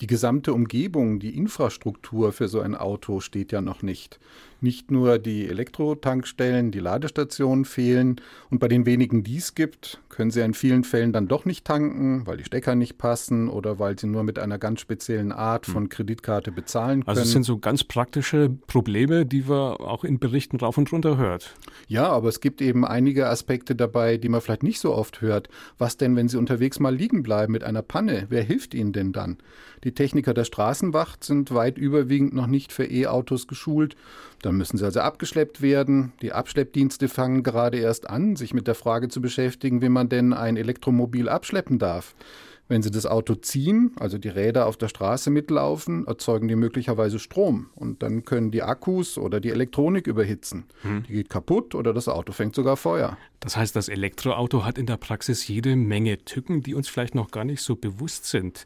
Die 0.00 0.08
gesamte 0.08 0.52
Umgebung, 0.52 1.20
die 1.20 1.36
Infrastruktur 1.36 2.32
für 2.32 2.48
so 2.48 2.60
ein 2.60 2.74
Auto 2.74 3.20
steht 3.20 3.52
ja 3.52 3.60
noch 3.60 3.82
nicht. 3.82 4.18
Nicht 4.64 4.90
nur 4.90 5.18
die 5.18 5.46
Elektrotankstellen, 5.46 6.70
die 6.70 6.78
Ladestationen 6.78 7.66
fehlen 7.66 8.16
und 8.48 8.60
bei 8.60 8.68
den 8.68 8.86
wenigen, 8.86 9.22
die 9.22 9.36
es 9.36 9.54
gibt, 9.54 10.00
können 10.08 10.30
sie 10.30 10.40
in 10.40 10.54
vielen 10.54 10.84
Fällen 10.84 11.12
dann 11.12 11.28
doch 11.28 11.44
nicht 11.44 11.66
tanken, 11.66 12.26
weil 12.26 12.38
die 12.38 12.44
Stecker 12.44 12.74
nicht 12.74 12.96
passen 12.96 13.50
oder 13.50 13.78
weil 13.78 13.98
sie 13.98 14.06
nur 14.06 14.22
mit 14.22 14.38
einer 14.38 14.58
ganz 14.58 14.80
speziellen 14.80 15.32
Art 15.32 15.66
von 15.66 15.82
hm. 15.82 15.88
Kreditkarte 15.90 16.50
bezahlen 16.50 17.00
können. 17.04 17.10
Also 17.10 17.20
es 17.20 17.32
sind 17.32 17.42
so 17.42 17.58
ganz 17.58 17.84
praktische 17.84 18.48
Probleme, 18.66 19.26
die 19.26 19.42
man 19.42 19.74
auch 19.74 20.02
in 20.02 20.18
Berichten 20.18 20.56
rauf 20.56 20.78
und 20.78 20.90
runter 20.90 21.18
hört. 21.18 21.54
Ja, 21.86 22.08
aber 22.08 22.30
es 22.30 22.40
gibt 22.40 22.62
eben 22.62 22.86
einige 22.86 23.28
Aspekte 23.28 23.76
dabei, 23.76 24.16
die 24.16 24.30
man 24.30 24.40
vielleicht 24.40 24.62
nicht 24.62 24.80
so 24.80 24.94
oft 24.94 25.20
hört. 25.20 25.50
Was 25.76 25.98
denn, 25.98 26.16
wenn 26.16 26.28
sie 26.28 26.38
unterwegs 26.38 26.80
mal 26.80 26.94
liegen 26.94 27.22
bleiben 27.22 27.52
mit 27.52 27.64
einer 27.64 27.82
Panne? 27.82 28.28
Wer 28.30 28.44
hilft 28.44 28.72
ihnen 28.72 28.94
denn 28.94 29.12
dann? 29.12 29.36
Die 29.84 29.92
Techniker 29.92 30.32
der 30.32 30.44
Straßenwacht 30.44 31.22
sind 31.22 31.52
weit 31.52 31.76
überwiegend 31.76 32.32
noch 32.32 32.46
nicht 32.46 32.72
für 32.72 32.84
E-Autos 32.84 33.46
geschult. 33.46 33.96
Dann 34.44 34.56
müssen 34.56 34.76
sie 34.76 34.84
also 34.84 35.00
abgeschleppt 35.00 35.62
werden. 35.62 36.12
Die 36.20 36.32
Abschleppdienste 36.32 37.08
fangen 37.08 37.42
gerade 37.42 37.78
erst 37.78 38.10
an, 38.10 38.36
sich 38.36 38.52
mit 38.52 38.66
der 38.66 38.74
Frage 38.74 39.08
zu 39.08 39.22
beschäftigen, 39.22 39.80
wie 39.80 39.88
man 39.88 40.10
denn 40.10 40.34
ein 40.34 40.58
Elektromobil 40.58 41.30
abschleppen 41.30 41.78
darf. 41.78 42.14
Wenn 42.68 42.82
Sie 42.82 42.90
das 42.90 43.06
Auto 43.06 43.34
ziehen, 43.34 43.92
also 43.98 44.16
die 44.18 44.28
Räder 44.28 44.66
auf 44.66 44.76
der 44.76 44.88
Straße 44.88 45.30
mitlaufen, 45.30 46.06
erzeugen 46.06 46.48
die 46.48 46.56
möglicherweise 46.56 47.18
Strom. 47.18 47.68
Und 47.74 48.02
dann 48.02 48.24
können 48.24 48.50
die 48.50 48.62
Akkus 48.62 49.16
oder 49.16 49.40
die 49.40 49.50
Elektronik 49.50 50.06
überhitzen. 50.06 50.64
Hm. 50.82 51.04
Die 51.04 51.12
geht 51.12 51.30
kaputt 51.30 51.74
oder 51.74 51.92
das 51.92 52.08
Auto 52.08 52.32
fängt 52.32 52.54
sogar 52.54 52.76
Feuer. 52.76 53.16
Das 53.40 53.56
heißt, 53.56 53.76
das 53.76 53.88
Elektroauto 53.88 54.64
hat 54.64 54.78
in 54.78 54.86
der 54.86 54.96
Praxis 54.96 55.46
jede 55.46 55.76
Menge 55.76 56.18
Tücken, 56.24 56.62
die 56.62 56.74
uns 56.74 56.88
vielleicht 56.88 57.14
noch 57.14 57.30
gar 57.30 57.44
nicht 57.44 57.62
so 57.62 57.76
bewusst 57.76 58.26
sind. 58.26 58.64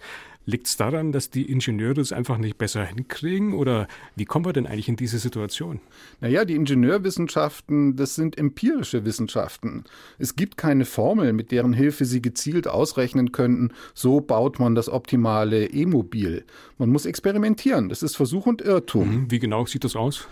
Liegt 0.48 0.66
es 0.66 0.78
daran, 0.78 1.12
dass 1.12 1.28
die 1.28 1.42
Ingenieure 1.52 2.00
es 2.00 2.10
einfach 2.10 2.38
nicht 2.38 2.56
besser 2.56 2.82
hinkriegen? 2.82 3.52
Oder 3.52 3.86
wie 4.16 4.24
kommen 4.24 4.46
wir 4.46 4.54
denn 4.54 4.66
eigentlich 4.66 4.88
in 4.88 4.96
diese 4.96 5.18
Situation? 5.18 5.78
Naja, 6.22 6.46
die 6.46 6.54
Ingenieurwissenschaften, 6.54 7.96
das 7.96 8.14
sind 8.14 8.38
empirische 8.38 9.04
Wissenschaften. 9.04 9.84
Es 10.18 10.36
gibt 10.36 10.56
keine 10.56 10.86
Formel, 10.86 11.34
mit 11.34 11.50
deren 11.52 11.74
Hilfe 11.74 12.06
sie 12.06 12.22
gezielt 12.22 12.66
ausrechnen 12.66 13.30
könnten, 13.30 13.74
so 13.92 14.22
baut 14.22 14.58
man 14.58 14.74
das 14.74 14.88
optimale 14.88 15.66
E-Mobil. 15.66 16.46
Man 16.78 16.88
muss 16.88 17.04
experimentieren. 17.04 17.90
Das 17.90 18.02
ist 18.02 18.16
Versuch 18.16 18.46
und 18.46 18.62
Irrtum. 18.62 19.08
Mhm. 19.24 19.30
Wie 19.30 19.40
genau 19.40 19.66
sieht 19.66 19.84
das 19.84 19.96
aus? 19.96 20.28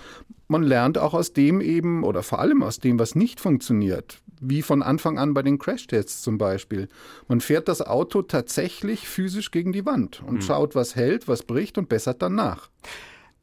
Man 0.49 0.62
lernt 0.62 0.99
auch 0.99 1.14
aus 1.14 1.32
dem 1.32 1.61
eben 1.61 2.05
oder 2.05 2.22
vor 2.22 2.38
allem 2.38 2.62
aus 2.62 2.78
dem, 2.78 2.99
was 2.99 3.14
nicht 3.14 3.40
funktioniert 3.40 4.20
wie 4.40 4.62
von 4.62 4.82
Anfang 4.82 5.18
an 5.18 5.34
bei 5.34 5.42
den 5.42 5.59
Crashtests 5.59 6.22
zum 6.22 6.38
Beispiel. 6.38 6.88
Man 7.28 7.40
fährt 7.40 7.68
das 7.68 7.82
Auto 7.82 8.22
tatsächlich 8.22 9.09
physisch 9.09 9.51
gegen 9.51 9.72
die 9.72 9.86
Wand 9.86 10.22
und 10.22 10.36
hm. 10.36 10.42
schaut, 10.42 10.74
was 10.74 10.97
hält, 10.97 11.28
was 11.28 11.42
bricht 11.42 11.78
und 11.78 11.88
bessert 11.88 12.22
dann 12.22 12.34
nach. 12.34 12.68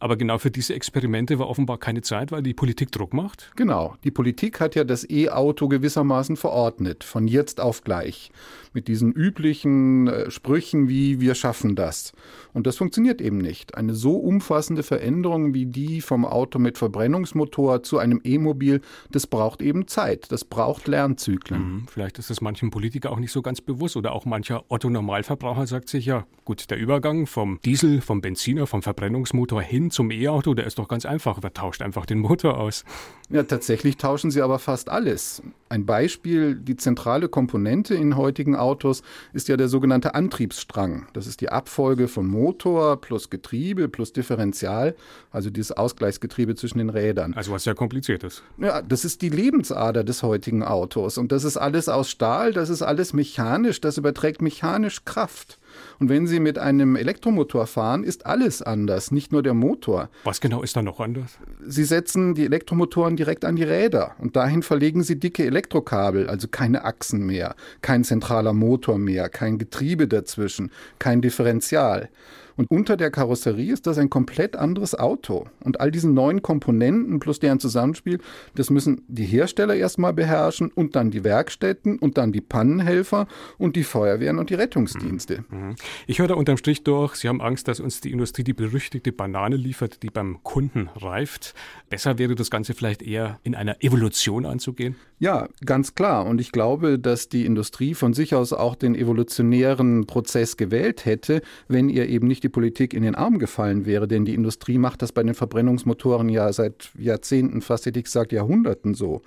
Aber 0.03 0.17
genau 0.17 0.37
für 0.37 0.51
diese 0.51 0.73
Experimente 0.73 1.39
war 1.39 1.47
offenbar 1.47 1.77
keine 1.77 2.01
Zeit, 2.01 2.33
weil 2.33 2.43
die 2.43 2.53
Politik 2.53 2.91
Druck 2.91 3.13
macht? 3.13 3.53
Genau. 3.55 3.95
Die 4.03 4.11
Politik 4.11 4.59
hat 4.59 4.75
ja 4.75 4.83
das 4.83 5.09
E-Auto 5.09 5.69
gewissermaßen 5.69 6.35
verordnet, 6.35 7.05
von 7.05 7.25
jetzt 7.25 7.61
auf 7.61 7.85
gleich 7.85 8.29
mit 8.73 8.87
diesen 8.87 9.13
üblichen 9.13 10.07
äh, 10.07 10.31
Sprüchen 10.31 10.89
wie 10.89 11.21
wir 11.21 11.35
schaffen 11.35 11.75
das. 11.75 12.11
Und 12.53 12.67
das 12.67 12.77
funktioniert 12.77 13.21
eben 13.21 13.37
nicht. 13.37 13.75
Eine 13.75 13.93
so 13.93 14.17
umfassende 14.17 14.83
Veränderung 14.83 15.53
wie 15.53 15.65
die 15.65 16.01
vom 16.01 16.25
Auto 16.25 16.59
mit 16.59 16.77
Verbrennungsmotor 16.77 17.83
zu 17.83 17.97
einem 17.97 18.19
E-Mobil, 18.23 18.81
das 19.11 19.27
braucht 19.27 19.61
eben 19.61 19.87
Zeit, 19.87 20.31
das 20.31 20.43
braucht 20.43 20.87
Lernzyklen. 20.87 21.61
Mhm, 21.61 21.87
vielleicht 21.87 22.19
ist 22.19 22.29
das 22.29 22.41
manchem 22.41 22.71
Politiker 22.71 23.11
auch 23.11 23.19
nicht 23.19 23.31
so 23.31 23.41
ganz 23.41 23.61
bewusst 23.61 23.95
oder 23.95 24.11
auch 24.11 24.25
mancher 24.25 24.65
Otto-Normalverbraucher 24.67 25.67
sagt 25.67 25.89
sich 25.89 26.05
ja, 26.05 26.25
gut, 26.45 26.69
der 26.69 26.77
Übergang 26.77 27.27
vom 27.27 27.59
Diesel, 27.63 28.01
vom 28.01 28.21
Benziner, 28.21 28.67
vom 28.67 28.81
Verbrennungsmotor 28.81 29.61
hin 29.61 29.91
zum 29.93 30.11
E-Auto, 30.11 30.53
der 30.53 30.65
ist 30.65 30.79
doch 30.79 30.87
ganz 30.87 31.05
einfach, 31.05 31.39
wer 31.41 31.53
tauscht 31.53 31.81
einfach 31.81 32.05
den 32.05 32.19
Motor 32.19 32.57
aus. 32.57 32.83
Ja, 33.29 33.43
tatsächlich 33.43 33.97
tauschen 33.97 34.31
sie 34.31 34.41
aber 34.41 34.59
fast 34.59 34.89
alles. 34.89 35.41
Ein 35.69 35.85
Beispiel, 35.85 36.55
die 36.55 36.75
zentrale 36.75 37.29
Komponente 37.29 37.95
in 37.95 38.15
heutigen 38.15 38.55
Autos 38.55 39.01
ist 39.31 39.47
ja 39.47 39.57
der 39.57 39.69
sogenannte 39.69 40.13
Antriebsstrang. 40.13 41.07
Das 41.13 41.25
ist 41.25 41.41
die 41.41 41.49
Abfolge 41.49 42.07
von 42.07 42.27
Motor 42.27 43.01
plus 43.01 43.29
Getriebe 43.29 43.87
plus 43.87 44.13
Differential, 44.13 44.95
also 45.31 45.49
dieses 45.49 45.71
Ausgleichsgetriebe 45.71 46.55
zwischen 46.55 46.77
den 46.77 46.89
Rädern. 46.89 47.33
Also 47.33 47.51
was 47.51 47.63
sehr 47.63 47.75
kompliziertes. 47.75 48.43
Ja, 48.57 48.81
das 48.81 49.05
ist 49.05 49.21
die 49.21 49.29
Lebensader 49.29 50.03
des 50.03 50.21
heutigen 50.21 50.63
Autos 50.63 51.17
und 51.17 51.31
das 51.31 51.43
ist 51.43 51.57
alles 51.57 51.89
aus 51.89 52.09
Stahl, 52.09 52.53
das 52.53 52.69
ist 52.69 52.81
alles 52.81 53.13
mechanisch, 53.13 53.81
das 53.81 53.97
überträgt 53.97 54.41
mechanisch 54.41 55.05
Kraft. 55.05 55.59
Und 55.99 56.09
wenn 56.09 56.27
Sie 56.27 56.39
mit 56.39 56.57
einem 56.57 56.95
Elektromotor 56.95 57.67
fahren, 57.67 58.03
ist 58.03 58.25
alles 58.25 58.61
anders, 58.61 59.11
nicht 59.11 59.31
nur 59.31 59.43
der 59.43 59.53
Motor. 59.53 60.09
Was 60.23 60.41
genau 60.41 60.63
ist 60.63 60.75
da 60.75 60.81
noch 60.81 60.99
anders? 60.99 61.37
Sie 61.65 61.83
setzen 61.83 62.35
die 62.35 62.45
Elektromotoren 62.45 63.15
direkt 63.15 63.45
an 63.45 63.55
die 63.55 63.63
Räder 63.63 64.15
und 64.19 64.35
dahin 64.35 64.63
verlegen 64.63 65.03
Sie 65.03 65.19
dicke 65.19 65.45
Elektrokabel, 65.45 66.29
also 66.29 66.47
keine 66.47 66.85
Achsen 66.85 67.25
mehr, 67.25 67.55
kein 67.81 68.03
zentraler 68.03 68.53
Motor 68.53 68.97
mehr, 68.97 69.29
kein 69.29 69.57
Getriebe 69.57 70.07
dazwischen, 70.07 70.71
kein 70.99 71.21
Differential. 71.21 72.09
Und 72.55 72.69
unter 72.69 72.97
der 72.97 73.11
Karosserie 73.11 73.73
ist 73.73 73.87
das 73.87 73.97
ein 73.97 74.09
komplett 74.09 74.55
anderes 74.55 74.95
Auto. 74.97 75.47
Und 75.63 75.79
all 75.79 75.91
diese 75.91 76.09
neuen 76.09 76.41
Komponenten 76.41 77.19
plus 77.19 77.39
deren 77.39 77.59
Zusammenspiel, 77.59 78.19
das 78.55 78.69
müssen 78.69 79.01
die 79.07 79.25
Hersteller 79.25 79.75
erstmal 79.75 80.13
beherrschen 80.13 80.71
und 80.71 80.95
dann 80.95 81.11
die 81.11 81.23
Werkstätten 81.23 81.99
und 81.99 82.17
dann 82.17 82.31
die 82.31 82.41
Pannenhelfer 82.41 83.27
und 83.57 83.75
die 83.75 83.83
Feuerwehren 83.83 84.39
und 84.39 84.49
die 84.49 84.55
Rettungsdienste. 84.55 85.43
Mhm. 85.49 85.57
mhm. 85.57 85.75
Ich 86.07 86.19
höre 86.19 86.27
da 86.27 86.35
unterm 86.35 86.57
Strich 86.57 86.83
durch, 86.83 87.15
Sie 87.15 87.27
haben 87.27 87.41
Angst, 87.41 87.67
dass 87.67 87.79
uns 87.79 88.01
die 88.01 88.11
Industrie 88.11 88.43
die 88.43 88.53
berüchtigte 88.53 89.11
Banane 89.11 89.55
liefert, 89.55 90.03
die 90.03 90.09
beim 90.09 90.43
Kunden 90.43 90.89
reift. 90.95 91.53
Besser 91.89 92.17
wäre 92.17 92.35
das 92.35 92.49
Ganze 92.49 92.73
vielleicht 92.73 93.01
eher 93.01 93.39
in 93.43 93.55
einer 93.55 93.83
Evolution 93.83 94.45
anzugehen? 94.45 94.95
Ja, 95.19 95.47
ganz 95.65 95.95
klar. 95.95 96.25
Und 96.25 96.41
ich 96.41 96.51
glaube, 96.51 96.99
dass 96.99 97.29
die 97.29 97.45
Industrie 97.45 97.93
von 97.93 98.13
sich 98.13 98.35
aus 98.35 98.51
auch 98.51 98.75
den 98.75 98.93
evolutionären 98.93 100.05
Prozess 100.05 100.57
gewählt 100.57 101.05
hätte, 101.05 101.41
wenn 101.67 101.89
ihr 101.89 102.09
eben 102.09 102.27
nicht 102.27 102.42
die 102.43 102.49
Politik 102.49 102.93
in 102.93 103.03
den 103.03 103.15
Arm 103.15 103.39
gefallen 103.39 103.85
wäre. 103.85 104.07
Denn 104.07 104.25
die 104.25 104.33
Industrie 104.33 104.77
macht 104.77 105.01
das 105.01 105.11
bei 105.11 105.23
den 105.23 105.33
Verbrennungsmotoren 105.33 106.29
ja 106.29 106.51
seit 106.53 106.91
Jahrzehnten, 106.97 107.61
fast 107.61 107.85
hätte 107.85 107.99
ich 107.99 108.05
gesagt 108.05 108.31
Jahrhunderten 108.31 108.93
so. 108.93 109.21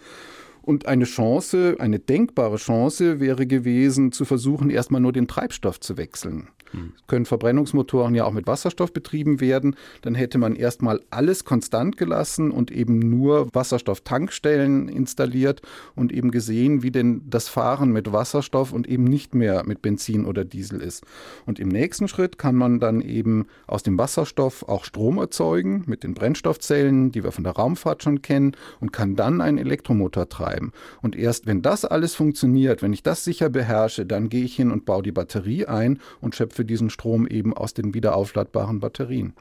Und 0.62 0.86
eine 0.86 1.04
Chance, 1.04 1.76
eine 1.78 2.00
denkbare 2.00 2.56
Chance 2.56 3.20
wäre 3.20 3.46
gewesen, 3.46 4.10
zu 4.10 4.24
versuchen, 4.24 4.68
erstmal 4.68 5.00
nur 5.00 5.12
den 5.12 5.28
Treibstoff 5.28 5.78
zu 5.78 5.96
wechseln. 5.96 6.48
Hm. 6.72 6.92
Können 7.06 7.26
Verbrennungsmotoren 7.26 8.14
ja 8.14 8.24
auch 8.24 8.32
mit 8.32 8.46
Wasserstoff 8.46 8.92
betrieben 8.92 9.40
werden. 9.40 9.76
Dann 10.02 10.14
hätte 10.14 10.38
man 10.38 10.54
erstmal 10.56 11.00
alles 11.10 11.44
konstant 11.44 11.96
gelassen 11.96 12.50
und 12.50 12.70
eben 12.70 12.98
nur 12.98 13.48
Wasserstofftankstellen 13.54 14.88
installiert 14.88 15.62
und 15.94 16.12
eben 16.12 16.30
gesehen, 16.30 16.82
wie 16.82 16.90
denn 16.90 17.22
das 17.28 17.48
Fahren 17.48 17.92
mit 17.92 18.12
Wasserstoff 18.12 18.72
und 18.72 18.88
eben 18.88 19.04
nicht 19.04 19.34
mehr 19.34 19.64
mit 19.66 19.82
Benzin 19.82 20.24
oder 20.24 20.44
Diesel 20.44 20.80
ist. 20.80 21.04
Und 21.44 21.58
im 21.58 21.68
nächsten 21.68 22.08
Schritt 22.08 22.38
kann 22.38 22.54
man 22.54 22.80
dann 22.80 23.00
eben 23.00 23.46
aus 23.66 23.82
dem 23.82 23.98
Wasserstoff 23.98 24.68
auch 24.68 24.84
Strom 24.84 25.18
erzeugen 25.18 25.84
mit 25.86 26.02
den 26.02 26.14
Brennstoffzellen, 26.14 27.12
die 27.12 27.24
wir 27.24 27.32
von 27.32 27.44
der 27.44 27.54
Raumfahrt 27.54 28.02
schon 28.02 28.22
kennen, 28.22 28.52
und 28.80 28.92
kann 28.92 29.16
dann 29.16 29.40
einen 29.40 29.58
Elektromotor 29.58 30.28
treiben. 30.28 30.72
Und 31.02 31.16
erst 31.16 31.46
wenn 31.46 31.62
das 31.62 31.84
alles 31.84 32.14
funktioniert, 32.14 32.82
wenn 32.82 32.92
ich 32.92 33.02
das 33.02 33.24
sicher 33.24 33.48
beherrsche, 33.48 34.06
dann 34.06 34.28
gehe 34.28 34.44
ich 34.44 34.56
hin 34.56 34.70
und 34.70 34.84
baue 34.84 35.02
die 35.02 35.12
Batterie 35.12 35.66
ein 35.66 36.00
und 36.20 36.34
schöpfe 36.34 36.55
diesen 36.64 36.90
Strom 36.90 37.26
eben 37.26 37.54
aus 37.54 37.74
den 37.74 37.94
wiederaufladbaren 37.94 38.80
Batterien. 38.80 39.34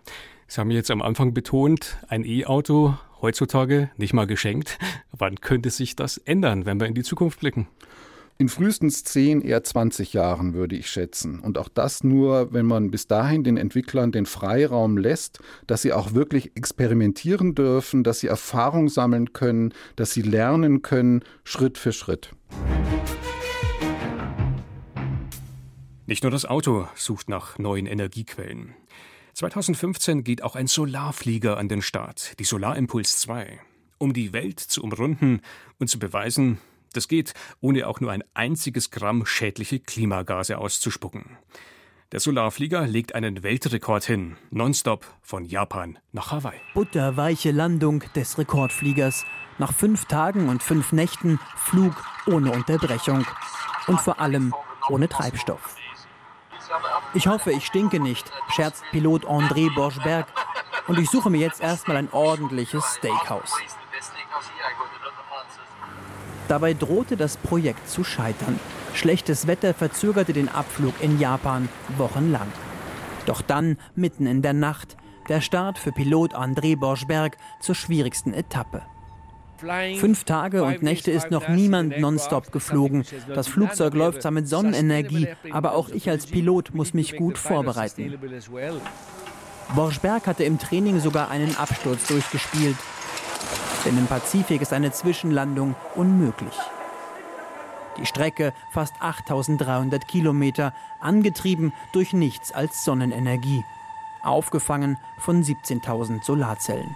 Sie 0.47 0.61
haben 0.61 0.71
jetzt 0.71 0.91
am 0.91 1.01
Anfang 1.01 1.33
betont, 1.33 1.97
ein 2.07 2.23
E-Auto 2.23 2.95
heutzutage 3.21 3.89
nicht 3.97 4.13
mal 4.13 4.27
geschenkt. 4.27 4.77
Wann 5.11 5.41
könnte 5.41 5.69
sich 5.69 5.95
das 5.95 6.17
ändern, 6.17 6.65
wenn 6.65 6.79
wir 6.79 6.87
in 6.87 6.93
die 6.93 7.03
Zukunft 7.03 7.39
blicken? 7.39 7.67
In 8.37 8.49
frühestens 8.49 9.05
10, 9.05 9.41
eher 9.41 9.63
20 9.63 10.11
Jahren 10.11 10.53
würde 10.53 10.75
ich 10.75 10.89
schätzen. 10.89 11.39
Und 11.39 11.57
auch 11.57 11.69
das 11.69 12.03
nur, 12.03 12.51
wenn 12.51 12.65
man 12.65 12.91
bis 12.91 13.07
dahin 13.07 13.45
den 13.45 13.55
Entwicklern 13.55 14.11
den 14.11 14.25
Freiraum 14.25 14.97
lässt, 14.97 15.39
dass 15.67 15.83
sie 15.83 15.93
auch 15.93 16.13
wirklich 16.13 16.51
experimentieren 16.57 17.55
dürfen, 17.55 18.03
dass 18.03 18.19
sie 18.19 18.27
Erfahrung 18.27 18.89
sammeln 18.89 19.31
können, 19.31 19.73
dass 19.95 20.11
sie 20.11 20.21
lernen 20.21 20.81
können, 20.81 21.23
Schritt 21.45 21.77
für 21.77 21.93
Schritt. 21.93 22.31
Nicht 26.07 26.21
nur 26.21 26.31
das 26.31 26.45
Auto 26.45 26.87
sucht 26.93 27.29
nach 27.29 27.57
neuen 27.57 27.87
Energiequellen. 27.87 28.75
2015 29.33 30.23
geht 30.23 30.43
auch 30.43 30.55
ein 30.55 30.67
Solarflieger 30.67 31.57
an 31.57 31.67
den 31.67 31.81
Start, 31.81 32.39
die 32.39 32.43
Solarimpuls 32.43 33.19
2, 33.21 33.59
um 33.97 34.13
die 34.13 34.31
Welt 34.31 34.59
zu 34.59 34.83
umrunden 34.83 35.41
und 35.79 35.89
zu 35.89 35.97
beweisen, 35.97 36.59
das 36.93 37.07
geht, 37.07 37.33
ohne 37.59 37.87
auch 37.87 37.99
nur 37.99 38.11
ein 38.11 38.23
einziges 38.35 38.91
Gramm 38.91 39.25
schädliche 39.25 39.79
Klimagase 39.79 40.59
auszuspucken. 40.59 41.37
Der 42.11 42.19
Solarflieger 42.19 42.85
legt 42.85 43.15
einen 43.15 43.41
Weltrekord 43.41 44.05
hin, 44.05 44.37
nonstop 44.51 45.05
von 45.21 45.43
Japan 45.43 45.97
nach 46.11 46.31
Hawaii. 46.31 46.61
Butterweiche 46.75 47.51
Landung 47.51 48.03
des 48.15 48.37
Rekordfliegers. 48.37 49.25
Nach 49.57 49.73
fünf 49.73 50.05
Tagen 50.05 50.49
und 50.49 50.61
fünf 50.61 50.91
Nächten 50.91 51.39
Flug 51.55 51.93
ohne 52.27 52.51
Unterbrechung. 52.51 53.25
Und 53.87 53.99
vor 53.99 54.19
allem 54.19 54.53
ohne 54.89 55.09
Treibstoff. 55.09 55.75
Ich 57.15 57.27
hoffe, 57.27 57.53
ich 57.53 57.65
stinke 57.65 58.01
nicht, 58.01 58.29
scherzt 58.49 58.83
Pilot 58.91 59.25
André 59.25 59.73
Borschberg. 59.73 60.27
Und 60.87 60.99
ich 60.99 61.09
suche 61.09 61.29
mir 61.29 61.39
jetzt 61.39 61.61
erstmal 61.61 61.95
ein 61.95 62.11
ordentliches 62.11 62.83
Steakhouse. 62.97 63.53
Dabei 66.49 66.73
drohte 66.73 67.15
das 67.15 67.37
Projekt 67.37 67.89
zu 67.89 68.03
scheitern. 68.03 68.59
Schlechtes 68.93 69.47
Wetter 69.47 69.73
verzögerte 69.73 70.33
den 70.33 70.49
Abflug 70.49 70.93
in 70.99 71.17
Japan 71.17 71.69
wochenlang. 71.97 72.51
Doch 73.25 73.41
dann, 73.41 73.77
mitten 73.95 74.27
in 74.27 74.41
der 74.41 74.53
Nacht, 74.53 74.97
der 75.29 75.39
Start 75.39 75.79
für 75.79 75.93
Pilot 75.93 76.35
André 76.35 76.77
Borschberg 76.77 77.37
zur 77.61 77.75
schwierigsten 77.75 78.33
Etappe. 78.33 78.83
Fünf 79.97 80.23
Tage 80.25 80.63
und 80.63 80.83
Nächte 80.83 81.11
ist 81.11 81.31
noch 81.31 81.47
niemand 81.47 81.99
nonstop 81.99 82.51
geflogen. 82.51 83.05
Das 83.33 83.47
Flugzeug 83.47 83.93
läuft 83.93 84.21
zwar 84.21 84.31
mit 84.31 84.47
Sonnenenergie, 84.47 85.29
aber 85.51 85.75
auch 85.75 85.89
ich 85.89 86.09
als 86.09 86.27
Pilot 86.27 86.73
muss 86.73 86.93
mich 86.93 87.15
gut 87.15 87.37
vorbereiten. 87.37 88.17
Borschberg 89.73 90.27
hatte 90.27 90.43
im 90.43 90.59
Training 90.59 90.99
sogar 90.99 91.29
einen 91.29 91.55
Absturz 91.55 92.07
durchgespielt. 92.07 92.77
Denn 93.85 93.97
im 93.97 94.07
Pazifik 94.07 94.61
ist 94.61 94.73
eine 94.73 94.91
Zwischenlandung 94.91 95.75
unmöglich. 95.95 96.55
Die 97.97 98.05
Strecke 98.05 98.53
fast 98.71 98.93
8300 98.99 100.07
Kilometer, 100.07 100.73
angetrieben 100.99 101.71
durch 101.93 102.13
nichts 102.13 102.51
als 102.51 102.83
Sonnenenergie, 102.83 103.63
aufgefangen 104.21 104.97
von 105.17 105.43
17.000 105.43 106.23
Solarzellen. 106.23 106.95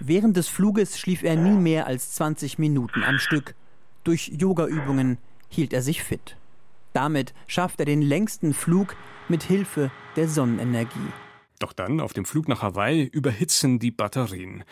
Während 0.00 0.36
des 0.36 0.48
Fluges 0.48 0.98
schlief 0.98 1.22
er 1.22 1.36
nie 1.36 1.56
mehr 1.56 1.86
als 1.86 2.12
20 2.12 2.58
Minuten 2.58 3.02
am 3.04 3.18
Stück. 3.18 3.54
Durch 4.02 4.32
Yogaübungen 4.38 5.18
hielt 5.48 5.72
er 5.72 5.82
sich 5.82 6.02
fit. 6.02 6.36
Damit 6.92 7.34
schafft 7.46 7.80
er 7.80 7.86
den 7.86 8.02
längsten 8.02 8.54
Flug 8.54 8.96
mit 9.28 9.42
Hilfe 9.42 9.90
der 10.16 10.28
Sonnenenergie. 10.28 11.12
Doch 11.58 11.72
dann, 11.72 12.00
auf 12.00 12.12
dem 12.12 12.24
Flug 12.24 12.48
nach 12.48 12.62
Hawaii, 12.62 13.04
überhitzen 13.04 13.78
die 13.78 13.90
Batterien. 13.90 14.64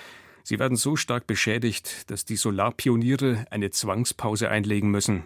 Sie 0.45 0.59
werden 0.59 0.77
so 0.77 0.97
stark 0.97 1.27
beschädigt, 1.27 2.11
dass 2.11 2.25
die 2.25 2.37
Solarpioniere 2.37 3.47
eine 3.51 3.71
Zwangspause 3.71 4.49
einlegen 4.49 4.91
müssen. 4.91 5.25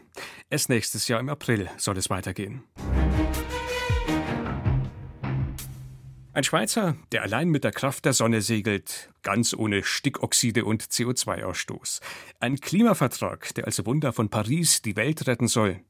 Erst 0.51 0.69
nächstes 0.69 1.09
Jahr 1.09 1.21
im 1.21 1.31
April 1.31 1.71
soll 1.79 1.97
es 1.97 2.11
weitergehen. 2.11 2.63
Ein 6.37 6.45
Schweizer, 6.45 6.99
der 7.13 7.23
allein 7.23 7.49
mit 7.49 7.65
der 7.65 7.73
Kraft 7.73 8.05
der 8.05 8.13
Sonne 8.13 8.43
segelt, 8.43 9.09
ganz 9.23 9.55
ohne 9.55 9.83
Stickoxide 9.83 10.67
und 10.67 10.83
CO2-Ausstoß. 10.83 12.03
Ein 12.41 12.61
Klimavertrag, 12.61 13.55
der 13.55 13.65
als 13.65 13.87
Wunder 13.87 14.13
von 14.13 14.29
Paris 14.29 14.83
die 14.83 14.97
Welt 14.97 15.27
retten 15.27 15.49
soll. 15.49 15.81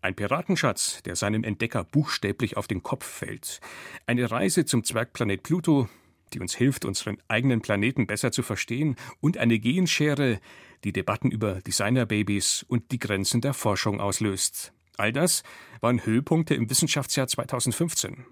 Ein 0.00 0.16
Piratenschatz, 0.16 1.04
der 1.04 1.14
seinem 1.14 1.44
Entdecker 1.44 1.84
buchstäblich 1.84 2.56
auf 2.56 2.66
den 2.66 2.82
Kopf 2.82 3.06
fällt. 3.06 3.60
Eine 4.04 4.28
Reise 4.28 4.64
zum 4.64 4.82
Zwergplanet 4.82 5.44
Pluto, 5.44 5.88
die 6.32 6.40
uns 6.40 6.56
hilft, 6.56 6.84
unseren 6.84 7.18
eigenen 7.28 7.62
Planeten 7.62 8.08
besser 8.08 8.32
zu 8.32 8.42
verstehen. 8.42 8.96
Und 9.20 9.38
eine 9.38 9.60
Genschere, 9.60 10.40
die 10.82 10.92
Debatten 10.92 11.30
über 11.30 11.60
Designerbabys 11.60 12.64
und 12.66 12.90
die 12.90 12.98
Grenzen 12.98 13.40
der 13.40 13.54
Forschung 13.54 14.00
auslöst. 14.00 14.72
All 14.96 15.12
das 15.12 15.44
waren 15.80 16.04
Höhepunkte 16.04 16.56
im 16.56 16.68
Wissenschaftsjahr 16.68 17.28
2015. 17.28 18.26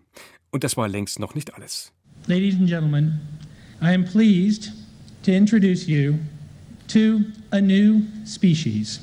Und 0.50 0.64
das 0.64 0.76
war 0.76 0.88
längst 0.88 1.18
noch 1.18 1.34
nicht 1.34 1.54
alles. 1.54 1.92
Ladies 2.26 2.54
and 2.56 2.68
gentlemen, 2.68 3.20
I 3.80 3.94
am 3.94 4.04
pleased 4.04 4.72
to 5.24 5.32
introduce 5.32 5.86
you 5.86 6.18
to 6.88 7.20
a 7.52 7.60
new 7.60 8.02
species 8.26 9.00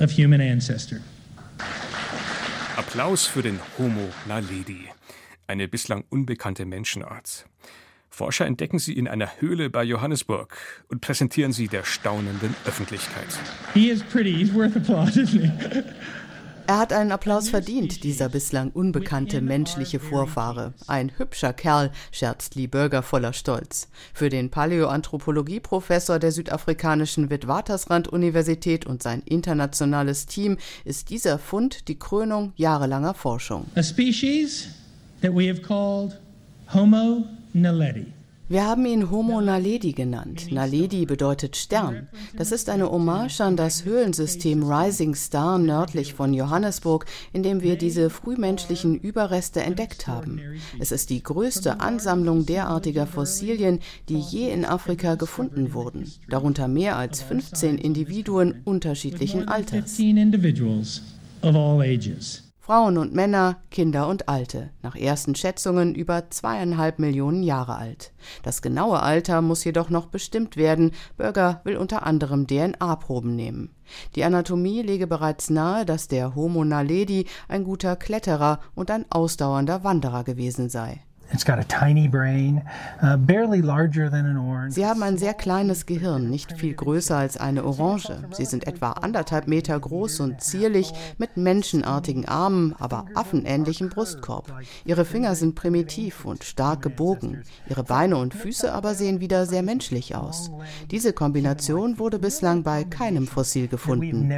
of 0.00 0.10
human 0.10 0.40
ancestor. 0.40 1.00
Applaus 2.76 3.26
für 3.26 3.42
den 3.42 3.58
Homo 3.78 4.08
naledi, 4.26 4.88
eine 5.46 5.68
bislang 5.68 6.04
unbekannte 6.10 6.64
Menschenart. 6.64 7.46
Forscher 8.08 8.46
entdecken 8.46 8.78
sie 8.78 8.92
in 8.92 9.08
einer 9.08 9.40
Höhle 9.40 9.70
bei 9.70 9.82
Johannesburg 9.82 10.56
und 10.88 11.00
präsentieren 11.00 11.52
sie 11.52 11.66
der 11.66 11.84
staunenden 11.84 12.54
Öffentlichkeit. 12.64 13.26
He 13.74 13.90
is 13.90 14.02
pretty, 14.04 14.32
he's 14.32 14.54
worth 14.54 14.76
applause, 14.76 15.20
isn't 15.20 15.40
he? 15.40 15.82
Er 16.66 16.78
hat 16.78 16.94
einen 16.94 17.12
Applaus 17.12 17.50
verdient, 17.50 18.04
dieser 18.04 18.30
bislang 18.30 18.70
unbekannte 18.70 19.42
menschliche 19.42 20.00
Vorfahre. 20.00 20.72
Ein 20.86 21.12
hübscher 21.18 21.52
Kerl, 21.52 21.90
scherzt 22.10 22.54
Lee 22.54 22.66
Burger 22.66 23.02
voller 23.02 23.34
Stolz. 23.34 23.88
Für 24.14 24.30
den 24.30 24.50
Paläoanthropologie-Professor 24.50 26.18
der 26.18 26.32
südafrikanischen 26.32 27.28
Witwatersrand-Universität 27.28 28.86
und 28.86 29.02
sein 29.02 29.20
internationales 29.26 30.24
Team 30.24 30.56
ist 30.86 31.10
dieser 31.10 31.38
Fund 31.38 31.86
die 31.88 31.98
Krönung 31.98 32.54
jahrelanger 32.56 33.12
Forschung. 33.12 33.66
A 33.74 33.82
species 33.82 34.68
that 35.20 35.34
we 35.34 35.50
have 35.50 35.60
called 35.60 36.18
Homo 36.72 37.24
naledi. 37.52 38.06
Wir 38.46 38.66
haben 38.66 38.84
ihn 38.84 39.10
Homo 39.10 39.40
naledi 39.40 39.92
genannt. 39.92 40.52
Naledi 40.52 41.06
bedeutet 41.06 41.56
Stern. 41.56 42.08
Das 42.36 42.52
ist 42.52 42.68
eine 42.68 42.90
Hommage 42.90 43.40
an 43.40 43.56
das 43.56 43.86
Höhlensystem 43.86 44.62
Rising 44.70 45.14
Star 45.14 45.58
nördlich 45.58 46.12
von 46.12 46.34
Johannesburg, 46.34 47.06
in 47.32 47.42
dem 47.42 47.62
wir 47.62 47.78
diese 47.78 48.10
frühmenschlichen 48.10 49.00
Überreste 49.00 49.62
entdeckt 49.62 50.06
haben. 50.06 50.42
Es 50.78 50.92
ist 50.92 51.08
die 51.08 51.22
größte 51.22 51.80
Ansammlung 51.80 52.44
derartiger 52.44 53.06
Fossilien, 53.06 53.78
die 54.10 54.18
je 54.18 54.50
in 54.50 54.66
Afrika 54.66 55.14
gefunden 55.14 55.72
wurden, 55.72 56.12
darunter 56.28 56.68
mehr 56.68 56.98
als 56.98 57.22
15 57.22 57.78
Individuen 57.78 58.60
unterschiedlichen 58.64 59.48
Alters. 59.48 59.98
Frauen 62.64 62.96
und 62.96 63.12
Männer, 63.12 63.58
Kinder 63.70 64.08
und 64.08 64.26
Alte, 64.26 64.70
nach 64.80 64.96
ersten 64.96 65.34
Schätzungen 65.34 65.94
über 65.94 66.30
zweieinhalb 66.30 66.98
Millionen 66.98 67.42
Jahre 67.42 67.76
alt. 67.76 68.14
Das 68.42 68.62
genaue 68.62 69.02
Alter 69.02 69.42
muss 69.42 69.64
jedoch 69.64 69.90
noch 69.90 70.06
bestimmt 70.06 70.56
werden. 70.56 70.92
Bürger 71.18 71.60
will 71.64 71.76
unter 71.76 72.06
anderem 72.06 72.46
DNA-Proben 72.46 73.36
nehmen. 73.36 73.74
Die 74.14 74.24
Anatomie 74.24 74.80
lege 74.80 75.06
bereits 75.06 75.50
nahe, 75.50 75.84
dass 75.84 76.08
der 76.08 76.34
Homo 76.34 76.64
naledi 76.64 77.26
ein 77.48 77.64
guter 77.64 77.96
Kletterer 77.96 78.60
und 78.74 78.90
ein 78.90 79.04
ausdauernder 79.10 79.84
Wanderer 79.84 80.24
gewesen 80.24 80.70
sei. 80.70 81.02
Sie 84.70 84.86
haben 84.86 85.02
ein 85.02 85.18
sehr 85.18 85.34
kleines 85.34 85.84
Gehirn, 85.84 86.30
nicht 86.30 86.52
viel 86.52 86.74
größer 86.74 87.16
als 87.16 87.36
eine 87.36 87.64
Orange. 87.64 88.16
Sie 88.32 88.44
sind 88.44 88.66
etwa 88.66 88.92
anderthalb 88.92 89.48
Meter 89.48 89.78
groß 89.78 90.20
und 90.20 90.40
zierlich, 90.40 90.92
mit 91.18 91.36
menschenartigen 91.36 92.26
Armen, 92.26 92.74
aber 92.78 93.06
affenähnlichem 93.14 93.88
Brustkorb. 93.88 94.52
Ihre 94.84 95.04
Finger 95.04 95.34
sind 95.34 95.54
primitiv 95.54 96.24
und 96.24 96.44
stark 96.44 96.82
gebogen. 96.82 97.42
Ihre 97.68 97.82
Beine 97.82 98.16
und 98.16 98.32
Füße 98.32 98.72
aber 98.72 98.94
sehen 98.94 99.20
wieder 99.20 99.46
sehr 99.46 99.62
menschlich 99.62 100.14
aus. 100.14 100.50
Diese 100.90 101.12
Kombination 101.12 101.98
wurde 101.98 102.18
bislang 102.18 102.62
bei 102.62 102.84
keinem 102.84 103.26
Fossil 103.26 103.66
gefunden. 103.68 104.28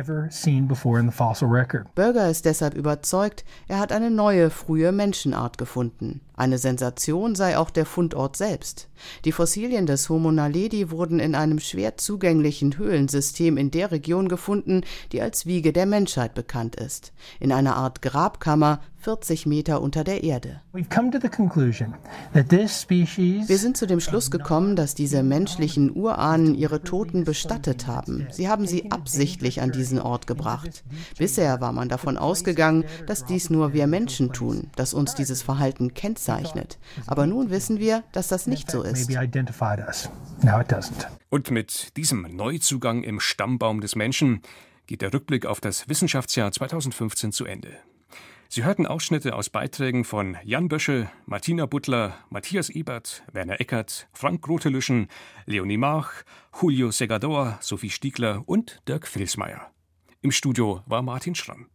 Berger 1.95 2.31
ist 2.31 2.45
deshalb 2.47 2.75
überzeugt, 2.75 3.45
er 3.69 3.81
hat 3.81 3.93
eine 3.93 4.11
neue, 4.11 4.51
frühe 4.51 4.93
Menschenart 4.93 5.59
gefunden. 5.59 6.21
Eine 6.37 6.59
Sensation 6.59 6.86
sei 7.35 7.59
auch 7.59 7.71
der 7.71 7.87
Fundort 7.87 8.37
selbst. 8.37 8.89
Die 9.25 9.33
Fossilien 9.33 9.87
des 9.87 10.09
Homo 10.09 10.31
naledi 10.31 10.91
wurden 10.91 11.21
in 11.21 11.35
einem 11.35 11.59
schwer 11.59 11.97
zugänglichen 11.97 12.79
Höhlensystem 12.79 13.57
in 13.57 13.71
der 13.71 13.91
Region 13.91 14.29
gefunden, 14.29 14.83
die 15.13 15.21
als 15.21 15.47
Wiege 15.47 15.73
der 15.73 15.87
Menschheit 15.87 16.35
bekannt 16.35 16.77
ist. 16.77 17.13
In 17.41 17.53
einer 17.53 17.77
Art 17.77 18.03
Grabkammer 18.03 18.81
40 19.07 19.47
Meter 19.47 19.83
unter 19.83 20.03
der 20.03 20.25
Erde. 20.25 20.61
Wir 23.47 23.59
sind 23.59 23.77
zu 23.77 23.87
dem 23.87 24.01
Schluss 24.01 24.33
gekommen, 24.33 24.75
dass 24.75 24.97
diese 24.97 25.23
menschlichen 25.23 25.95
Urahnen 25.95 26.57
ihre 26.57 26.83
Toten 26.83 27.23
bestattet 27.23 27.87
haben. 27.87 28.27
Sie 28.33 28.49
haben 28.49 28.67
sie 28.67 28.91
absichtlich 28.91 29.63
an 29.63 29.71
diesen 29.71 30.01
Ort 30.01 30.27
gebracht. 30.27 30.83
Bisher 31.19 31.61
war 31.61 31.71
man 31.71 31.89
davon 31.89 32.19
ausgegangen, 32.19 32.85
dass 33.07 33.25
dies 33.25 33.49
nur 33.49 33.73
wir 33.73 33.87
Menschen 33.87 34.33
tun, 34.33 34.73
dass 34.75 34.93
uns 34.93 35.15
dieses 35.15 35.41
Verhalten 35.41 35.95
kennzeichnet. 35.95 36.81
Aber 37.07 37.29
nun 37.29 37.51
wissen 37.51 37.79
wir, 37.79 38.03
dass 38.11 38.27
das 38.27 38.49
nicht 38.49 38.69
so 38.69 38.83
ist. 38.83 39.09
Und 41.31 41.51
mit 41.53 41.97
diesem 41.97 42.23
Neuzugang 42.23 43.05
im 43.05 43.21
Stammbaum 43.21 43.81
des 43.81 43.95
Menschen 43.95 44.43
geht 44.89 45.03
der 45.03 45.15
Rückblick 45.15 45.47
auf 45.47 45.61
das 45.61 45.89
Wissenschaftsjahr 45.89 46.51
2015 46.51 47.31
zu 47.31 47.45
Ende. 47.45 47.79
Sie 48.49 48.65
hörten 48.65 48.87
Ausschnitte 48.87 49.35
aus 49.35 49.51
Beiträgen 49.51 50.05
von 50.05 50.37
Jan 50.45 50.69
Bösche, 50.69 51.11
Martina 51.27 51.67
Butler, 51.67 52.15
Matthias 52.31 52.71
Ebert, 52.71 53.25
Werner 53.33 53.61
Eckert, 53.61 54.09
Frank 54.13 54.43
Grotelüschen, 54.43 55.09
Leonie 55.47 55.77
Mach, 55.77 56.13
Julio 56.61 56.91
Segador, 56.91 57.59
Sophie 57.61 57.91
Stiegler 57.91 58.45
und 58.47 58.81
Dirk 58.87 59.09
Filsmeier. 59.09 59.71
Im 60.23 60.31
Studio 60.31 60.83
war 60.87 61.03
Martin 61.03 61.35
Schramm. 61.35 61.67